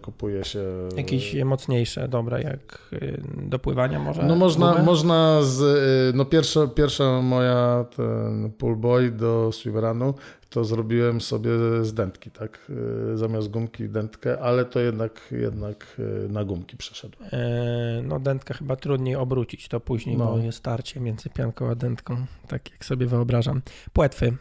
kupuje 0.02 0.44
się... 0.44 0.64
Jakieś 0.98 1.36
mocniejsze, 1.44 2.08
dobra, 2.08 2.40
jak 2.40 2.90
y, 2.94 3.22
do 3.38 3.60
pływania 3.60 4.00
może? 4.00 4.24
No 4.24 4.36
można, 4.36 4.84
można 4.84 5.44
z, 5.44 5.62
y, 5.62 6.18
no 6.18 6.26
pierwsza, 6.26 6.68
pierwsza 6.68 7.22
moja 7.22 7.86
ten 7.96 8.52
pull 8.52 8.76
boy 8.76 9.12
do 9.12 9.52
swimrunu 9.52 10.14
to 10.50 10.64
zrobiłem 10.66 11.22
sobie 11.22 11.52
z 11.82 11.94
dętki, 11.94 12.32
tak, 12.32 12.72
y, 13.14 13.18
zamiast 13.18 13.48
gumki 13.48 13.90
dętkę, 13.90 14.40
ale 14.40 14.66
to 14.66 14.80
jednak, 14.80 15.28
jednak 15.32 16.02
na 16.30 16.44
gumki 16.44 16.78
przeszedłem. 16.78 17.30
E, 17.34 18.02
No 18.04 18.20
dętkę 18.20 18.54
chyba 18.54 18.76
trudniej 18.76 19.16
obrócić 19.16 19.68
to 19.68 19.80
później, 19.80 20.18
No. 20.18 20.26
bo 20.26 20.38
jest 20.38 20.58
starcie 20.58 21.00
między 21.00 21.30
pianką 21.30 21.70
a 21.70 21.76
dętką, 21.76 22.26
tak 22.48 22.72
jak 22.72 22.86
sobie 22.86 23.06
wyobrażam. 23.06 23.62
Płetwy. 23.94 24.34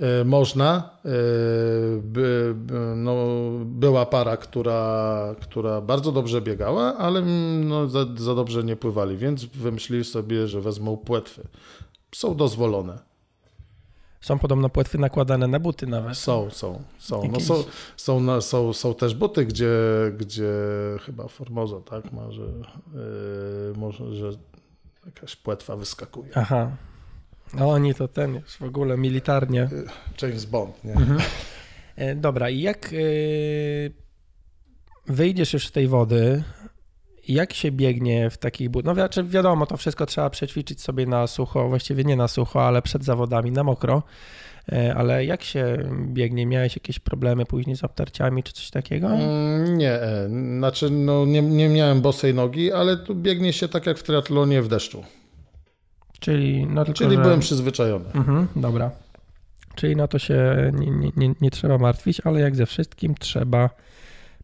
Y, 0.00 0.24
Można, 0.24 0.90
by, 2.02 2.54
no, 2.96 3.26
była 3.64 4.06
para, 4.06 4.36
która, 4.36 5.34
która 5.40 5.80
bardzo 5.80 6.12
dobrze 6.12 6.40
biegała, 6.40 6.96
ale 6.96 7.20
mm, 7.20 7.68
no, 7.68 7.88
za, 7.88 8.06
za 8.16 8.34
dobrze 8.34 8.64
nie 8.64 8.76
pływali, 8.76 9.16
więc 9.16 9.44
wymyślili 9.44 10.04
sobie, 10.04 10.48
że 10.48 10.60
wezmą 10.60 10.96
płetwy. 10.96 11.42
Są 12.12 12.34
dozwolone. 12.34 13.08
Są 14.20 14.38
podobno 14.38 14.68
płetwy 14.68 14.98
nakładane 14.98 15.46
na 15.46 15.60
buty 15.60 15.86
nawet. 15.86 16.18
Są, 16.18 16.50
są, 16.50 16.82
są. 16.98 17.22
No 17.32 17.40
są, 17.40 17.64
są, 17.96 18.20
na, 18.20 18.40
są, 18.40 18.72
są 18.72 18.94
też 18.94 19.14
buty, 19.14 19.46
gdzie, 19.46 19.70
gdzie 20.18 20.52
chyba 21.00 21.28
Formosa, 21.28 21.80
tak, 21.80 22.12
ma, 22.12 22.30
że, 22.30 22.42
yy, 22.42 23.72
może, 23.76 24.14
że 24.14 24.30
jakaś 25.06 25.36
płetwa 25.36 25.76
wyskakuje. 25.76 26.30
Aha. 26.34 26.70
No 27.54 27.70
oni 27.70 27.94
to 27.94 28.08
ten 28.08 28.34
już 28.34 28.56
w 28.56 28.62
ogóle 28.62 28.96
militarnie. 28.98 29.68
James 30.22 30.44
Bond, 30.44 30.84
nie? 30.84 30.94
E, 31.96 32.14
Dobra, 32.14 32.50
i 32.50 32.60
jak 32.60 32.92
y, 32.92 33.92
wyjdziesz 35.06 35.52
już 35.52 35.66
z 35.66 35.72
tej 35.72 35.88
wody, 35.88 36.42
jak 37.28 37.52
się 37.54 37.72
biegnie 37.72 38.30
w 38.30 38.38
takich 38.38 38.68
butach? 38.70 38.86
No 38.86 38.94
znaczy 38.94 39.24
wiadomo, 39.24 39.66
to 39.66 39.76
wszystko 39.76 40.06
trzeba 40.06 40.30
przećwiczyć 40.30 40.82
sobie 40.82 41.06
na 41.06 41.26
sucho, 41.26 41.68
właściwie 41.68 42.04
nie 42.04 42.16
na 42.16 42.28
sucho, 42.28 42.66
ale 42.66 42.82
przed 42.82 43.04
zawodami 43.04 43.52
na 43.52 43.64
mokro. 43.64 44.02
E, 44.72 44.94
Ale 44.94 45.24
jak 45.24 45.42
się 45.44 45.90
biegnie? 46.06 46.46
Miałeś 46.46 46.76
jakieś 46.76 46.98
problemy 46.98 47.44
później 47.46 47.76
z 47.76 47.84
obtarciami 47.84 48.42
czy 48.42 48.52
coś 48.52 48.70
takiego? 48.70 49.06
Mm, 49.08 49.76
Nie, 49.78 49.92
e, 49.92 50.28
znaczy 50.58 50.90
no, 50.90 51.26
nie, 51.26 51.42
nie 51.42 51.68
miałem 51.68 52.00
bosej 52.00 52.34
nogi, 52.34 52.72
ale 52.72 52.96
tu 52.96 53.14
biegnie 53.14 53.52
się 53.52 53.68
tak 53.68 53.86
jak 53.86 53.98
w 53.98 54.02
triatlonie 54.02 54.62
w 54.62 54.68
deszczu. 54.68 55.04
Czyli, 56.20 56.66
no 56.66 56.84
tylko, 56.84 56.98
Czyli 56.98 57.16
że... 57.16 57.22
byłem 57.22 57.40
przyzwyczajony. 57.40 58.04
Mhm, 58.14 58.46
dobra. 58.56 58.90
Czyli 59.74 59.96
no 59.96 60.08
to 60.08 60.18
się 60.18 60.70
nie, 60.74 60.90
nie, 60.90 61.10
nie, 61.16 61.34
nie 61.40 61.50
trzeba 61.50 61.78
martwić, 61.78 62.20
ale 62.24 62.40
jak 62.40 62.56
ze 62.56 62.66
wszystkim 62.66 63.14
trzeba 63.14 63.70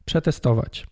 przetestować. 0.04 0.86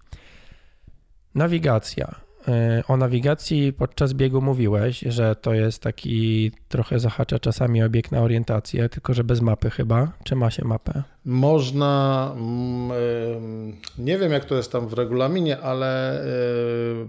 Nawigacja. 1.34 2.14
E, 2.48 2.82
O 2.88 2.96
nawigacji 2.96 3.72
podczas 3.72 4.12
biegu 4.12 4.40
mówiłeś, 4.40 4.98
że 5.00 5.36
to 5.36 5.54
jest 5.54 5.82
taki 5.82 6.52
trochę 6.68 6.98
zahacza 6.98 7.38
czasami 7.38 7.82
obieg 7.82 8.12
na 8.12 8.20
orientację, 8.20 8.88
tylko 8.88 9.14
że 9.14 9.24
bez 9.24 9.40
mapy 9.40 9.70
chyba. 9.70 10.12
Czy 10.24 10.36
ma 10.36 10.50
się 10.50 10.64
mapę? 10.64 11.02
Można, 11.24 12.30
mm, 12.36 13.76
nie 13.98 14.18
wiem 14.18 14.32
jak 14.32 14.44
to 14.44 14.54
jest 14.54 14.72
tam 14.72 14.88
w 14.88 14.92
regulaminie, 14.92 15.60
ale 15.60 16.20
e, 16.20 16.24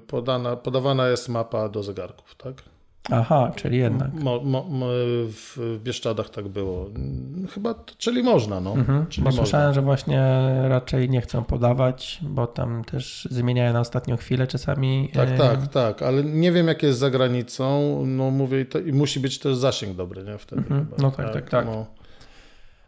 podana, 0.07 0.55
podawana 0.55 1.07
jest 1.09 1.29
mapa 1.29 1.69
do 1.69 1.83
zegarków, 1.83 2.35
tak? 2.35 2.63
Aha, 3.11 3.51
czyli 3.55 3.77
jednak. 3.77 4.13
Mo, 4.13 4.39
mo, 4.43 4.63
mo, 4.63 4.85
w 5.27 5.79
Bieszczadach 5.83 6.29
tak 6.29 6.47
było. 6.47 6.85
Chyba, 7.53 7.75
czyli 7.97 8.23
można, 8.23 8.59
no. 8.59 8.71
Mhm, 8.73 9.07
Czyli 9.07 9.23
bo 9.23 9.27
można. 9.29 9.43
słyszałem, 9.43 9.73
że 9.73 9.81
właśnie 9.81 10.23
raczej 10.67 11.09
nie 11.09 11.21
chcą 11.21 11.43
podawać, 11.43 12.19
bo 12.21 12.47
tam 12.47 12.83
też 12.83 13.27
zmieniają 13.31 13.73
na 13.73 13.79
ostatnią 13.79 14.17
chwilę 14.17 14.47
czasami. 14.47 15.09
Tak, 15.13 15.29
e, 15.29 15.37
tak, 15.37 15.67
tak, 15.67 16.01
ale 16.01 16.23
nie 16.23 16.51
wiem 16.51 16.67
jak 16.67 16.83
jest 16.83 16.99
za 16.99 17.09
granicą, 17.09 18.03
no 18.05 18.31
mówię, 18.31 18.61
i 18.61 18.65
to, 18.65 18.79
i 18.79 18.93
musi 18.93 19.19
być 19.19 19.39
też 19.39 19.55
zasięg 19.55 19.95
dobry, 19.97 20.23
nie? 20.23 20.37
Wtedy 20.37 20.61
Mhm, 20.61 20.85
chyba, 20.85 20.97
no 21.01 21.11
tak, 21.11 21.33
tak, 21.33 21.49
tak. 21.49 21.65
No. 21.65 21.85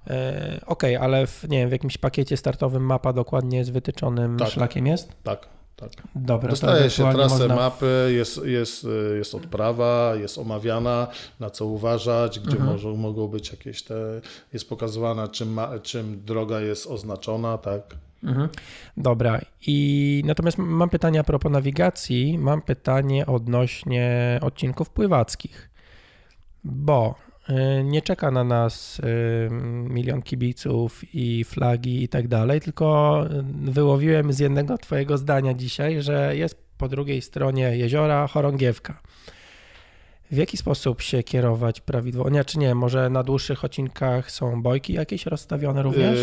E, 0.08 0.60
Okej, 0.66 0.96
ale 0.96 1.28
w, 1.28 1.46
nie 1.50 1.58
wiem, 1.60 1.70
w 1.70 1.72
jakimś 1.72 1.98
pakiecie 1.98 2.38
startowym 2.38 2.84
mapa 2.86 3.14
dokładnie 3.14 3.66
z 3.66 3.70
wytyczonym 3.70 4.38
Tak. 4.38 4.50
szlakiem 4.50 4.88
jest? 4.88 5.12
Tak, 5.24 5.48
tak. 5.76 5.90
Dobra, 6.16 6.48
to 6.48 6.52
Dostaje 6.52 6.90
się 6.90 7.14
trasę 7.14 7.38
można- 7.40 7.56
mapy, 7.56 8.12
jest, 8.16 8.46
jest, 8.46 8.88
jest 9.18 9.36
odprawa, 9.36 10.14
jest 10.16 10.38
omawiana, 10.38 11.08
na 11.40 11.50
co 11.50 11.66
uważać, 11.66 12.40
gdzie 12.40 12.52
Mhm. 12.58 12.72
może, 12.72 12.90
mogą 12.90 13.28
być 13.28 13.52
jakieś 13.52 13.84
te, 13.84 14.22
jest 14.54 14.70
pokazywana 14.70 15.28
czym, 15.28 15.54
ma, 15.54 15.80
czym 15.80 16.22
droga 16.26 16.60
jest 16.62 16.88
oznaczona, 16.88 17.58
tak. 17.58 17.82
Mhm. 18.24 18.50
Dobra, 18.98 19.42
i 19.68 20.24
natomiast 20.26 20.58
mam 20.58 20.90
pytanie 20.90 21.20
a 21.20 21.24
propos 21.24 21.52
nawigacji, 21.52 22.38
mam 22.38 22.62
pytanie 22.62 23.26
odnośnie 23.26 24.40
odcinków 24.44 24.90
pływackich, 24.90 25.70
bo 26.64 27.16
nie 27.84 28.02
czeka 28.02 28.32
na 28.32 28.44
nas 28.44 29.00
y, 29.00 29.04
milion 29.90 30.22
kibiców 30.22 31.02
i 31.14 31.44
flagi 31.44 32.04
i 32.04 32.08
tak 32.08 32.28
dalej, 32.28 32.62
tylko 32.62 33.20
y, 33.68 33.72
wyłowiłem 33.72 34.34
z 34.34 34.40
jednego 34.40 34.78
twojego 34.78 35.18
zdania 35.18 35.54
dzisiaj, 35.54 36.02
że 36.02 36.36
jest 36.38 36.66
po 36.78 36.88
drugiej 36.90 37.22
stronie 37.22 37.78
jeziora 37.78 38.28
chorągiewka. 38.28 39.02
W 40.32 40.38
jaki 40.38 40.58
sposób 40.58 41.02
się 41.02 41.24
kierować 41.24 41.82
prawidłowo? 41.82 42.30
Nie, 42.30 42.46
czy 42.46 42.60
nie, 42.60 42.76
może 42.76 43.10
na 43.10 43.24
dłuższych 43.24 43.64
odcinkach 43.66 44.32
są 44.32 44.62
bojki 44.62 44.94
jakieś 44.94 45.26
rozstawione 45.26 45.84
również? 45.84 46.20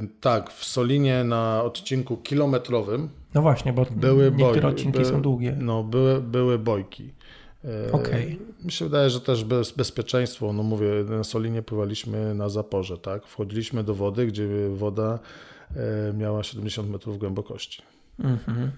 Yy, 0.00 0.08
tak, 0.20 0.50
w 0.50 0.64
Solinie 0.64 1.24
na 1.24 1.62
odcinku 1.62 2.16
kilometrowym 2.16 3.08
No 3.34 3.42
właśnie, 3.42 3.72
bo 3.72 3.86
były 3.90 4.32
niektóre 4.36 4.60
boj- 4.60 4.66
odcinki 4.72 4.98
by- 4.98 5.04
są 5.04 5.22
długie. 5.22 5.56
No, 5.60 5.84
były, 5.84 6.20
były 6.20 6.58
bojki. 6.58 7.12
E, 7.88 7.92
Okej. 7.92 8.38
Mi 8.64 8.72
się 8.72 8.84
wydaje, 8.84 9.10
że 9.10 9.20
też 9.20 9.44
bez, 9.44 9.70
bezpieczeństwo, 9.72 10.52
no 10.52 10.62
mówię, 10.62 10.88
na 11.08 11.24
Solinie 11.24 11.62
pływaliśmy 11.62 12.34
na 12.34 12.48
zaporze, 12.48 12.98
tak? 12.98 13.26
Wchodziliśmy 13.26 13.84
do 13.84 13.94
wody, 13.94 14.26
gdzie 14.26 14.48
woda 14.68 15.18
e, 15.76 16.12
miała 16.12 16.42
70 16.42 16.90
metrów 16.90 17.18
głębokości. 17.18 17.82
Mhm. 18.18 18.70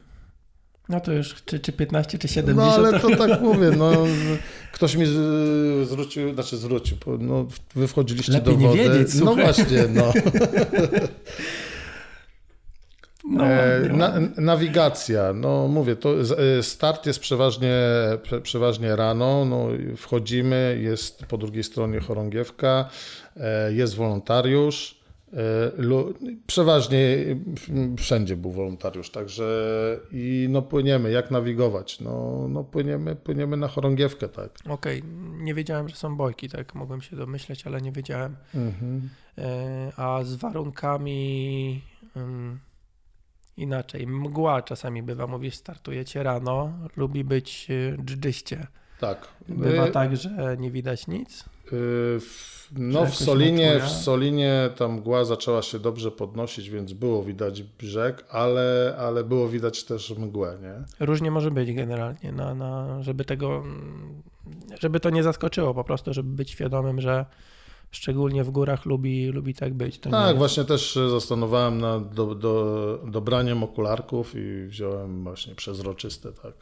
No 0.89 1.01
to 1.01 1.12
już 1.12 1.34
czy, 1.45 1.61
czy 1.61 1.72
15, 1.72 2.18
czy 2.18 2.26
No 2.28 2.32
70. 2.34 2.74
ale 2.78 3.01
to 3.01 3.16
tak 3.26 3.41
mówię, 3.41 3.70
no 3.78 3.93
ktoś 4.72 4.97
mi 4.97 5.07
zwrócił, 5.84 6.34
znaczy 6.34 6.57
zwrócił, 6.57 6.97
no 7.18 7.47
wy 7.74 7.89
wchodziliście 7.89 8.32
Lepiej 8.32 8.55
do 8.55 8.61
nie 8.61 8.66
wody. 8.68 8.78
wiedzieć, 8.78 9.14
no 9.14 9.26
słuchaj. 9.26 9.45
właśnie, 9.45 9.84
no. 9.95 10.12
No, 13.31 13.45
e, 13.45 13.81
na, 13.89 14.12
nawigacja, 14.37 15.33
no 15.33 15.68
mówię, 15.68 15.97
to 15.97 16.14
e, 16.20 16.62
start 16.62 17.07
jest 17.07 17.20
przeważnie, 17.20 17.74
przeważnie 18.43 18.97
rano, 18.97 19.45
no, 19.45 19.68
wchodzimy, 19.97 20.79
jest 20.83 21.27
po 21.27 21.39
drugiej 21.39 21.64
stronie 21.64 22.01
chorągiewka, 22.01 22.89
e, 23.37 23.72
jest 23.72 23.97
wolontariusz, 23.97 24.97
przeważnie 26.47 27.16
wszędzie 27.99 28.37
był 28.37 28.51
wolontariusz, 28.51 29.11
także 29.11 30.01
i 30.12 30.47
no 30.51 30.62
płyniemy, 30.62 31.11
jak 31.11 31.31
nawigować, 31.31 32.01
no, 32.01 32.47
no 32.49 32.64
płyniemy, 32.64 33.16
płyniemy 33.16 33.57
na 33.57 33.68
chorągiewkę, 33.68 34.29
tak. 34.29 34.51
Okej, 34.68 34.99
okay. 34.99 35.11
nie 35.43 35.55
wiedziałem, 35.55 35.89
że 35.89 35.97
są 35.97 36.16
bojki, 36.16 36.49
tak, 36.49 36.74
mogłem 36.74 37.01
się 37.01 37.16
domyśleć, 37.16 37.66
ale 37.66 37.81
nie 37.81 37.93
wiedziałem. 37.93 38.37
Mhm. 38.55 39.09
A 39.97 40.20
z 40.24 40.35
warunkami 40.35 41.83
inaczej. 43.57 44.07
Mgła 44.07 44.63
czasami 44.63 45.03
bywa, 45.03 45.27
mówisz, 45.27 45.55
startujecie 45.55 46.23
rano, 46.23 46.73
lubi 46.97 47.25
być 47.25 47.67
y, 47.71 47.97
dżdżyście. 48.05 48.67
Tak. 49.01 49.29
Bywa 49.49 49.87
y 49.87 49.91
tak, 49.91 50.17
że 50.17 50.57
nie 50.59 50.71
widać 50.71 51.07
nic? 51.07 51.45
Y 51.73 52.21
no 52.73 53.07
w 53.07 53.15
Solinie, 53.15 53.81
w 53.81 53.89
Solinie 53.89 54.71
ta 54.77 54.89
mgła 54.89 55.25
zaczęła 55.25 55.63
się 55.63 55.79
dobrze 55.79 56.11
podnosić, 56.11 56.71
więc 56.71 56.93
było 56.93 57.23
widać 57.23 57.63
brzeg, 57.63 58.25
ale, 58.31 58.97
ale 58.99 59.25
było 59.25 59.49
widać 59.49 59.85
też 59.85 60.11
mgłę, 60.11 60.59
nie? 60.63 61.07
Różnie 61.07 61.31
może 61.31 61.51
być 61.51 61.73
generalnie, 61.73 62.33
na, 62.33 62.55
na, 62.55 63.03
żeby 63.03 63.25
tego, 63.25 63.63
żeby 64.81 65.01
to 65.01 65.11
nie 65.11 65.23
zaskoczyło 65.23 65.75
po 65.75 65.85
prostu, 65.85 66.13
żeby 66.13 66.29
być 66.29 66.51
świadomym, 66.51 67.01
że 67.01 67.27
szczególnie 67.91 68.45
w 68.45 68.51
górach 68.51 68.87
lubi, 68.87 69.26
lubi 69.26 69.55
tak 69.55 69.74
być. 69.74 69.99
To 69.99 70.11
tak, 70.11 70.39
właśnie 70.39 70.64
też 70.64 70.99
zastanowałem 71.11 71.78
nad 71.78 72.14
do, 72.14 72.34
do, 72.34 73.01
dobraniem 73.07 73.62
okularków 73.62 74.34
i 74.34 74.66
wziąłem 74.66 75.24
właśnie 75.24 75.55
przezroczyste, 75.55 76.32
tak. 76.32 76.55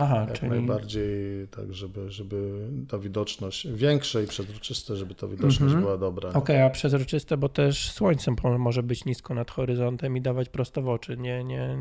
Aha, 0.00 0.26
Jak 0.28 0.38
czyli... 0.38 0.50
najbardziej 0.50 1.48
tak, 1.48 1.74
żeby, 1.74 2.10
żeby 2.10 2.68
ta 2.88 2.98
widoczność 2.98 3.68
większa 3.68 4.20
i 4.20 4.26
przezroczyste, 4.26 4.96
żeby 4.96 5.14
ta 5.14 5.26
widoczność 5.26 5.62
mhm. 5.62 5.80
była 5.80 5.98
dobra. 5.98 6.28
Okej, 6.28 6.40
okay, 6.40 6.64
a 6.64 6.70
przezroczyste, 6.70 7.36
bo 7.36 7.48
też 7.48 7.90
słońcem 7.90 8.36
może 8.58 8.82
być 8.82 9.04
nisko 9.04 9.34
nad 9.34 9.50
horyzontem 9.50 10.16
i 10.16 10.20
dawać 10.20 10.48
prosto 10.48 10.82
w 10.82 10.88
oczy, 10.88 11.16
nie, 11.16 11.44
nie... 11.44 11.78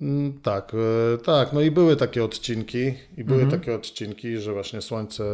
Mm, 0.00 0.40
tak, 0.42 0.72
e, 1.14 1.18
tak, 1.18 1.52
no 1.52 1.60
i 1.60 1.70
były 1.70 1.96
takie 1.96 2.24
odcinki 2.24 2.94
i 3.16 3.24
były 3.24 3.42
mhm. 3.42 3.60
takie 3.60 3.74
odcinki, 3.74 4.38
że 4.38 4.52
właśnie 4.52 4.82
słońce 4.82 5.24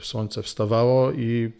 słońce 0.00 0.42
wstawało 0.42 1.12
i 1.12 1.52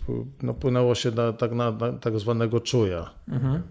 no, 0.42 0.54
płynęło 0.54 0.94
się 0.94 1.10
na, 1.10 1.32
tak 1.32 1.52
na, 1.52 1.70
na 1.70 1.92
tak 1.92 2.18
zwanego 2.18 2.60
czuja. 2.60 3.10
Mhm. 3.28 3.62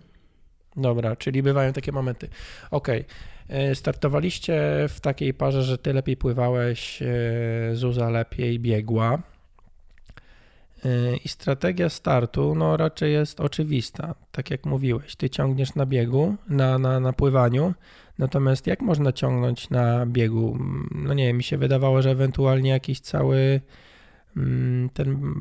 Dobra, 0.78 1.16
czyli 1.16 1.44
bywają 1.44 1.74
takie 1.74 1.92
momenty. 1.92 2.28
Okej. 2.72 3.06
Okay. 3.50 3.76
Startowaliście 3.76 4.86
w 4.90 5.00
takiej 5.00 5.34
parze, 5.34 5.64
że 5.64 5.78
ty 5.78 5.94
lepiej 5.94 6.18
pływałeś, 6.18 7.02
e, 7.02 7.06
Zuza 7.76 8.10
lepiej 8.10 8.60
biegła. 8.60 9.22
E, 10.86 11.18
I 11.26 11.28
strategia 11.28 11.90
startu 11.90 12.56
no, 12.56 12.78
raczej 12.78 13.14
jest 13.14 13.40
oczywista. 13.40 14.16
Tak 14.32 14.52
jak 14.52 14.66
mówiłeś, 14.66 15.16
ty 15.16 15.30
ciągniesz 15.30 15.76
na 15.76 15.86
biegu, 15.86 16.36
na, 16.50 16.78
na, 16.78 17.00
na 17.00 17.14
pływaniu. 17.14 17.74
Natomiast 18.18 18.68
jak 18.68 18.82
można 18.82 19.12
ciągnąć 19.12 19.70
na 19.70 20.06
biegu? 20.06 20.58
No 20.92 21.14
nie 21.14 21.34
mi 21.34 21.44
się 21.44 21.58
wydawało, 21.58 22.02
że 22.02 22.10
ewentualnie 22.10 22.70
jakiś 22.70 23.00
cały 23.00 23.36
Mm, 23.36 23.62
ten, 24.94 25.36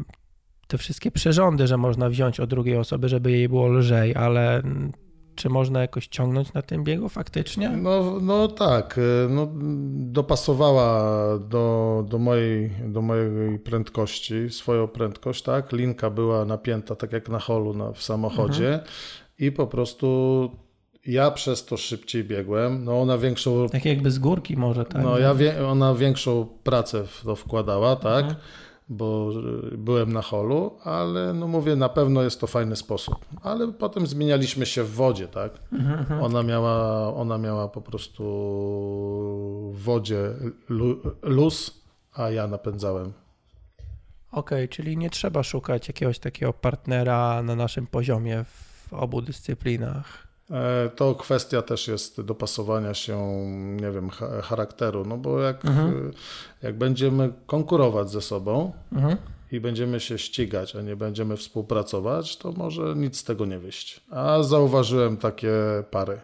te 0.66 0.78
wszystkie 0.78 1.10
przyrządy, 1.10 1.66
że 1.66 1.76
można 1.76 2.08
wziąć 2.08 2.40
od 2.40 2.50
drugiej 2.50 2.76
osoby, 2.76 3.08
żeby 3.08 3.30
jej 3.30 3.48
było 3.48 3.68
lżej, 3.68 4.16
ale 4.16 4.62
czy 5.34 5.48
można 5.48 5.80
jakoś 5.80 6.06
ciągnąć 6.06 6.52
na 6.52 6.62
tym 6.62 6.84
biegu 6.84 7.08
faktycznie? 7.08 7.68
No, 7.68 8.20
no 8.20 8.48
tak, 8.48 8.98
y, 8.98 9.28
no, 9.30 9.48
dopasowała 9.92 11.02
do, 11.38 12.04
do, 12.08 12.18
mojej, 12.18 12.70
do 12.86 13.02
mojej 13.02 13.58
prędkości, 13.58 14.50
swoją 14.50 14.88
prędkość, 14.88 15.42
tak? 15.42 15.72
Linka 15.72 16.10
była 16.10 16.44
napięta 16.44 16.94
tak 16.94 17.12
jak 17.12 17.28
na 17.28 17.38
holu 17.38 17.74
na, 17.74 17.92
w 17.92 18.02
samochodzie 18.02 18.68
mhm. 18.68 18.90
i 19.38 19.52
po 19.52 19.66
prostu 19.66 20.50
ja 21.06 21.30
przez 21.30 21.64
to 21.64 21.76
szybciej 21.76 22.24
biegłem. 22.24 22.84
No 22.84 23.00
ona 23.00 23.18
większą. 23.18 23.68
Tak 23.68 23.84
jakby 23.84 24.10
z 24.10 24.18
górki 24.18 24.56
może, 24.56 24.84
tak? 24.84 25.02
No 25.02 25.18
ja 25.18 25.34
wie, 25.34 25.66
ona 25.68 25.94
większą 25.94 26.46
pracę 26.62 27.04
w 27.06 27.22
to 27.24 27.36
wkładała, 27.36 27.96
tak? 27.96 28.24
Mhm 28.24 28.40
bo 28.90 29.30
byłem 29.78 30.12
na 30.12 30.22
holu, 30.22 30.78
ale 30.84 31.32
no 31.32 31.48
mówię, 31.48 31.76
na 31.76 31.88
pewno 31.88 32.22
jest 32.22 32.40
to 32.40 32.46
fajny 32.46 32.76
sposób. 32.76 33.14
Ale 33.42 33.72
potem 33.72 34.06
zmienialiśmy 34.06 34.66
się 34.66 34.84
w 34.84 34.94
wodzie, 34.94 35.28
tak? 35.28 35.52
Mhm. 35.72 36.22
Ona 36.22 36.42
miała, 36.42 37.06
ona 37.14 37.38
miała 37.38 37.68
po 37.68 37.80
prostu 37.80 38.24
w 39.74 39.82
wodzie 39.82 40.34
luz, 41.22 41.82
a 42.12 42.30
ja 42.30 42.46
napędzałem. 42.46 43.12
Okej, 44.32 44.58
okay, 44.64 44.68
czyli 44.68 44.96
nie 44.96 45.10
trzeba 45.10 45.42
szukać 45.42 45.88
jakiegoś 45.88 46.18
takiego 46.18 46.52
partnera 46.52 47.42
na 47.42 47.56
naszym 47.56 47.86
poziomie 47.86 48.44
w 48.44 48.92
obu 48.92 49.22
dyscyplinach. 49.22 50.29
E, 50.50 50.90
to 50.96 51.14
kwestia 51.14 51.62
też 51.62 51.88
jest 51.88 52.20
dopasowania 52.20 52.94
się, 52.94 53.46
nie 53.80 53.90
wiem, 53.90 54.10
charakteru, 54.42 55.04
no 55.04 55.16
bo 55.16 55.40
jak, 55.40 55.64
mhm. 55.64 56.12
jak 56.62 56.78
będziemy 56.78 57.32
konkurować 57.46 58.10
ze 58.10 58.20
sobą 58.20 58.72
mhm. 58.92 59.16
i 59.52 59.60
będziemy 59.60 60.00
się 60.00 60.18
ścigać, 60.18 60.76
a 60.76 60.82
nie 60.82 60.96
będziemy 60.96 61.36
współpracować, 61.36 62.36
to 62.36 62.52
może 62.52 62.94
nic 62.96 63.18
z 63.18 63.24
tego 63.24 63.46
nie 63.46 63.58
wyjść. 63.58 64.00
A 64.10 64.42
zauważyłem 64.42 65.16
takie 65.16 65.52
pary. 65.90 66.20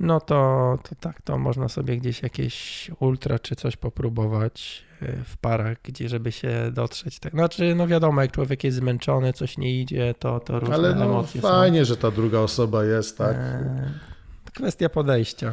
No 0.00 0.20
to, 0.20 0.78
to 0.88 0.94
tak, 1.00 1.22
to 1.22 1.38
można 1.38 1.68
sobie 1.68 1.96
gdzieś 1.96 2.22
jakieś 2.22 2.90
ultra 3.00 3.38
czy 3.38 3.56
coś 3.56 3.76
popróbować 3.76 4.84
w 5.24 5.36
parach, 5.36 5.76
gdzie 5.82 6.08
żeby 6.08 6.32
się 6.32 6.70
dotrzeć. 6.72 7.18
Tak. 7.18 7.32
Znaczy, 7.32 7.74
no 7.74 7.86
wiadomo, 7.86 8.22
jak 8.22 8.32
człowiek 8.32 8.64
jest 8.64 8.76
zmęczony, 8.76 9.32
coś 9.32 9.58
nie 9.58 9.80
idzie, 9.80 10.14
to, 10.18 10.40
to 10.40 10.60
różne 10.60 10.74
Ale 10.74 10.94
no, 10.94 11.04
emocje 11.04 11.40
fajnie, 11.40 11.78
są. 11.78 11.84
że 11.84 11.96
ta 11.96 12.10
druga 12.10 12.38
osoba 12.38 12.84
jest, 12.84 13.18
tak? 13.18 13.36
E, 13.36 13.92
kwestia 14.54 14.88
podejścia. 14.88 15.48
E, 15.48 15.52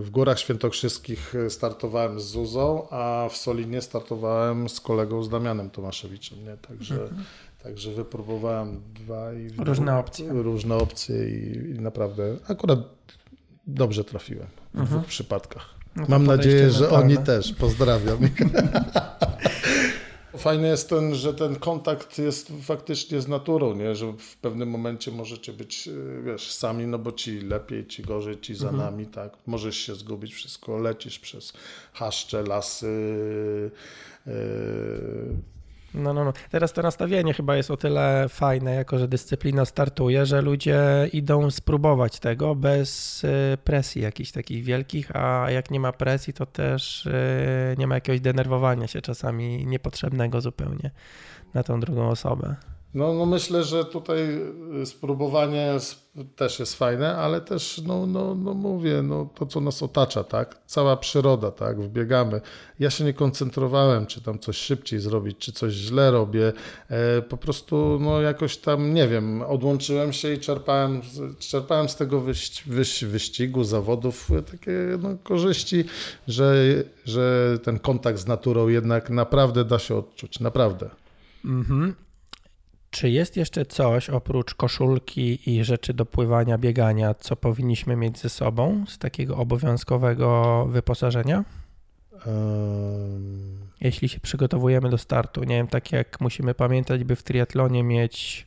w 0.00 0.08
Górach 0.10 0.38
Świętokrzyskich 0.38 1.34
startowałem 1.48 2.20
z 2.20 2.24
Zuzą, 2.24 2.88
a 2.90 3.28
w 3.30 3.36
Solinie 3.36 3.82
startowałem 3.82 4.68
z 4.68 4.80
kolegą 4.80 5.22
z 5.22 5.28
Damianem 5.28 5.70
Tomaszewiczem, 5.70 6.44
nie? 6.44 6.56
Także... 6.56 6.94
Mhm. 7.02 7.24
Także 7.66 7.92
wypróbowałem 7.92 8.82
dwa 8.94 9.32
i 9.32 9.48
różne 9.58 9.98
opcje. 9.98 10.28
Różne 10.32 10.74
opcje 10.74 11.28
i, 11.28 11.56
i 11.76 11.80
naprawdę 11.80 12.36
akurat 12.48 12.78
dobrze 13.66 14.04
trafiłem 14.04 14.46
w 14.74 14.78
mhm. 14.80 14.86
dwóch 14.86 15.08
przypadkach. 15.08 15.74
No 15.96 16.04
Mam 16.08 16.26
nadzieję, 16.26 16.70
że 16.70 16.90
oni 16.90 17.18
też. 17.18 17.52
Pozdrawiam. 17.52 18.18
Fajny 20.36 20.68
jest 20.68 20.88
ten, 20.88 21.14
że 21.14 21.34
ten 21.34 21.56
kontakt 21.56 22.18
jest 22.18 22.52
faktycznie 22.62 23.20
z 23.20 23.28
naturą, 23.28 23.74
nie? 23.74 23.94
że 23.94 24.12
w 24.12 24.36
pewnym 24.36 24.70
momencie 24.70 25.10
możecie 25.10 25.52
być, 25.52 25.88
y, 25.88 26.22
wiesz, 26.24 26.52
sami, 26.52 26.86
no 26.86 26.98
bo 26.98 27.12
ci 27.12 27.40
lepiej, 27.40 27.86
ci 27.86 28.02
gorzej, 28.02 28.40
ci 28.40 28.54
za 28.54 28.68
mhm. 28.68 28.84
nami, 28.84 29.06
tak? 29.06 29.32
Możesz 29.46 29.76
się 29.76 29.94
zgubić 29.94 30.34
wszystko, 30.34 30.78
lecisz 30.78 31.18
przez 31.18 31.52
chaszcze, 31.92 32.42
lasy, 32.42 32.90
yy, 34.26 34.32
no, 35.96 36.14
no, 36.14 36.24
no. 36.24 36.32
Teraz 36.50 36.72
to 36.72 36.82
nastawienie 36.82 37.34
chyba 37.34 37.56
jest 37.56 37.70
o 37.70 37.76
tyle 37.76 38.26
fajne, 38.28 38.74
jako 38.74 38.98
że 38.98 39.08
dyscyplina 39.08 39.64
startuje, 39.64 40.26
że 40.26 40.42
ludzie 40.42 40.80
idą 41.12 41.50
spróbować 41.50 42.20
tego 42.20 42.54
bez 42.54 43.24
y, 43.24 43.58
presji 43.64 44.02
jakichś 44.02 44.32
takich 44.32 44.64
wielkich, 44.64 45.16
a 45.16 45.50
jak 45.50 45.70
nie 45.70 45.80
ma 45.80 45.92
presji, 45.92 46.32
to 46.32 46.46
też 46.46 47.06
y, 47.06 47.12
nie 47.78 47.86
ma 47.86 47.94
jakiegoś 47.94 48.20
denerwowania 48.20 48.86
się 48.86 49.02
czasami 49.02 49.66
niepotrzebnego 49.66 50.40
zupełnie 50.40 50.90
na 51.54 51.62
tą 51.62 51.80
drugą 51.80 52.08
osobę. 52.08 52.56
No, 52.96 53.14
no 53.14 53.26
myślę, 53.26 53.64
że 53.64 53.84
tutaj 53.84 54.18
y, 54.82 54.86
spróbowanie 54.86 55.72
też 56.36 56.58
jest 56.58 56.74
fajne, 56.74 57.16
ale 57.16 57.40
też, 57.40 57.82
no, 57.86 58.06
no, 58.06 58.34
no 58.34 58.54
mówię, 58.54 59.02
no 59.02 59.28
to 59.34 59.46
co 59.46 59.60
nas 59.60 59.82
otacza, 59.82 60.24
tak? 60.24 60.60
Cała 60.66 60.96
przyroda, 60.96 61.50
tak? 61.50 61.80
Wbiegamy. 61.80 62.40
Ja 62.78 62.90
się 62.90 63.04
nie 63.04 63.14
koncentrowałem, 63.14 64.06
czy 64.06 64.20
tam 64.20 64.38
coś 64.38 64.56
szybciej 64.56 65.00
zrobić, 65.00 65.38
czy 65.38 65.52
coś 65.52 65.72
źle 65.72 66.10
robię. 66.10 66.52
E, 66.88 67.22
po 67.22 67.36
prostu, 67.36 67.98
no 68.00 68.20
jakoś 68.20 68.56
tam, 68.56 68.94
nie 68.94 69.08
wiem, 69.08 69.42
odłączyłem 69.42 70.12
się 70.12 70.32
i 70.32 70.38
czerpałem, 70.38 71.00
czerpałem 71.38 71.88
z 71.88 71.96
tego 71.96 72.20
wyś, 72.20 72.62
wyś, 72.66 73.04
wyścigu, 73.04 73.64
zawodów 73.64 74.30
takie 74.50 74.72
no, 75.02 75.08
korzyści, 75.22 75.84
że, 76.28 76.54
że 77.04 77.58
ten 77.62 77.78
kontakt 77.78 78.18
z 78.18 78.26
naturą 78.26 78.68
jednak 78.68 79.10
naprawdę 79.10 79.64
da 79.64 79.78
się 79.78 79.96
odczuć, 79.96 80.40
naprawdę. 80.40 80.90
Mhm. 81.44 82.05
Czy 82.96 83.10
jest 83.10 83.36
jeszcze 83.36 83.66
coś 83.66 84.10
oprócz 84.10 84.54
koszulki 84.54 85.50
i 85.50 85.64
rzeczy 85.64 85.94
do 85.94 86.06
pływania, 86.06 86.58
biegania, 86.58 87.14
co 87.14 87.36
powinniśmy 87.36 87.96
mieć 87.96 88.18
ze 88.18 88.28
sobą 88.28 88.84
z 88.88 88.98
takiego 88.98 89.36
obowiązkowego 89.36 90.66
wyposażenia? 90.70 91.44
Um... 92.26 93.58
Jeśli 93.80 94.08
się 94.08 94.20
przygotowujemy 94.20 94.90
do 94.90 94.98
startu, 94.98 95.44
nie 95.44 95.56
wiem, 95.56 95.66
tak 95.66 95.92
jak 95.92 96.20
musimy 96.20 96.54
pamiętać, 96.54 97.04
by 97.04 97.16
w 97.16 97.22
triatlonie 97.22 97.82
mieć 97.82 98.46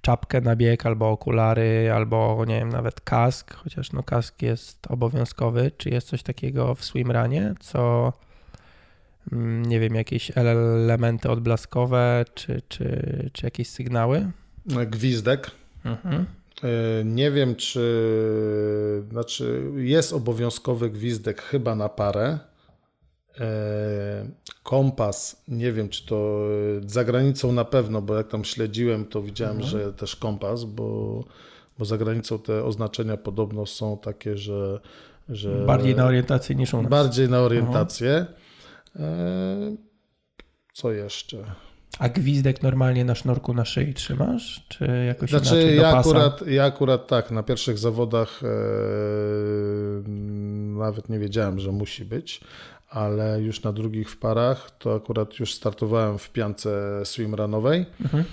czapkę 0.00 0.40
na 0.40 0.56
bieg, 0.56 0.86
albo 0.86 1.10
okulary, 1.10 1.92
albo 1.94 2.44
nie 2.48 2.58
wiem, 2.58 2.68
nawet 2.68 3.00
kask, 3.00 3.54
chociaż 3.54 3.92
no 3.92 4.02
kask 4.02 4.42
jest 4.42 4.86
obowiązkowy. 4.86 5.70
Czy 5.76 5.90
jest 5.90 6.08
coś 6.08 6.22
takiego 6.22 6.74
w 6.74 6.84
swimranie, 6.84 7.54
co 7.60 8.12
nie 9.62 9.80
wiem, 9.80 9.94
jakieś 9.94 10.32
elementy 10.34 11.30
odblaskowe, 11.30 12.24
czy, 12.34 12.62
czy, 12.68 13.30
czy 13.32 13.46
jakieś 13.46 13.68
sygnały? 13.68 14.30
Gwizdek. 14.66 15.50
Mhm. 15.84 16.26
E, 16.62 17.04
nie 17.04 17.30
wiem, 17.30 17.56
czy 17.56 19.02
znaczy 19.10 19.62
jest 19.76 20.12
obowiązkowy 20.12 20.90
gwizdek 20.90 21.42
chyba 21.42 21.74
na 21.74 21.88
parę. 21.88 22.38
E, 23.40 24.26
kompas, 24.62 25.42
nie 25.48 25.72
wiem, 25.72 25.88
czy 25.88 26.06
to 26.06 26.46
za 26.86 27.04
granicą 27.04 27.52
na 27.52 27.64
pewno, 27.64 28.02
bo 28.02 28.16
jak 28.16 28.28
tam 28.28 28.44
śledziłem, 28.44 29.04
to 29.04 29.22
widziałem, 29.22 29.56
mhm. 29.56 29.70
że 29.70 29.92
też 29.92 30.16
kompas, 30.16 30.64
bo, 30.64 31.20
bo 31.78 31.84
za 31.84 31.98
granicą 31.98 32.38
te 32.38 32.64
oznaczenia 32.64 33.16
podobno 33.16 33.66
są 33.66 33.98
takie, 33.98 34.36
że. 34.36 34.80
że 35.28 35.64
bardziej 35.66 35.96
na 35.96 36.04
orientację 36.04 36.54
niż 36.54 36.74
u 36.74 36.82
nas. 36.82 36.90
Bardziej 36.90 37.28
na 37.28 37.40
orientację. 37.40 38.10
Mhm. 38.10 38.39
Co 40.72 40.92
jeszcze? 40.92 41.44
A 41.98 42.08
gwizdek 42.08 42.62
normalnie 42.62 43.04
na 43.04 43.14
sznurku 43.14 43.54
na 43.54 43.64
szyi 43.64 43.94
trzymasz? 43.94 44.66
Czy 44.68 45.04
jakoś 45.06 45.30
znaczy, 45.30 45.54
inaczej 45.54 45.76
ja 45.76 45.98
akurat, 45.98 46.46
ja 46.46 46.64
akurat 46.64 47.06
tak, 47.06 47.30
na 47.30 47.42
pierwszych 47.42 47.78
zawodach 47.78 48.40
e, 48.42 48.48
nawet 50.78 51.08
nie 51.08 51.18
wiedziałem, 51.18 51.60
że 51.60 51.72
musi 51.72 52.04
być, 52.04 52.40
ale 52.88 53.40
już 53.40 53.62
na 53.62 53.72
drugich 53.72 54.10
w 54.10 54.18
parach 54.18 54.70
to 54.78 54.94
akurat 54.94 55.38
już 55.38 55.54
startowałem 55.54 56.18
w 56.18 56.30
piance 56.30 57.00
swimrunowej 57.04 57.86
mhm. 58.00 58.24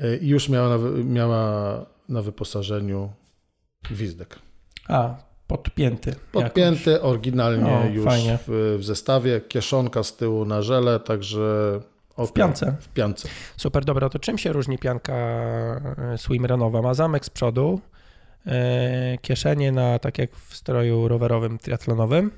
E, 0.00 0.16
i 0.16 0.28
już 0.28 0.48
miała 0.48 0.78
na, 0.78 0.78
miała 1.04 1.86
na 2.08 2.22
wyposażeniu 2.22 3.12
gwizdek. 3.90 4.38
A, 4.88 5.16
podpięty. 5.48 6.14
Podpięty 6.32 6.90
jakoś. 6.90 7.06
oryginalnie 7.06 7.72
o, 7.72 7.84
już 7.84 8.04
w, 8.46 8.76
w, 8.78 8.84
zestawie, 8.84 9.40
kieszonka 9.40 10.02
z 10.02 10.16
tyłu 10.16 10.44
na 10.44 10.62
żele, 10.62 11.00
także 11.00 11.80
Okay. 12.18 12.26
W 12.26 12.32
piance. 12.32 12.76
W 12.80 12.88
piance. 12.88 13.28
Super, 13.56 13.84
dobra, 13.84 14.08
to 14.08 14.18
czym 14.18 14.38
się 14.38 14.52
różni 14.52 14.78
pianka 14.78 15.14
e, 15.14 16.18
swimrunowa? 16.18 16.82
Ma 16.82 16.94
zamek 16.94 17.24
z 17.24 17.30
przodu, 17.30 17.80
e, 18.46 19.18
kieszenie 19.22 19.72
na, 19.72 19.98
tak 19.98 20.18
jak 20.18 20.30
w 20.36 20.56
stroju 20.56 21.08
rowerowym, 21.08 21.58
triatlonowym. 21.58 22.30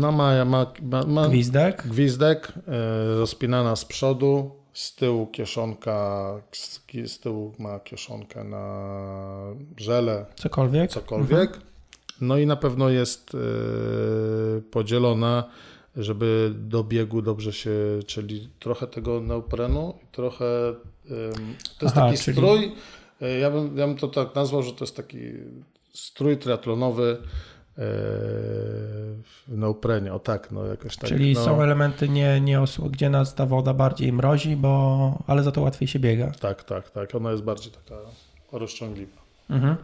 No 0.00 0.12
ma, 0.12 0.44
ma, 0.44 0.72
ma, 0.82 1.02
ma 1.06 1.28
gwizdek. 1.28 1.82
Gwizdek, 1.86 2.52
e, 2.68 3.18
rozpinana 3.18 3.76
z 3.76 3.84
przodu, 3.84 4.50
z 4.72 4.94
tyłu 4.94 5.26
kieszonka, 5.26 6.30
z, 6.52 6.80
z 7.06 7.20
tyłu 7.20 7.52
ma 7.58 7.80
kieszonkę 7.80 8.44
na 8.44 8.94
żele. 9.76 10.26
Cokolwiek. 10.34 10.90
Cokolwiek. 10.90 11.50
Mhm. 11.50 11.73
No 12.20 12.38
i 12.38 12.46
na 12.46 12.56
pewno 12.56 12.88
jest 12.88 13.36
podzielona 14.70 15.44
żeby 15.96 16.52
do 16.54 16.84
biegu 16.84 17.22
dobrze 17.22 17.52
się, 17.52 17.70
czyli 18.06 18.48
trochę 18.58 18.86
tego 18.86 19.20
neoprenu 19.20 19.94
i 20.02 20.06
trochę, 20.12 20.74
to 21.78 21.86
jest 21.86 21.96
Aha, 21.96 22.06
taki 22.06 22.22
czyli... 22.22 22.36
strój, 22.36 22.72
e, 23.20 23.38
ja 23.38 23.50
bym, 23.50 23.78
ja 23.78 23.86
bym 23.86 23.96
to 23.96 24.08
tak 24.08 24.34
nazwał, 24.34 24.62
że 24.62 24.72
to 24.72 24.84
jest 24.84 24.96
taki 24.96 25.18
strój 25.92 26.36
triatlonowy 26.36 27.10
e, 27.12 27.20
w 29.22 29.44
neoprenie, 29.48 30.12
o 30.12 30.18
tak, 30.18 30.52
no 30.52 30.66
jakoś 30.66 30.96
tak. 30.96 31.08
Czyli 31.10 31.34
no. 31.34 31.44
są 31.44 31.62
elementy 31.62 32.08
nie, 32.08 32.40
nie 32.40 32.60
osło, 32.60 32.88
gdzie 32.88 33.10
nas 33.10 33.34
ta 33.34 33.46
woda 33.46 33.74
bardziej 33.74 34.12
mrozi, 34.12 34.56
bo, 34.56 35.22
ale 35.26 35.42
za 35.42 35.52
to 35.52 35.60
łatwiej 35.60 35.88
się 35.88 35.98
biega. 35.98 36.32
Tak, 36.40 36.64
tak, 36.64 36.90
tak, 36.90 37.14
ona 37.14 37.30
jest 37.30 37.42
bardziej 37.42 37.72
taka 37.72 37.96
rozciągliwa. 38.52 39.16
Mhm. 39.50 39.76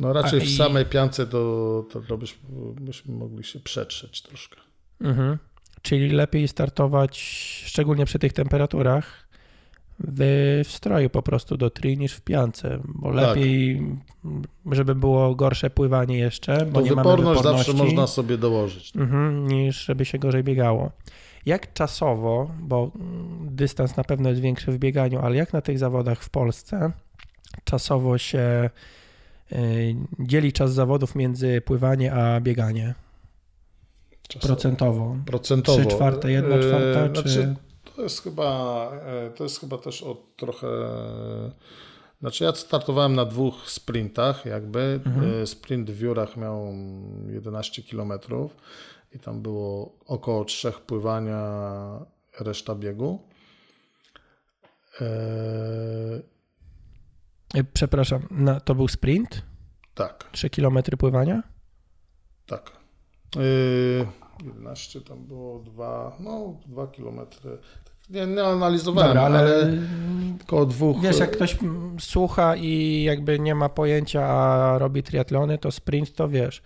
No 0.00 0.12
raczej 0.12 0.40
A, 0.40 0.44
w 0.44 0.48
samej 0.48 0.86
piance 0.86 1.26
to, 1.26 1.84
to, 1.92 2.00
to 2.00 2.18
byśmy, 2.18 2.38
byśmy 2.80 3.14
mogli 3.14 3.44
się 3.44 3.60
przetrzeć 3.60 4.22
troszkę. 4.22 4.56
Mhm. 5.00 5.38
Czyli 5.82 6.10
lepiej 6.10 6.48
startować, 6.48 7.18
szczególnie 7.66 8.04
przy 8.04 8.18
tych 8.18 8.32
temperaturach, 8.32 9.30
w, 10.08 10.62
stroju 10.68 11.10
po 11.10 11.22
prostu 11.22 11.56
do 11.56 11.70
tri 11.70 11.98
niż 11.98 12.12
w 12.12 12.20
piance, 12.20 12.80
bo 12.84 13.14
tak. 13.14 13.16
lepiej, 13.16 13.82
żeby 14.72 14.94
było 14.94 15.34
gorsze 15.34 15.70
pływanie 15.70 16.18
jeszcze, 16.18 16.66
bo 16.66 16.80
to 16.80 16.86
nie 16.86 16.92
mamy 16.92 17.10
wyporność 17.10 17.42
zawsze 17.42 17.72
można 17.72 18.06
sobie 18.06 18.38
dołożyć. 18.38 18.96
Mhm, 18.96 19.48
niż 19.48 19.84
żeby 19.84 20.04
się 20.04 20.18
gorzej 20.18 20.44
biegało. 20.44 20.90
Jak 21.46 21.72
czasowo, 21.72 22.50
bo 22.60 22.90
dystans 23.40 23.96
na 23.96 24.04
pewno 24.04 24.28
jest 24.28 24.40
większy 24.40 24.72
w 24.72 24.78
bieganiu, 24.78 25.18
ale 25.18 25.36
jak 25.36 25.52
na 25.52 25.60
tych 25.60 25.78
zawodach 25.78 26.22
w 26.22 26.30
Polsce 26.30 26.92
czasowo 27.64 28.18
się 28.18 28.70
dzieli 30.18 30.52
czas 30.52 30.72
zawodów 30.72 31.14
między 31.14 31.60
pływanie 31.60 32.12
a 32.14 32.40
bieganie? 32.40 32.94
Czasowo. 34.28 34.54
Procentowo. 34.54 35.16
Procentowo. 35.26 35.78
Trzy 35.78 35.88
czwarte, 35.88 36.32
jedna 36.32 36.56
y, 36.56 36.60
czwarta? 36.60 37.08
Znaczy, 37.08 37.24
czy... 37.24 37.54
to, 37.96 38.02
jest 38.02 38.22
chyba, 38.22 38.90
y, 39.28 39.36
to 39.36 39.44
jest 39.44 39.60
chyba 39.60 39.78
też 39.78 40.02
od 40.02 40.36
trochę... 40.36 40.68
Znaczy 42.20 42.44
ja 42.44 42.52
startowałem 42.52 43.14
na 43.14 43.24
dwóch 43.24 43.70
sprintach 43.70 44.46
jakby. 44.46 45.00
Mhm. 45.06 45.46
Sprint 45.46 45.90
w 45.90 45.98
Wiórach 45.98 46.36
miał 46.36 46.74
11 47.28 47.82
km 47.82 48.12
i 49.12 49.18
tam 49.18 49.42
było 49.42 49.98
około 50.06 50.44
trzech 50.44 50.80
pływania, 50.80 51.40
reszta 52.40 52.74
biegu. 52.74 53.18
E, 55.00 55.10
przepraszam, 57.72 58.22
na, 58.30 58.60
to 58.60 58.74
był 58.74 58.88
sprint? 58.88 59.42
Tak. 59.94 60.24
3 60.32 60.50
km 60.50 60.78
pływania? 60.98 61.42
Tak. 62.46 62.72
Yy, 63.36 64.06
11 64.44 65.00
tam 65.00 65.24
było 65.24 65.58
2, 65.58 66.16
no 66.20 66.56
2 66.66 66.86
km. 66.86 67.20
Nie, 68.10 68.26
nie 68.26 68.44
analizowałem, 68.44 69.08
Dobra, 69.08 69.22
ale, 69.22 69.38
ale 69.38 69.72
około 70.42 70.66
dwóch. 70.66 71.00
Wiesz, 71.02 71.18
jak 71.18 71.30
ktoś 71.30 71.56
słucha 72.00 72.56
i 72.56 73.02
jakby 73.02 73.38
nie 73.38 73.54
ma 73.54 73.68
pojęcia, 73.68 74.26
a 74.26 74.78
robi 74.78 75.02
triatlony, 75.02 75.58
to 75.58 75.70
sprint 75.70 76.14
to 76.14 76.28
wiesz 76.28 76.62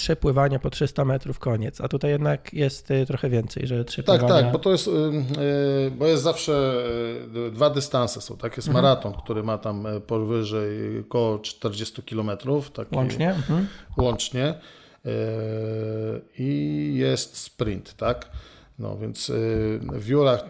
trzy 0.00 0.16
pływania 0.16 0.58
po 0.58 0.70
300 0.70 1.04
metrów, 1.04 1.38
koniec. 1.38 1.80
A 1.80 1.88
tutaj 1.88 2.10
jednak 2.10 2.54
jest 2.54 2.90
y, 2.90 3.06
trochę 3.06 3.30
więcej, 3.30 3.66
że 3.66 3.84
trzy 3.84 4.02
tak, 4.02 4.20
pływania... 4.20 4.34
Tak, 4.34 4.44
tak, 4.44 4.52
bo 4.52 4.58
to 4.58 4.72
jest, 4.72 4.88
y, 4.88 4.90
y, 4.90 5.90
bo 5.90 6.06
jest 6.06 6.22
zawsze 6.22 6.84
dwa 7.52 7.70
dystanse 7.70 8.20
są, 8.20 8.36
tak? 8.36 8.56
Jest 8.56 8.68
mhm. 8.68 8.84
maraton, 8.84 9.12
który 9.12 9.42
ma 9.42 9.58
tam 9.58 9.86
powyżej 10.06 10.98
około 11.00 11.38
40 11.38 12.02
kilometrów. 12.02 12.70
Łącznie? 12.92 13.30
Mhm. 13.30 13.66
Łącznie. 13.98 14.54
I 16.38 16.92
jest 16.96 17.36
sprint, 17.36 17.96
tak? 17.96 18.28
No 18.78 18.96
więc 18.96 19.32
w 19.82 20.08
Jurach 20.08 20.44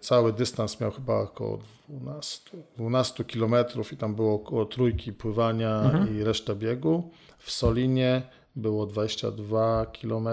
cały 0.00 0.32
dystans 0.32 0.80
miał 0.80 0.90
chyba 0.90 1.14
około 1.14 1.58
12, 1.88 2.50
12 2.76 3.24
kilometrów 3.24 3.92
i 3.92 3.96
tam 3.96 4.14
było 4.14 4.34
około 4.34 4.64
trójki 4.64 5.12
pływania 5.12 5.80
mhm. 5.80 6.16
i 6.18 6.24
reszta 6.24 6.54
biegu. 6.54 7.10
W 7.38 7.50
Solinie 7.50 8.22
było 8.56 8.86
22 8.86 9.86
km, 9.86 10.28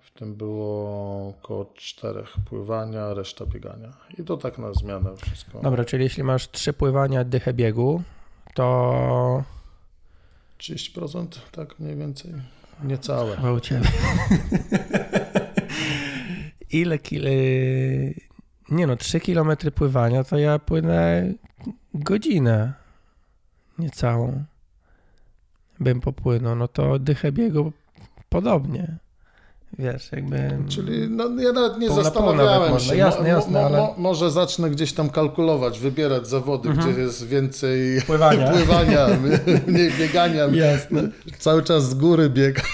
w 0.00 0.18
tym 0.18 0.34
było 0.34 1.28
około 1.28 1.72
4 1.74 2.24
pływania, 2.44 3.14
reszta 3.14 3.46
biegania. 3.46 3.92
I 4.18 4.24
to 4.24 4.36
tak 4.36 4.58
na 4.58 4.72
zmianę 4.72 5.16
wszystko. 5.16 5.60
Dobra, 5.60 5.84
czyli 5.84 6.04
jeśli 6.04 6.22
masz 6.22 6.50
3 6.50 6.72
pływania, 6.72 7.24
dychę 7.24 7.54
biegu, 7.54 8.02
to... 8.54 9.44
30%, 10.58 11.26
tak 11.52 11.78
mniej 11.78 11.96
więcej. 11.96 12.32
Niecałe. 12.84 13.36
Chyba 13.36 13.52
u 13.52 13.60
Ciebie. 13.60 13.88
Ile 16.70 16.98
kil... 16.98 17.24
Nie 18.70 18.86
no, 18.86 18.96
3 18.96 19.20
km 19.20 19.50
pływania 19.74 20.24
to 20.24 20.38
ja 20.38 20.58
płynę 20.58 21.32
godzinę 21.94 22.72
niecałą 23.78 24.44
bym 25.80 26.00
popłynął, 26.00 26.56
no 26.56 26.68
to 26.68 26.98
dychę 26.98 27.32
biegu 27.32 27.72
podobnie. 28.28 28.98
Wiesz, 29.78 30.12
jakby. 30.12 30.58
Czyli 30.68 31.10
no, 31.10 31.40
ja 31.40 31.52
nawet 31.52 31.78
nie 31.78 31.90
zastanawiałem 31.90 32.62
nawet 32.62 32.82
się. 32.82 32.96
Jasne, 32.96 33.28
jasne, 33.28 33.62
mo, 33.62 33.70
mo, 33.70 33.76
ale... 33.78 33.88
Może 33.96 34.30
zacznę 34.30 34.70
gdzieś 34.70 34.92
tam 34.92 35.10
kalkulować, 35.10 35.80
wybierać 35.80 36.28
zawody, 36.28 36.68
mhm. 36.68 36.92
gdzie 36.92 37.00
jest 37.00 37.26
więcej 37.26 38.02
pływania, 38.02 38.50
pływania 38.52 39.06
mniej 39.66 39.92
biegania. 39.98 40.44
Jasne. 40.44 41.08
Cały 41.38 41.62
czas 41.62 41.88
z 41.88 41.94
góry 41.94 42.30
bieg. 42.30 42.62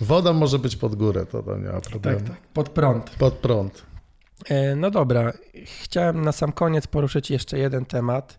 Woda 0.00 0.32
może 0.32 0.58
być 0.58 0.76
pod 0.76 0.94
górę, 0.94 1.26
to, 1.26 1.42
to 1.42 1.56
nie 1.56 1.68
ma 1.68 1.80
problemu. 1.80 2.20
Tak, 2.20 2.28
tak. 2.28 2.36
Pod 2.52 2.68
prąd. 2.68 3.10
Pod 3.10 3.34
prąd. 3.34 3.82
E, 4.48 4.76
no 4.76 4.90
dobra, 4.90 5.32
chciałem 5.82 6.22
na 6.22 6.32
sam 6.32 6.52
koniec 6.52 6.86
poruszyć 6.86 7.30
jeszcze 7.30 7.58
jeden 7.58 7.84
temat 7.84 8.38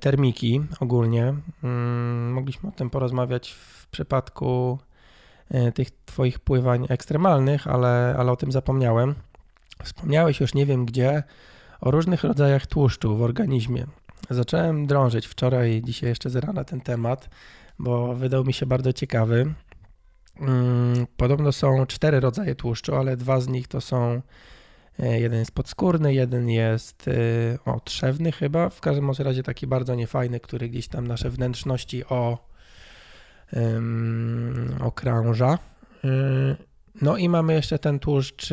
termiki 0.00 0.60
ogólnie. 0.80 1.34
Mm, 1.64 2.32
mogliśmy 2.32 2.68
o 2.68 2.72
tym 2.72 2.90
porozmawiać 2.90 3.50
w 3.50 3.86
przypadku 3.86 4.78
e, 5.50 5.72
tych 5.72 5.88
Twoich 6.04 6.38
pływań 6.38 6.86
ekstremalnych, 6.88 7.66
ale, 7.66 8.16
ale 8.18 8.32
o 8.32 8.36
tym 8.36 8.52
zapomniałem. 8.52 9.14
Wspomniałeś 9.84 10.40
już 10.40 10.54
nie 10.54 10.66
wiem 10.66 10.86
gdzie 10.86 11.22
o 11.80 11.90
różnych 11.90 12.24
rodzajach 12.24 12.66
tłuszczu 12.66 13.16
w 13.16 13.22
organizmie. 13.22 13.86
Zacząłem 14.30 14.86
drążyć 14.86 15.26
wczoraj 15.26 15.72
i 15.72 15.82
dzisiaj 15.82 16.08
jeszcze 16.08 16.30
z 16.30 16.36
rana 16.36 16.64
ten 16.64 16.80
temat, 16.80 17.28
bo 17.78 18.14
wydał 18.14 18.44
mi 18.44 18.52
się 18.52 18.66
bardzo 18.66 18.92
ciekawy. 18.92 19.54
Mm, 20.40 21.06
podobno 21.16 21.52
są 21.52 21.86
cztery 21.86 22.20
rodzaje 22.20 22.54
tłuszczu, 22.54 22.94
ale 22.94 23.16
dwa 23.16 23.40
z 23.40 23.48
nich 23.48 23.68
to 23.68 23.80
są 23.80 23.96
e, 24.06 24.22
jeden 24.98 25.38
jest 25.38 25.52
podskórny, 25.52 26.14
jeden 26.14 26.48
jest 26.48 27.08
e, 27.08 27.12
o, 27.64 27.80
trzewny 27.80 28.32
chyba, 28.32 28.68
w 28.68 28.80
każdym 28.80 29.10
razie 29.18 29.42
taki 29.42 29.66
bardzo 29.66 29.94
niefajny, 29.94 30.40
który 30.40 30.68
gdzieś 30.68 30.88
tam 30.88 31.06
nasze 31.06 31.30
wnętrzności 31.30 32.04
o, 32.04 32.38
um, 33.52 34.76
okrąża. 34.80 35.58
E, 36.04 36.08
no 37.02 37.16
i 37.16 37.28
mamy 37.28 37.54
jeszcze 37.54 37.78
ten 37.78 37.98
tłuszcz 37.98 38.50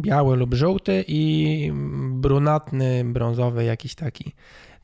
biały 0.00 0.36
lub 0.36 0.54
żółty 0.54 1.04
i 1.08 1.72
brunatny, 2.10 3.04
brązowy 3.04 3.64
jakiś 3.64 3.94
taki. 3.94 4.32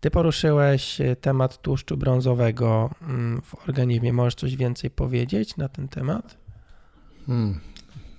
Ty 0.01 0.11
poruszyłeś 0.11 1.01
e, 1.01 1.17
temat 1.17 1.63
tłuszczu 1.63 1.97
brązowego 1.97 2.91
mm, 3.03 3.43
w 3.43 3.69
organizmie. 3.69 4.13
Możesz 4.13 4.35
coś 4.35 4.57
więcej 4.57 4.91
powiedzieć 4.91 5.57
na 5.57 5.69
ten 5.69 5.89
temat? 5.89 6.37
Hmm. 7.27 7.61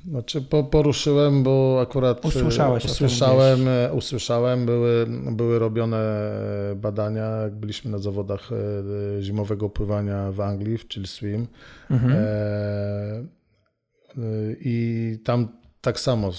Znaczy 0.08 0.42
po, 0.42 0.64
poruszyłem, 0.64 1.44
bo 1.44 1.80
akurat 1.82 2.26
e, 2.26 2.28
Usłyszałeś 2.28 2.86
usłyszałem, 2.86 3.68
e, 3.68 3.94
usłyszałem 3.94 4.66
były, 4.66 5.08
były 5.32 5.60
robione 5.60 6.32
badania, 6.76 7.26
jak 7.26 7.56
byliśmy 7.56 7.92
na 7.92 7.98
zawodach 7.98 8.50
zimowego 9.22 9.70
pływania 9.70 10.32
w 10.32 10.42
Anglii, 10.42 10.78
w 10.78 10.86
Chill 10.90 11.08
Swim. 11.08 11.48
Mhm. 11.90 12.14
E, 12.14 13.24
I 14.60 15.18
tam 15.24 15.63
tak 15.84 16.00
samo, 16.00 16.32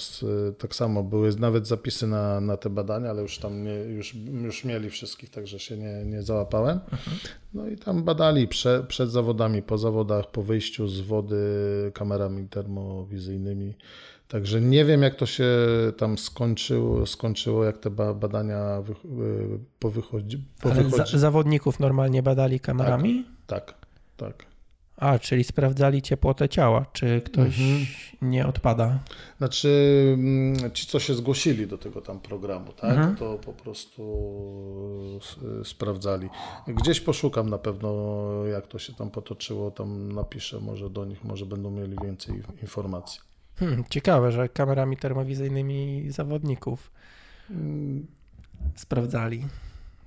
tak 0.57 0.75
samo 0.75 1.03
były 1.03 1.35
nawet 1.39 1.67
zapisy 1.67 2.07
na, 2.07 2.41
na 2.41 2.57
te 2.57 2.69
badania, 2.69 3.09
ale 3.09 3.21
już 3.21 3.37
tam 3.37 3.63
nie, 3.63 3.73
już, 3.73 4.15
już 4.43 4.63
mieli 4.63 4.89
wszystkich, 4.89 5.29
także 5.29 5.59
się 5.59 5.77
nie, 5.77 6.05
nie 6.05 6.23
załapałem. 6.23 6.79
No 7.53 7.67
i 7.67 7.77
tam 7.77 8.03
badali 8.03 8.47
prze, 8.47 8.83
przed 8.87 9.11
zawodami, 9.11 9.61
po 9.61 9.77
zawodach, 9.77 10.31
po 10.31 10.43
wyjściu 10.43 10.87
z 10.87 11.01
wody 11.01 11.37
kamerami 11.93 12.47
termowizyjnymi. 12.47 13.73
Także 14.27 14.61
nie 14.61 14.85
wiem, 14.85 15.01
jak 15.01 15.15
to 15.15 15.25
się 15.25 15.47
tam 15.97 16.17
skończyło, 16.17 17.05
skończyło 17.05 17.63
jak 17.63 17.77
te 17.77 17.89
badania 18.15 18.81
wy, 18.81 18.95
powychodzi, 19.79 20.45
powychodzi. 20.61 20.95
Ale 20.95 21.07
za, 21.07 21.17
zawodników 21.17 21.79
normalnie 21.79 22.23
badali 22.23 22.59
kamerami? 22.59 23.25
Tak, 23.47 23.65
tak. 24.17 24.37
tak. 24.37 24.54
A, 24.97 25.19
czyli 25.19 25.43
sprawdzali 25.43 26.01
ciepłotę 26.01 26.49
ciała, 26.49 26.85
czy 26.93 27.21
ktoś 27.21 27.59
mhm. 27.59 27.85
nie 28.21 28.47
odpada? 28.47 28.99
Znaczy, 29.37 29.69
mm, 30.13 30.71
ci, 30.71 30.87
co 30.87 30.99
się 30.99 31.13
zgłosili 31.13 31.67
do 31.67 31.77
tego 31.77 32.01
tam 32.01 32.19
programu, 32.19 32.73
tak, 32.73 32.97
mhm. 32.97 33.15
to 33.15 33.37
po 33.45 33.53
prostu 33.53 34.01
sprawdzali. 35.63 36.29
Gdzieś 36.67 37.01
poszukam 37.01 37.49
na 37.49 37.57
pewno, 37.57 37.91
jak 38.45 38.67
to 38.67 38.79
się 38.79 38.93
tam 38.93 39.09
potoczyło, 39.09 39.71
tam 39.71 40.11
napiszę 40.11 40.59
może 40.59 40.89
do 40.89 41.05
nich, 41.05 41.23
może 41.23 41.45
będą 41.45 41.71
mieli 41.71 41.97
więcej 42.03 42.43
informacji. 42.61 43.21
Hmm, 43.55 43.83
ciekawe, 43.89 44.31
że 44.31 44.49
kamerami 44.49 44.97
termowizyjnymi 44.97 46.05
zawodników 46.11 46.91
hmm. 47.47 48.07
sprawdzali. 48.75 49.45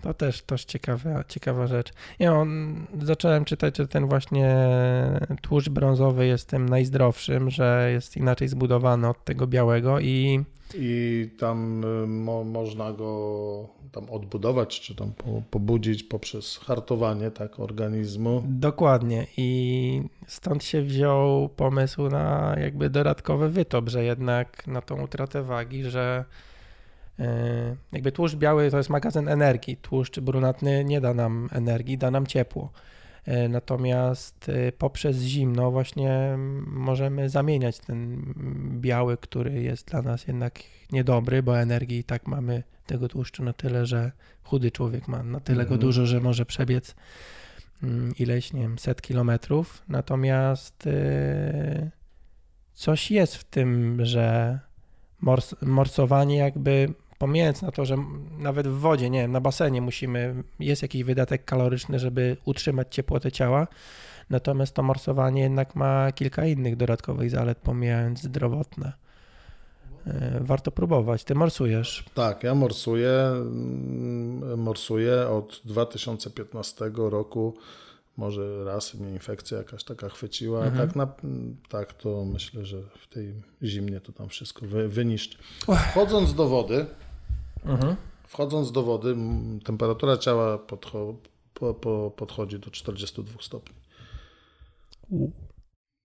To 0.03 0.15
też, 0.15 0.43
też 0.43 0.65
ciekawa, 0.65 1.25
ciekawa 1.25 1.67
rzecz. 1.67 1.93
Ja 2.19 2.33
on, 2.33 2.77
zacząłem 3.03 3.45
czytać, 3.45 3.77
że 3.77 3.89
ten 3.89 4.07
właśnie 4.07 4.57
tłuszcz 5.43 5.69
brązowy 5.69 6.27
jest 6.27 6.49
tym 6.49 6.69
najzdrowszym, 6.69 7.51
że 7.51 7.89
jest 7.93 8.17
inaczej 8.17 8.49
zbudowany 8.49 9.09
od 9.09 9.25
tego 9.25 9.47
białego 9.47 10.01
i... 10.01 10.45
I 10.75 11.31
tam 11.39 11.85
y, 11.85 12.07
mo, 12.07 12.45
można 12.45 12.93
go 12.93 13.69
tam 13.93 14.11
odbudować, 14.11 14.81
czy 14.81 14.95
tam 14.95 15.13
po, 15.13 15.43
pobudzić 15.51 16.03
poprzez 16.03 16.57
hartowanie 16.57 17.31
tak, 17.31 17.61
organizmu. 17.61 18.43
Dokładnie 18.49 19.27
i 19.37 20.03
stąd 20.27 20.65
się 20.65 20.83
wziął 20.83 21.49
pomysł 21.49 22.09
na 22.09 22.57
jakby 22.61 22.91
dodatkowy 22.91 23.49
wytop, 23.49 23.89
że 23.89 24.05
jednak 24.05 24.67
na 24.67 24.81
tą 24.81 25.03
utratę 25.03 25.43
wagi, 25.43 25.85
że 25.85 26.25
jakby 27.93 28.13
tłuszcz 28.13 28.37
biały 28.37 28.71
to 28.71 28.77
jest 28.77 28.91
magazyn 28.91 29.29
energii, 29.29 29.77
tłuszcz 29.77 30.21
brunatny 30.21 30.85
nie 30.85 31.01
da 31.01 31.15
nam 31.15 31.49
energii, 31.53 31.99
da 31.99 32.11
nam 32.11 32.27
ciepło. 32.27 32.73
E, 33.25 33.49
natomiast 33.49 34.49
e, 34.49 34.73
poprzez 34.73 35.17
zimno 35.17 35.71
właśnie 35.71 36.37
możemy 36.67 37.29
zamieniać 37.29 37.79
ten 37.79 38.23
biały, 38.81 39.17
który 39.17 39.63
jest 39.63 39.91
dla 39.91 40.03
nas 40.03 40.27
jednak 40.27 40.59
niedobry, 40.93 41.43
bo 41.43 41.59
energii 41.59 41.99
i 41.99 42.05
tak 42.05 42.27
mamy 42.27 42.63
tego 42.87 43.09
tłuszczu 43.09 43.45
na 43.45 43.53
tyle, 43.53 43.87
że 43.87 44.13
chudy 44.43 44.71
człowiek 44.71 45.09
ma 45.09 45.23
na 45.23 45.41
tyle 45.41 45.65
go 45.65 45.75
mhm. 45.75 45.81
dużo, 45.81 46.07
że 46.07 46.21
może 46.21 46.47
przebiec 46.47 46.95
mm, 47.83 48.13
ileś, 48.19 48.53
nie 48.53 48.61
wiem, 48.61 48.79
set 48.79 49.03
kilometrów. 49.03 49.83
Natomiast 49.89 50.89
coś 52.75 53.11
jest 53.11 53.37
w 53.37 53.45
tym, 53.45 54.05
że 54.05 54.59
mors 55.21 55.55
morsowanie 55.63 56.37
jakby 56.37 56.95
pomijając 57.19 57.63
na 57.63 57.73
to, 57.73 57.85
że 57.85 57.97
nawet 58.39 58.69
w 58.69 58.79
wodzie, 58.79 59.11
nie 59.11 59.21
wiem, 59.21 59.33
na 59.33 59.41
basenie 59.41 59.83
musimy, 59.83 60.43
jest 60.61 60.83
jakiś 60.83 61.05
wydatek 61.05 61.45
kaloryczny, 61.45 61.99
żeby 61.99 62.37
utrzymać 62.45 62.95
ciepłotę 62.95 63.33
ciała, 63.33 63.67
natomiast 64.31 64.75
to 64.75 64.83
morsowanie 64.83 65.43
jednak 65.43 65.77
ma 65.77 66.13
kilka 66.13 66.47
innych 66.47 66.77
dodatkowych 66.77 67.31
zalet, 67.31 67.59
pomijając 67.59 68.23
zdrowotne. 68.23 68.93
E, 70.07 70.41
warto 70.41 70.71
próbować. 70.71 71.25
Ty 71.25 71.35
morsujesz. 71.35 72.05
Tak, 72.15 72.43
ja 72.43 72.55
morsuję. 72.55 73.11
Mm, 73.11 74.61
morsuję 74.61 75.29
od 75.29 75.61
2015 75.65 76.91
roku. 76.97 77.55
Może 78.17 78.65
raz 78.65 78.95
mnie 78.95 79.13
infekcja 79.13 79.59
jakaś 79.59 79.85
taka 79.85 80.09
chwyciła. 80.09 80.65
Mhm. 80.65 80.89
Tak, 80.89 80.97
na, 80.97 81.09
tak, 81.69 81.93
to 81.93 82.25
myślę, 82.25 82.65
że 82.65 82.83
w 82.83 83.15
tej 83.15 83.35
zimnie 83.63 84.01
to 84.01 84.13
tam 84.13 84.29
wszystko 84.29 84.67
wy, 84.67 84.89
wyniszczy. 84.89 85.39
Wchodząc 85.91 86.35
do 86.35 86.49
wody, 86.49 86.87
Mhm. 87.65 87.97
Wchodząc 88.27 88.73
do 88.73 88.83
wody, 88.83 89.17
temperatura 89.65 90.17
ciała 90.17 90.59
podcho 90.59 91.15
po, 91.55 91.75
po, 91.75 92.11
podchodzi 92.17 92.59
do 92.59 92.71
42 92.71 93.43
stopni. 93.43 93.77
U. 95.11 95.31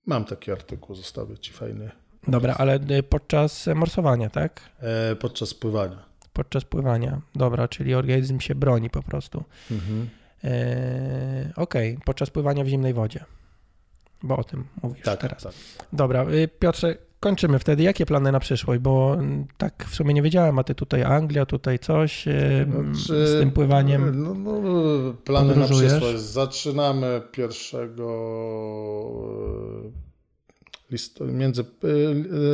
Mam 0.06 0.26
taki 0.26 0.52
artykuł, 0.52 0.96
zostawię 0.96 1.38
Ci 1.38 1.54
fajny. 1.54 1.92
Dobra, 2.28 2.56
ale 2.58 2.80
y, 2.92 3.04
podczas 3.04 3.68
morsowania, 3.76 4.30
tak? 4.30 4.62
E, 4.80 5.16
podczas 5.16 5.54
pływania. 5.54 6.06
Podczas 6.34 6.64
pływania, 6.64 7.22
dobra, 7.36 7.68
czyli 7.68 7.96
organizm 7.96 8.40
się 8.40 8.56
broni 8.56 8.90
po 8.90 9.04
prostu. 9.04 9.44
Mhm. 9.72 10.10
E, 10.44 11.54
Okej, 11.56 11.94
okay. 11.94 12.06
podczas 12.06 12.30
pływania 12.30 12.64
w 12.64 12.68
zimnej 12.68 12.94
wodzie, 12.94 13.26
bo 14.24 14.38
o 14.38 14.44
tym 14.44 14.68
mówisz 14.84 15.04
tak, 15.04 15.22
teraz. 15.22 15.44
Tak. 15.44 15.54
Dobra, 15.94 16.26
y, 16.30 16.48
Piotrze, 16.48 16.98
kończymy 17.24 17.60
wtedy. 17.60 17.84
Jakie 17.84 18.06
plany 18.06 18.32
na 18.32 18.40
przyszłość? 18.40 18.82
Bo 18.82 19.18
tak 19.58 19.86
w 19.90 19.96
sumie 19.96 20.14
nie 20.14 20.22
wiedziałem, 20.22 20.60
a 20.60 20.64
ty 20.64 20.76
tutaj 20.76 21.04
Anglia, 21.04 21.46
tutaj 21.46 21.80
coś 21.80 22.26
znaczy, 22.66 23.28
z 23.28 23.40
tym 23.40 23.52
pływaniem. 23.52 24.24
No, 24.24 24.34
no, 24.34 24.62
plany 25.14 25.56
na 25.56 25.66
przyszłość. 25.66 26.20
Zaczynamy 26.20 27.22
pierwszego 27.32 28.08
e, 29.86 30.92
list, 30.92 31.20
między, 31.22 31.66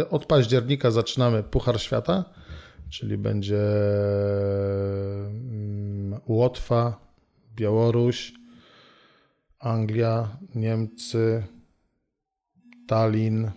e, 0.01 0.09
od 0.09 0.25
października 0.25 0.91
zaczynamy 0.91 1.43
Puchar 1.43 1.81
Świata, 1.81 2.25
czyli 2.89 3.17
będzie 3.17 3.61
mm, 5.27 6.19
Łotwa, 6.27 6.99
Białoruś, 7.55 8.33
Anglia, 9.59 10.37
Niemcy, 10.55 11.43
Tallinn, 12.87 13.51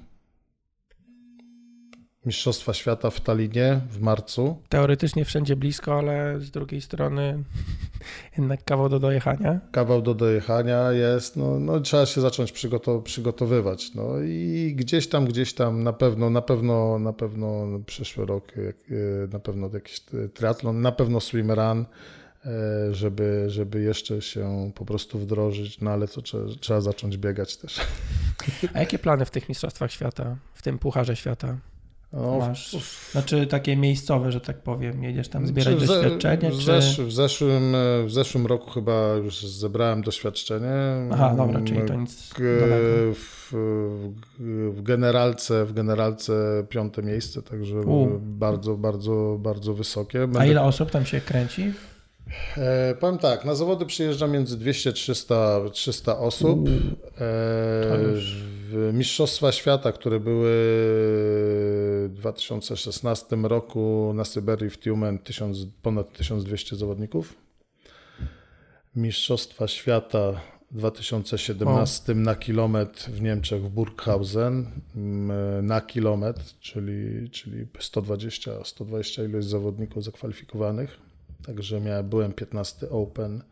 Mistrzostwa 2.27 2.75
Świata 2.75 3.11
w 3.11 3.21
Talinie 3.21 3.81
w 3.91 4.01
marcu. 4.01 4.63
Teoretycznie 4.69 5.25
wszędzie 5.25 5.57
blisko, 5.57 5.99
ale 5.99 6.41
z 6.41 6.51
drugiej 6.51 6.81
strony 6.81 7.45
jednak 8.39 8.65
kawał 8.65 8.89
do 8.89 8.99
dojechania. 8.99 9.61
Kawał 9.73 10.03
do 10.03 10.15
dojechania 10.15 10.93
jest, 10.93 11.37
no, 11.37 11.61
no 11.61 11.81
trzeba 11.81 12.07
się 12.07 12.21
zacząć 12.21 12.53
przygotow 12.53 13.05
przygotowywać. 13.05 13.95
No 13.95 14.21
i 14.25 14.75
gdzieś 14.77 15.09
tam, 15.09 15.25
gdzieś 15.25 15.55
tam 15.55 15.83
na 15.83 15.93
pewno, 15.93 16.31
na 16.31 16.43
pewno, 16.43 16.99
na 16.99 17.13
pewno 17.13 17.67
przyszły 17.87 18.27
rok, 18.27 18.53
e, 18.59 18.93
na 19.33 19.39
pewno 19.39 19.71
jakiś 19.75 20.01
triatlon, 20.35 20.81
na 20.81 20.93
pewno 20.93 21.21
swimrun, 21.21 21.85
e, 22.45 22.95
żeby, 22.95 23.45
żeby 23.49 23.83
jeszcze 23.83 24.23
się 24.23 24.71
po 24.75 24.85
prostu 24.85 25.19
wdrożyć, 25.19 25.81
no 25.81 25.91
ale 25.91 26.09
to 26.09 26.23
trzeba, 26.23 26.45
trzeba 26.61 26.81
zacząć 26.81 27.17
biegać 27.17 27.57
też. 27.57 27.81
A 28.75 28.81
jakie 28.81 28.99
plany 28.99 29.25
w 29.25 29.31
tych 29.31 29.49
Mistrzostwach 29.49 29.93
Świata, 29.93 30.37
w 30.55 30.63
tym 30.63 30.79
Pucharze 30.79 31.17
Świata? 31.17 31.57
No, 32.13 32.39
masz? 32.39 32.77
Znaczy 33.13 33.47
takie 33.47 33.77
miejscowe, 33.77 34.33
że 34.33 34.41
tak 34.41 34.63
powiem, 34.63 35.05
jedziesz 35.05 35.29
tam 35.29 35.47
zbierać 35.47 35.75
w, 35.75 35.87
doświadczenie? 35.87 36.51
W, 36.51 36.63
zesz, 36.63 37.01
w, 37.01 37.13
zeszłym, 37.13 37.77
w 38.07 38.11
zeszłym 38.11 38.47
roku 38.47 38.71
chyba 38.71 39.15
już 39.15 39.47
zebrałem 39.47 40.03
doświadczenie. 40.03 40.73
Aha, 41.13 41.35
dobra, 41.37 41.61
czyli 41.61 41.81
to 41.83 41.95
nic 41.95 42.31
w, 43.15 43.53
w, 44.75 44.83
generalce, 44.83 45.65
w 45.65 45.73
generalce 45.73 46.33
piąte 46.69 47.03
miejsce, 47.03 47.43
także 47.43 47.81
U. 47.81 48.21
bardzo, 48.21 48.77
bardzo, 48.77 49.37
bardzo 49.41 49.75
wysokie. 49.75 50.19
Będę... 50.19 50.41
A 50.41 50.47
ile 50.47 50.63
osób 50.63 50.91
tam 50.91 51.05
się 51.07 51.21
kręci? 51.21 51.73
E, 52.57 52.95
powiem 52.95 53.19
tak, 53.19 53.45
na 53.45 53.55
zawody 53.55 53.87
przyjeżdża 53.87 54.27
między 54.27 54.59
200-300 54.59 55.71
300 55.71 56.19
osób. 56.19 56.69
E, 56.69 56.73
Mistrzostwa 58.93 59.53
Świata, 59.53 59.93
które 59.93 60.21
były 60.21 60.51
w 62.09 62.13
2016 62.13 63.37
roku 63.37 64.13
na 64.15 64.25
Syberii 64.25 64.71
w 64.71 64.79
Tiumen, 64.79 65.19
ponad 65.83 66.13
1200 66.13 66.77
zawodników. 66.77 67.35
Mistrzostwa 68.97 69.69
Świata 69.69 70.41
w 70.71 70.77
2017 70.77 72.13
o. 72.13 72.17
na 72.17 72.35
kilometr 72.35 73.11
w 73.11 73.21
Niemczech 73.21 73.63
w 73.63 73.69
Burghausen 73.69 74.67
na 75.63 75.81
kilometr, 75.81 76.43
czyli, 76.61 77.31
czyli 77.31 77.67
120, 77.79 78.65
120 78.65 79.25
ilość 79.25 79.47
zawodników 79.47 80.05
zakwalifikowanych. 80.05 80.99
Także 81.47 81.81
miałem, 81.81 82.09
byłem 82.09 82.33
15 82.33 82.91
Open, 82.91 83.43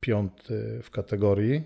piąty 0.00 0.80
w 0.82 0.90
kategorii. 0.90 1.62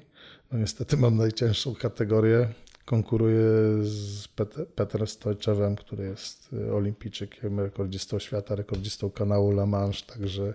No 0.53 0.59
niestety 0.59 0.97
mam 0.97 1.17
najcięższą 1.17 1.75
kategorię. 1.75 2.49
Konkuruję 2.91 3.45
z 3.83 4.29
Pet 4.29 4.55
Petrem 4.75 5.07
Stojczewem, 5.07 5.77
który 5.77 6.05
jest 6.05 6.51
olimpijczykiem, 6.75 7.61
rekordzistą 7.61 8.19
świata, 8.19 8.55
rekordzistą 8.55 9.11
kanału 9.11 9.51
La 9.51 9.67
Manche, 9.67 10.07
także, 10.07 10.55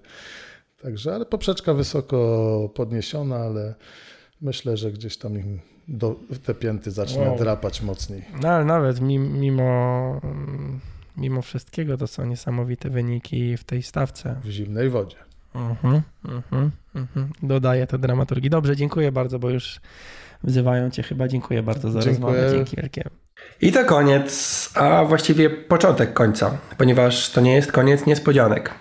także 0.82 1.16
ale 1.16 1.26
poprzeczka 1.26 1.74
wysoko 1.74 2.70
podniesiona, 2.74 3.36
ale 3.36 3.76
myślę, 4.42 4.78
że 4.78 4.92
gdzieś 4.92 5.18
tam 5.18 5.34
do, 5.88 6.16
te 6.46 6.54
pięty 6.54 6.92
zacznę 6.92 7.30
wow. 7.30 7.38
drapać 7.38 7.82
mocniej. 7.82 8.26
No 8.42 8.50
ale 8.50 8.66
nawet 8.66 9.02
mimo 9.02 10.22
mimo 11.18 11.42
wszystkiego 11.42 11.98
to 11.98 12.08
są 12.08 12.26
niesamowite 12.26 12.90
wyniki 12.90 13.58
w 13.58 13.64
tej 13.64 13.84
stawce. 13.84 14.36
W 14.44 14.50
zimnej 14.50 14.90
wodzie. 14.90 15.18
Uh-huh, 15.54 16.02
uh-huh, 16.26 16.70
uh-huh. 16.96 17.28
Dodaję 17.44 17.88
to 17.88 17.98
dramaturgii. 17.98 18.50
Dobrze, 18.50 18.76
dziękuję 18.76 19.12
bardzo, 19.12 19.40
bo 19.40 19.50
już 19.50 19.80
wzywają 20.46 20.90
cię 20.90 21.04
chyba. 21.04 21.28
Dziękuję 21.28 21.64
bardzo 21.64 21.92
za 21.92 22.00
dziękuję. 22.00 22.28
rozmowę. 22.34 22.52
Dzięki 22.56 22.76
wielkie. 22.76 23.04
I 23.62 23.72
to 23.72 23.86
koniec, 23.86 24.70
a 24.76 25.06
właściwie 25.06 25.50
początek 25.50 26.14
końca, 26.14 26.58
ponieważ 26.78 27.30
to 27.30 27.42
nie 27.42 27.56
jest 27.56 27.72
koniec 27.72 28.06
niespodzianek. 28.06 28.72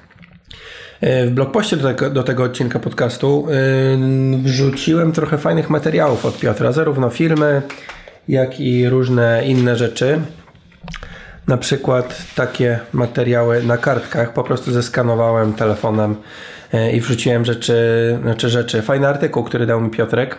E, 1.00 1.26
w 1.26 1.30
blogpoście 1.30 1.76
do 1.76 1.88
tego, 1.88 2.10
do 2.10 2.22
tego 2.22 2.44
odcinka 2.44 2.78
podcastu 2.78 3.46
yy, 3.48 4.38
wrzuciłem 4.38 5.12
trochę 5.12 5.38
fajnych 5.38 5.70
materiałów 5.70 6.26
od 6.26 6.38
Piotra, 6.38 6.72
zarówno 6.72 7.10
filmy, 7.10 7.62
jak 8.28 8.60
i 8.60 8.88
różne 8.88 9.46
inne 9.46 9.76
rzeczy 9.76 10.20
na 11.46 11.56
przykład 11.56 12.24
takie 12.34 12.80
materiały 12.92 13.62
na 13.62 13.78
kartkach, 13.78 14.32
po 14.32 14.44
prostu 14.44 14.72
zeskanowałem 14.72 15.52
telefonem 15.52 16.16
e, 16.72 16.92
i 16.92 17.00
wrzuciłem 17.00 17.44
rzeczy, 17.44 17.74
znaczy 18.22 18.48
rzeczy. 18.48 18.82
Fajny 18.82 19.08
artykuł, 19.08 19.44
który 19.44 19.66
dał 19.66 19.80
mi 19.80 19.90
Piotrek, 19.90 20.38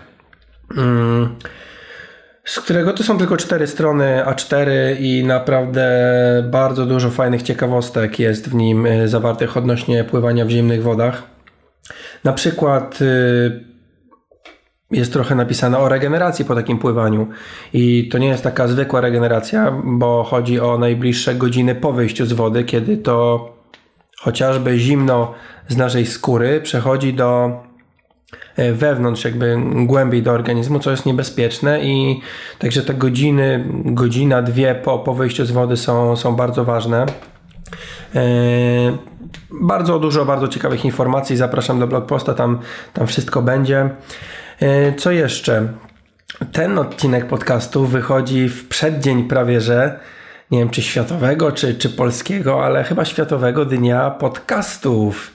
z 2.45 2.59
którego 2.59 2.93
to 2.93 3.03
są 3.03 3.17
tylko 3.17 3.37
cztery 3.37 3.67
strony 3.67 4.23
A4 4.25 4.69
i 4.99 5.23
naprawdę 5.23 5.87
bardzo 6.51 6.85
dużo 6.85 7.09
fajnych 7.09 7.41
ciekawostek 7.41 8.19
jest 8.19 8.49
w 8.49 8.55
nim 8.55 8.85
e, 8.85 9.07
zawartych 9.07 9.57
odnośnie 9.57 10.03
pływania 10.03 10.45
w 10.45 10.49
zimnych 10.49 10.83
wodach. 10.83 11.35
Na 12.23 12.33
przykład 12.33 13.01
y, 13.01 13.65
jest 14.91 15.13
trochę 15.13 15.35
napisane 15.35 15.77
o 15.77 15.89
regeneracji 15.89 16.45
po 16.45 16.55
takim 16.55 16.79
pływaniu. 16.79 17.27
I 17.73 18.09
to 18.11 18.17
nie 18.17 18.27
jest 18.27 18.43
taka 18.43 18.67
zwykła 18.67 19.01
regeneracja, 19.01 19.81
bo 19.83 20.23
chodzi 20.23 20.59
o 20.59 20.77
najbliższe 20.77 21.35
godziny 21.35 21.75
po 21.75 21.93
wyjściu 21.93 22.25
z 22.25 22.33
wody, 22.33 22.63
kiedy 22.63 22.97
to 22.97 23.49
chociażby 24.19 24.79
zimno 24.79 25.33
z 25.67 25.77
naszej 25.77 26.05
skóry 26.05 26.61
przechodzi 26.61 27.13
do 27.13 27.51
wewnątrz, 28.73 29.25
jakby 29.25 29.57
głębiej 29.75 30.23
do 30.23 30.31
organizmu, 30.31 30.79
co 30.79 30.91
jest 30.91 31.05
niebezpieczne 31.05 31.83
i 31.83 32.21
także 32.59 32.81
te 32.81 32.93
godziny, 32.93 33.65
godzina, 33.85 34.41
dwie 34.41 34.75
po, 34.75 34.99
po 34.99 35.13
wyjściu 35.13 35.45
z 35.45 35.51
wody 35.51 35.77
są, 35.77 36.15
są 36.15 36.35
bardzo 36.35 36.65
ważne. 36.65 37.05
E, 38.15 38.21
bardzo 39.61 39.99
dużo, 39.99 40.25
bardzo 40.25 40.47
ciekawych 40.47 40.85
informacji. 40.85 41.37
Zapraszam 41.37 41.79
do 41.79 41.87
blogposta, 41.87 42.33
tam, 42.33 42.59
tam 42.93 43.07
wszystko 43.07 43.41
będzie. 43.41 43.89
E, 44.59 44.93
co 44.93 45.11
jeszcze? 45.11 45.67
Ten 46.51 46.79
odcinek 46.79 47.27
podcastu 47.27 47.85
wychodzi 47.85 48.49
w 48.49 48.67
przeddzień 48.67 49.23
prawie 49.23 49.61
że 49.61 49.99
nie 50.51 50.59
wiem 50.59 50.69
czy 50.69 50.81
światowego, 50.81 51.51
czy, 51.51 51.75
czy 51.75 51.89
polskiego, 51.89 52.65
ale 52.65 52.83
chyba 52.83 53.05
światowego 53.05 53.65
dnia 53.65 54.09
podcastów. 54.11 55.33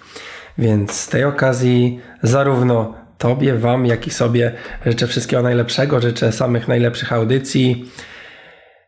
Więc 0.59 0.93
z 0.93 1.09
tej 1.09 1.25
okazji 1.25 2.01
zarówno 2.23 2.95
Tobie, 3.21 3.55
Wam, 3.55 3.87
jak 3.87 4.07
i 4.07 4.11
sobie 4.11 4.53
życzę 4.87 5.07
wszystkiego 5.07 5.43
najlepszego, 5.43 6.01
życzę 6.01 6.33
samych 6.33 6.69
najlepszych 6.69 7.13
audycji 7.13 7.91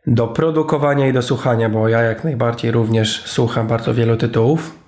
do 0.07 0.29
produkowania 0.29 1.09
i 1.09 1.13
do 1.13 1.23
słuchania, 1.23 1.69
bo 1.69 1.89
ja 1.89 2.03
jak 2.03 2.25
najbardziej 2.25 2.71
również 2.71 3.23
słucham 3.27 3.67
bardzo 3.67 3.95
wielu 3.95 4.17
tytułów. 4.17 4.79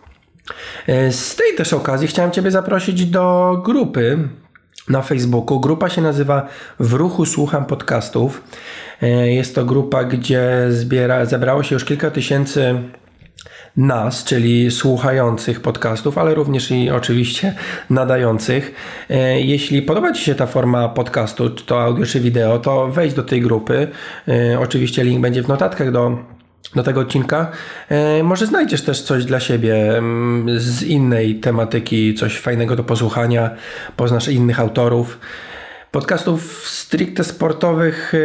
E, 0.86 1.12
z 1.12 1.36
tej 1.36 1.54
też 1.56 1.72
okazji 1.72 2.08
chciałem 2.08 2.30
Ciebie 2.30 2.50
zaprosić 2.50 3.06
do 3.06 3.56
grupy 3.64 4.28
na 4.88 5.02
Facebooku. 5.02 5.60
Grupa 5.60 5.88
się 5.88 6.02
nazywa 6.02 6.48
W 6.80 6.92
ruchu 6.92 7.26
słucham 7.26 7.64
podcastów. 7.64 8.44
E, 9.02 9.30
jest 9.32 9.54
to 9.54 9.64
grupa, 9.64 10.04
gdzie 10.04 10.66
zbiera, 10.70 11.26
zebrało 11.26 11.62
się 11.62 11.74
już 11.74 11.84
kilka 11.84 12.10
tysięcy 12.10 12.74
nas, 13.76 14.24
czyli 14.24 14.70
słuchających 14.70 15.60
podcastów, 15.60 16.18
ale 16.18 16.34
również 16.34 16.70
i 16.70 16.90
oczywiście 16.90 17.54
nadających. 17.90 18.74
E, 19.10 19.40
jeśli 19.40 19.82
podoba 19.82 20.12
Ci 20.12 20.24
się 20.24 20.34
ta 20.34 20.46
forma 20.46 20.88
podcastu, 20.88 21.50
czy 21.50 21.66
to 21.66 21.82
audio, 21.82 22.06
czy 22.06 22.20
wideo, 22.20 22.58
to 22.58 22.88
wejdź 22.88 23.14
do 23.14 23.22
tej 23.22 23.40
grupy. 23.40 23.88
E, 24.28 24.60
oczywiście 24.60 25.04
link 25.04 25.20
będzie 25.20 25.42
w 25.42 25.48
notatkach 25.48 25.92
do 25.92 26.34
do 26.74 26.82
tego 26.82 27.00
odcinka. 27.00 27.50
E, 27.88 28.22
może 28.22 28.46
znajdziesz 28.46 28.82
też 28.82 29.02
coś 29.02 29.24
dla 29.24 29.40
siebie 29.40 29.96
mm, 29.96 30.60
z 30.60 30.82
innej 30.82 31.34
tematyki, 31.34 32.14
coś 32.14 32.38
fajnego 32.38 32.76
do 32.76 32.84
posłuchania, 32.84 33.50
poznasz 33.96 34.28
innych 34.28 34.60
autorów. 34.60 35.18
Podcastów 35.94 36.68
stricte 36.68 37.24
sportowych 37.24 38.14
e, 38.14 38.18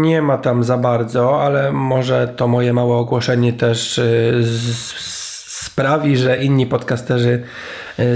nie 0.00 0.22
ma 0.22 0.38
tam 0.38 0.64
za 0.64 0.78
bardzo, 0.78 1.42
ale 1.42 1.72
może 1.72 2.34
to 2.36 2.48
moje 2.48 2.72
małe 2.72 2.96
ogłoszenie 2.96 3.52
też 3.52 3.98
e, 3.98 4.02
sprawi, 5.46 6.16
że 6.16 6.44
inni 6.44 6.66
podcasterzy 6.66 7.42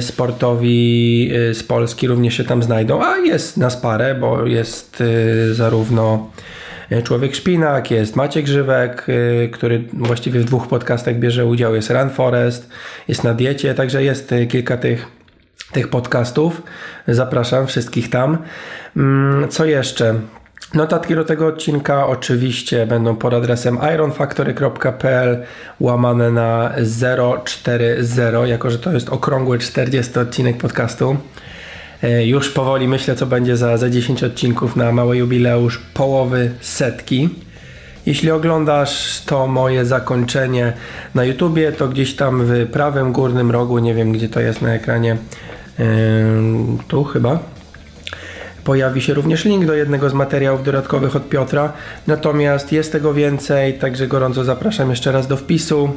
sportowi 0.01 1.31
z 1.53 1.63
Polski 1.63 2.09
również 2.09 2.35
się 2.35 2.45
tam 2.45 2.63
znajdą. 2.63 3.03
A 3.05 3.17
jest 3.17 3.57
nas 3.57 3.77
parę, 3.77 4.15
bo 4.15 4.47
jest 4.47 5.03
zarówno 5.53 6.31
Człowiek 7.05 7.35
Szpinak, 7.35 7.91
jest 7.91 8.17
Maciek 8.17 8.45
Grzywek, 8.45 9.07
który 9.53 9.85
właściwie 9.93 10.41
w 10.41 10.45
dwóch 10.45 10.69
podcastach 10.69 11.19
bierze 11.19 11.47
udział, 11.47 11.75
jest 11.75 11.91
Run 11.91 12.11
Forest, 12.11 12.71
jest 13.09 13.25
na 13.25 13.35
diecie, 13.35 13.75
także 13.75 14.05
jest 14.05 14.35
kilka 14.49 14.77
tych, 14.77 15.20
tych 15.73 15.89
podcastów. 15.89 16.63
Zapraszam 17.09 17.67
wszystkich 17.67 18.11
tam. 18.11 18.39
Mm, 18.97 19.49
co 19.49 19.65
jeszcze? 19.65 20.15
Notatki 20.75 21.15
do 21.15 21.25
tego 21.25 21.47
odcinka 21.47 22.07
oczywiście 22.07 22.87
będą 22.87 23.17
pod 23.17 23.35
adresem 23.35 23.79
ironfactory.pl 23.95 25.43
łamane 25.81 26.31
na 26.31 26.73
040, 27.45 28.21
jako 28.45 28.71
że 28.71 28.79
to 28.79 28.93
jest 28.93 29.09
okrągły 29.09 29.59
40 29.59 30.19
odcinek 30.19 30.57
podcastu. 30.57 31.17
E, 32.03 32.27
już 32.27 32.51
powoli 32.51 32.89
myślę, 32.89 33.17
co 33.17 33.27
będzie 33.27 33.57
za, 33.57 33.77
za 33.77 33.91
10 33.91 34.25
odcinków 34.25 34.77
na 34.77 34.93
mały 34.93 35.17
jubileusz 35.17 35.79
połowy 35.95 36.51
setki. 36.61 37.29
Jeśli 38.11 38.31
oglądasz 38.31 39.23
to 39.27 39.47
moje 39.47 39.85
zakończenie 39.85 40.73
na 41.15 41.25
YouTubie, 41.25 41.73
to 41.73 41.89
gdzieś 41.89 42.17
tam 42.17 42.45
w 42.45 42.67
prawym 42.67 43.13
górnym 43.13 43.51
rogu, 43.51 43.79
nie 43.79 43.95
wiem 43.95 44.13
gdzie 44.13 44.29
to 44.29 44.41
jest 44.41 44.63
na 44.63 44.75
ekranie, 44.75 45.17
yy, 45.79 45.87
tu 46.89 47.05
chyba, 47.05 47.39
pojawi 48.65 49.01
się 49.03 49.15
również 49.15 49.45
link 49.45 49.67
do 49.67 49.75
jednego 49.75 50.11
z 50.11 50.15
materiałów 50.15 50.65
dodatkowych 50.65 51.17
od 51.17 51.29
Piotra. 51.29 51.73
Natomiast 52.07 52.73
jest 52.73 52.93
tego 52.93 53.15
więcej, 53.15 53.75
także 53.75 54.07
gorąco 54.07 54.45
zapraszam 54.45 54.91
jeszcze 54.91 55.13
raz 55.13 55.27
do 55.27 55.37
wpisu. 55.37 55.91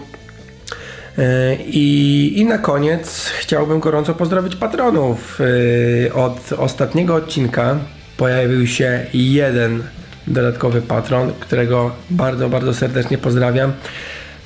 E, 1.17 1.55
I, 1.55 2.39
I 2.39 2.45
na 2.45 2.57
koniec 2.57 3.31
chciałbym 3.39 3.79
gorąco 3.79 4.13
pozdrowić 4.13 4.55
patronów. 4.55 5.39
E, 6.09 6.13
od 6.13 6.53
ostatniego 6.57 7.15
odcinka 7.15 7.77
pojawił 8.17 8.67
się 8.67 9.05
jeden 9.13 9.83
dodatkowy 10.27 10.81
patron, 10.81 11.33
którego 11.39 11.91
bardzo, 12.09 12.49
bardzo 12.49 12.73
serdecznie 12.73 13.17
pozdrawiam. 13.17 13.73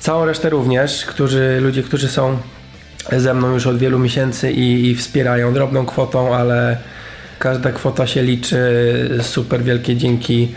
całą 0.00 0.24
resztę 0.24 0.50
również, 0.50 1.04
którzy, 1.04 1.58
ludzie, 1.60 1.82
którzy 1.82 2.08
są 2.08 2.38
ze 3.12 3.34
mną 3.34 3.54
już 3.54 3.66
od 3.66 3.78
wielu 3.78 3.98
miesięcy 3.98 4.52
i, 4.52 4.90
i 4.90 4.94
wspierają 4.94 5.54
drobną 5.54 5.86
kwotą, 5.86 6.34
ale 6.34 6.78
każda 7.38 7.72
kwota 7.72 8.06
się 8.06 8.22
liczy. 8.22 8.58
Super 9.22 9.62
wielkie 9.62 9.96
dzięki. 9.96 10.48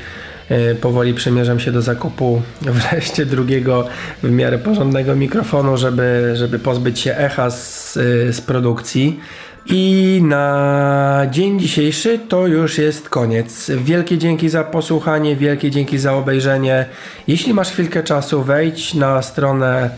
E, 0.49 0.75
Powoli 0.75 1.13
przymierzam 1.13 1.59
się 1.59 1.71
do 1.71 1.81
zakupu 1.81 2.41
wreszcie 2.61 3.25
drugiego 3.25 3.87
w 4.23 4.31
miarę 4.31 4.57
porządnego 4.57 5.15
mikrofonu, 5.15 5.77
żeby, 5.77 6.33
żeby 6.35 6.59
pozbyć 6.59 6.99
się 6.99 7.15
echa 7.15 7.49
z, 7.49 7.93
z 8.31 8.41
produkcji. 8.41 9.19
I 9.65 10.21
na 10.23 11.27
dzień 11.31 11.59
dzisiejszy 11.59 12.19
to 12.29 12.47
już 12.47 12.77
jest 12.77 13.09
koniec. 13.09 13.71
Wielkie 13.83 14.17
dzięki 14.17 14.49
za 14.49 14.63
posłuchanie, 14.63 15.35
wielkie 15.35 15.71
dzięki 15.71 15.97
za 15.97 16.13
obejrzenie. 16.13 16.85
Jeśli 17.27 17.53
masz 17.53 17.71
chwilkę 17.71 18.03
czasu, 18.03 18.43
wejdź 18.43 18.93
na 18.93 19.21
stronę 19.21 19.89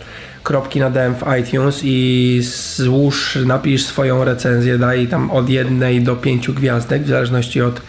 kropki 0.43 0.79
na 0.79 0.89
DM 0.89 1.15
w 1.15 1.23
iTunes 1.39 1.79
i 1.83 2.41
złóż, 2.75 3.37
napisz 3.45 3.85
swoją 3.85 4.23
recenzję, 4.23 4.77
daj 4.77 5.07
tam 5.07 5.31
od 5.31 5.49
jednej 5.49 6.01
do 6.01 6.15
pięciu 6.15 6.53
gwiazdek, 6.53 7.03
w 7.03 7.07
zależności 7.07 7.61
od 7.61 7.81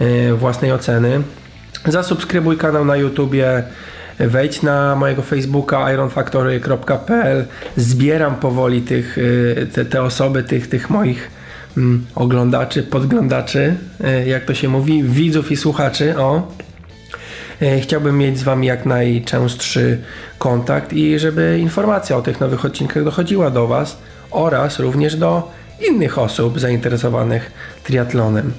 y, 0.00 0.34
własnej 0.34 0.72
oceny. 0.72 1.22
Zasubskrybuj 1.86 2.56
kanał 2.56 2.84
na 2.84 2.96
YouTubie, 2.96 3.62
wejdź 4.18 4.62
na 4.62 4.96
mojego 4.96 5.22
Facebooka 5.22 5.92
ironfactory.pl. 5.92 7.44
Zbieram 7.76 8.36
powoli 8.36 8.82
tych, 8.82 9.18
y, 9.18 9.68
te, 9.72 9.84
te 9.84 10.02
osoby, 10.02 10.42
tych, 10.42 10.68
tych 10.68 10.90
moich 10.90 11.30
mm, 11.76 12.06
oglądaczy, 12.14 12.82
podglądaczy, 12.82 13.76
y, 14.24 14.28
jak 14.28 14.44
to 14.44 14.54
się 14.54 14.68
mówi, 14.68 15.02
widzów 15.02 15.52
i 15.52 15.56
słuchaczy. 15.56 16.18
O, 16.18 16.52
E, 17.62 17.80
Chciałbym 17.80 18.18
mieć 18.18 18.38
z 18.38 18.42
Wami 18.42 18.66
jak 18.66 18.86
najczęstszy 18.86 19.98
kontakt 20.38 20.92
i 20.92 21.18
żeby 21.18 21.58
informacja 21.60 22.16
o 22.16 22.22
tych 22.22 22.40
nowych 22.40 22.64
odcinkach 22.64 23.04
dochodziła 23.04 23.50
do 23.50 23.66
Was 23.66 23.98
oraz 24.30 24.78
również 24.78 25.16
do 25.16 25.52
innych 25.90 26.18
osób 26.18 26.60
zainteresowanych 26.60 27.52
triatlonem. 27.84 28.52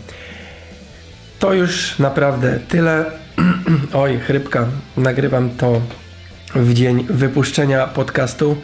To 1.39 1.53
już 1.53 1.99
naprawdę 1.99 2.59
tyle. 2.67 3.05
Oj, 3.93 4.19
chrypka. 4.19 4.65
Nagrywam 4.97 5.49
to 5.49 5.81
w 6.55 6.73
dzień 6.73 7.05
wypuszczenia 7.09 7.87
podcastu. 7.87 8.57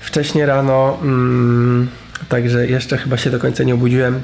Wcześnie 0.00 0.46
rano, 0.46 0.98
mm, 1.02 1.88
także 2.28 2.66
jeszcze 2.66 2.98
chyba 2.98 3.16
się 3.16 3.30
do 3.30 3.38
końca 3.38 3.64
nie 3.64 3.74
obudziłem. 3.74 4.22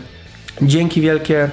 Dzięki 0.63 1.01
wielkie. 1.01 1.49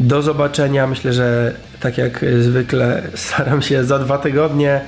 Do 0.00 0.22
zobaczenia. 0.22 0.86
Myślę, 0.86 1.12
że 1.12 1.54
tak 1.80 1.98
jak 1.98 2.24
zwykle 2.40 3.02
staram 3.14 3.62
się 3.62 3.84
za 3.84 3.98
dwa 3.98 4.18
tygodnie. 4.18 4.80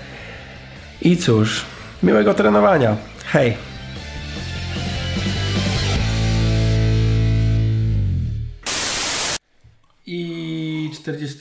I 1.02 1.16
cóż, 1.16 1.64
miłego 2.02 2.34
trenowania. 2.34 2.96
Hej! 3.26 3.69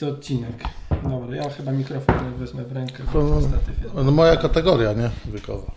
40 0.00 0.06
odcinek. 0.06 0.64
Dobra, 1.02 1.36
ja 1.36 1.50
chyba 1.50 1.72
mikrofon 1.72 2.34
wezmę 2.38 2.64
w 2.64 2.72
rękę. 2.72 3.02
No, 3.14 3.36
jest- 3.36 3.48
no 3.94 4.10
moja 4.10 4.36
kategoria, 4.36 4.92
nie? 4.92 5.10
Wiekowa. 5.32 5.72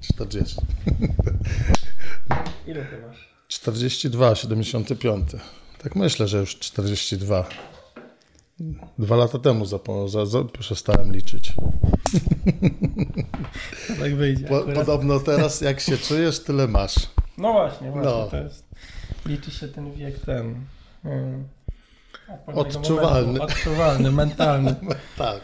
40. 0.00 0.56
Ile 2.66 2.84
ty 2.84 2.98
masz? 3.08 3.28
42, 3.48 4.34
75. 4.34 5.28
Tak 5.82 5.96
myślę, 5.96 6.28
że 6.28 6.38
już 6.38 6.58
42. 6.58 7.44
Dwa 8.98 9.16
lata 9.16 9.38
temu 9.38 9.64
zapo- 9.64 10.08
za, 10.08 10.26
za, 10.26 10.44
przestałem 10.44 11.12
liczyć. 11.12 11.52
Tak 14.00 14.16
wyjdzie. 14.16 14.46
Po, 14.46 14.60
podobno 14.60 15.20
teraz 15.20 15.60
jak 15.60 15.80
się 15.80 15.98
czujesz, 15.98 16.40
tyle 16.44 16.68
masz. 16.68 16.94
No 17.38 17.52
właśnie, 17.52 17.90
właśnie. 17.90 18.10
No. 18.10 18.26
To 18.26 18.36
jest, 18.36 18.64
liczy 19.26 19.50
się 19.50 19.68
ten 19.68 19.92
wiek 19.92 20.18
ten. 20.18 20.54
Hmm, 21.02 21.44
Odczuwalny. 22.46 23.26
Momentu, 23.26 23.42
odczuwalny, 23.44 24.10
mentalny. 24.12 24.74
Tak. 25.18 25.40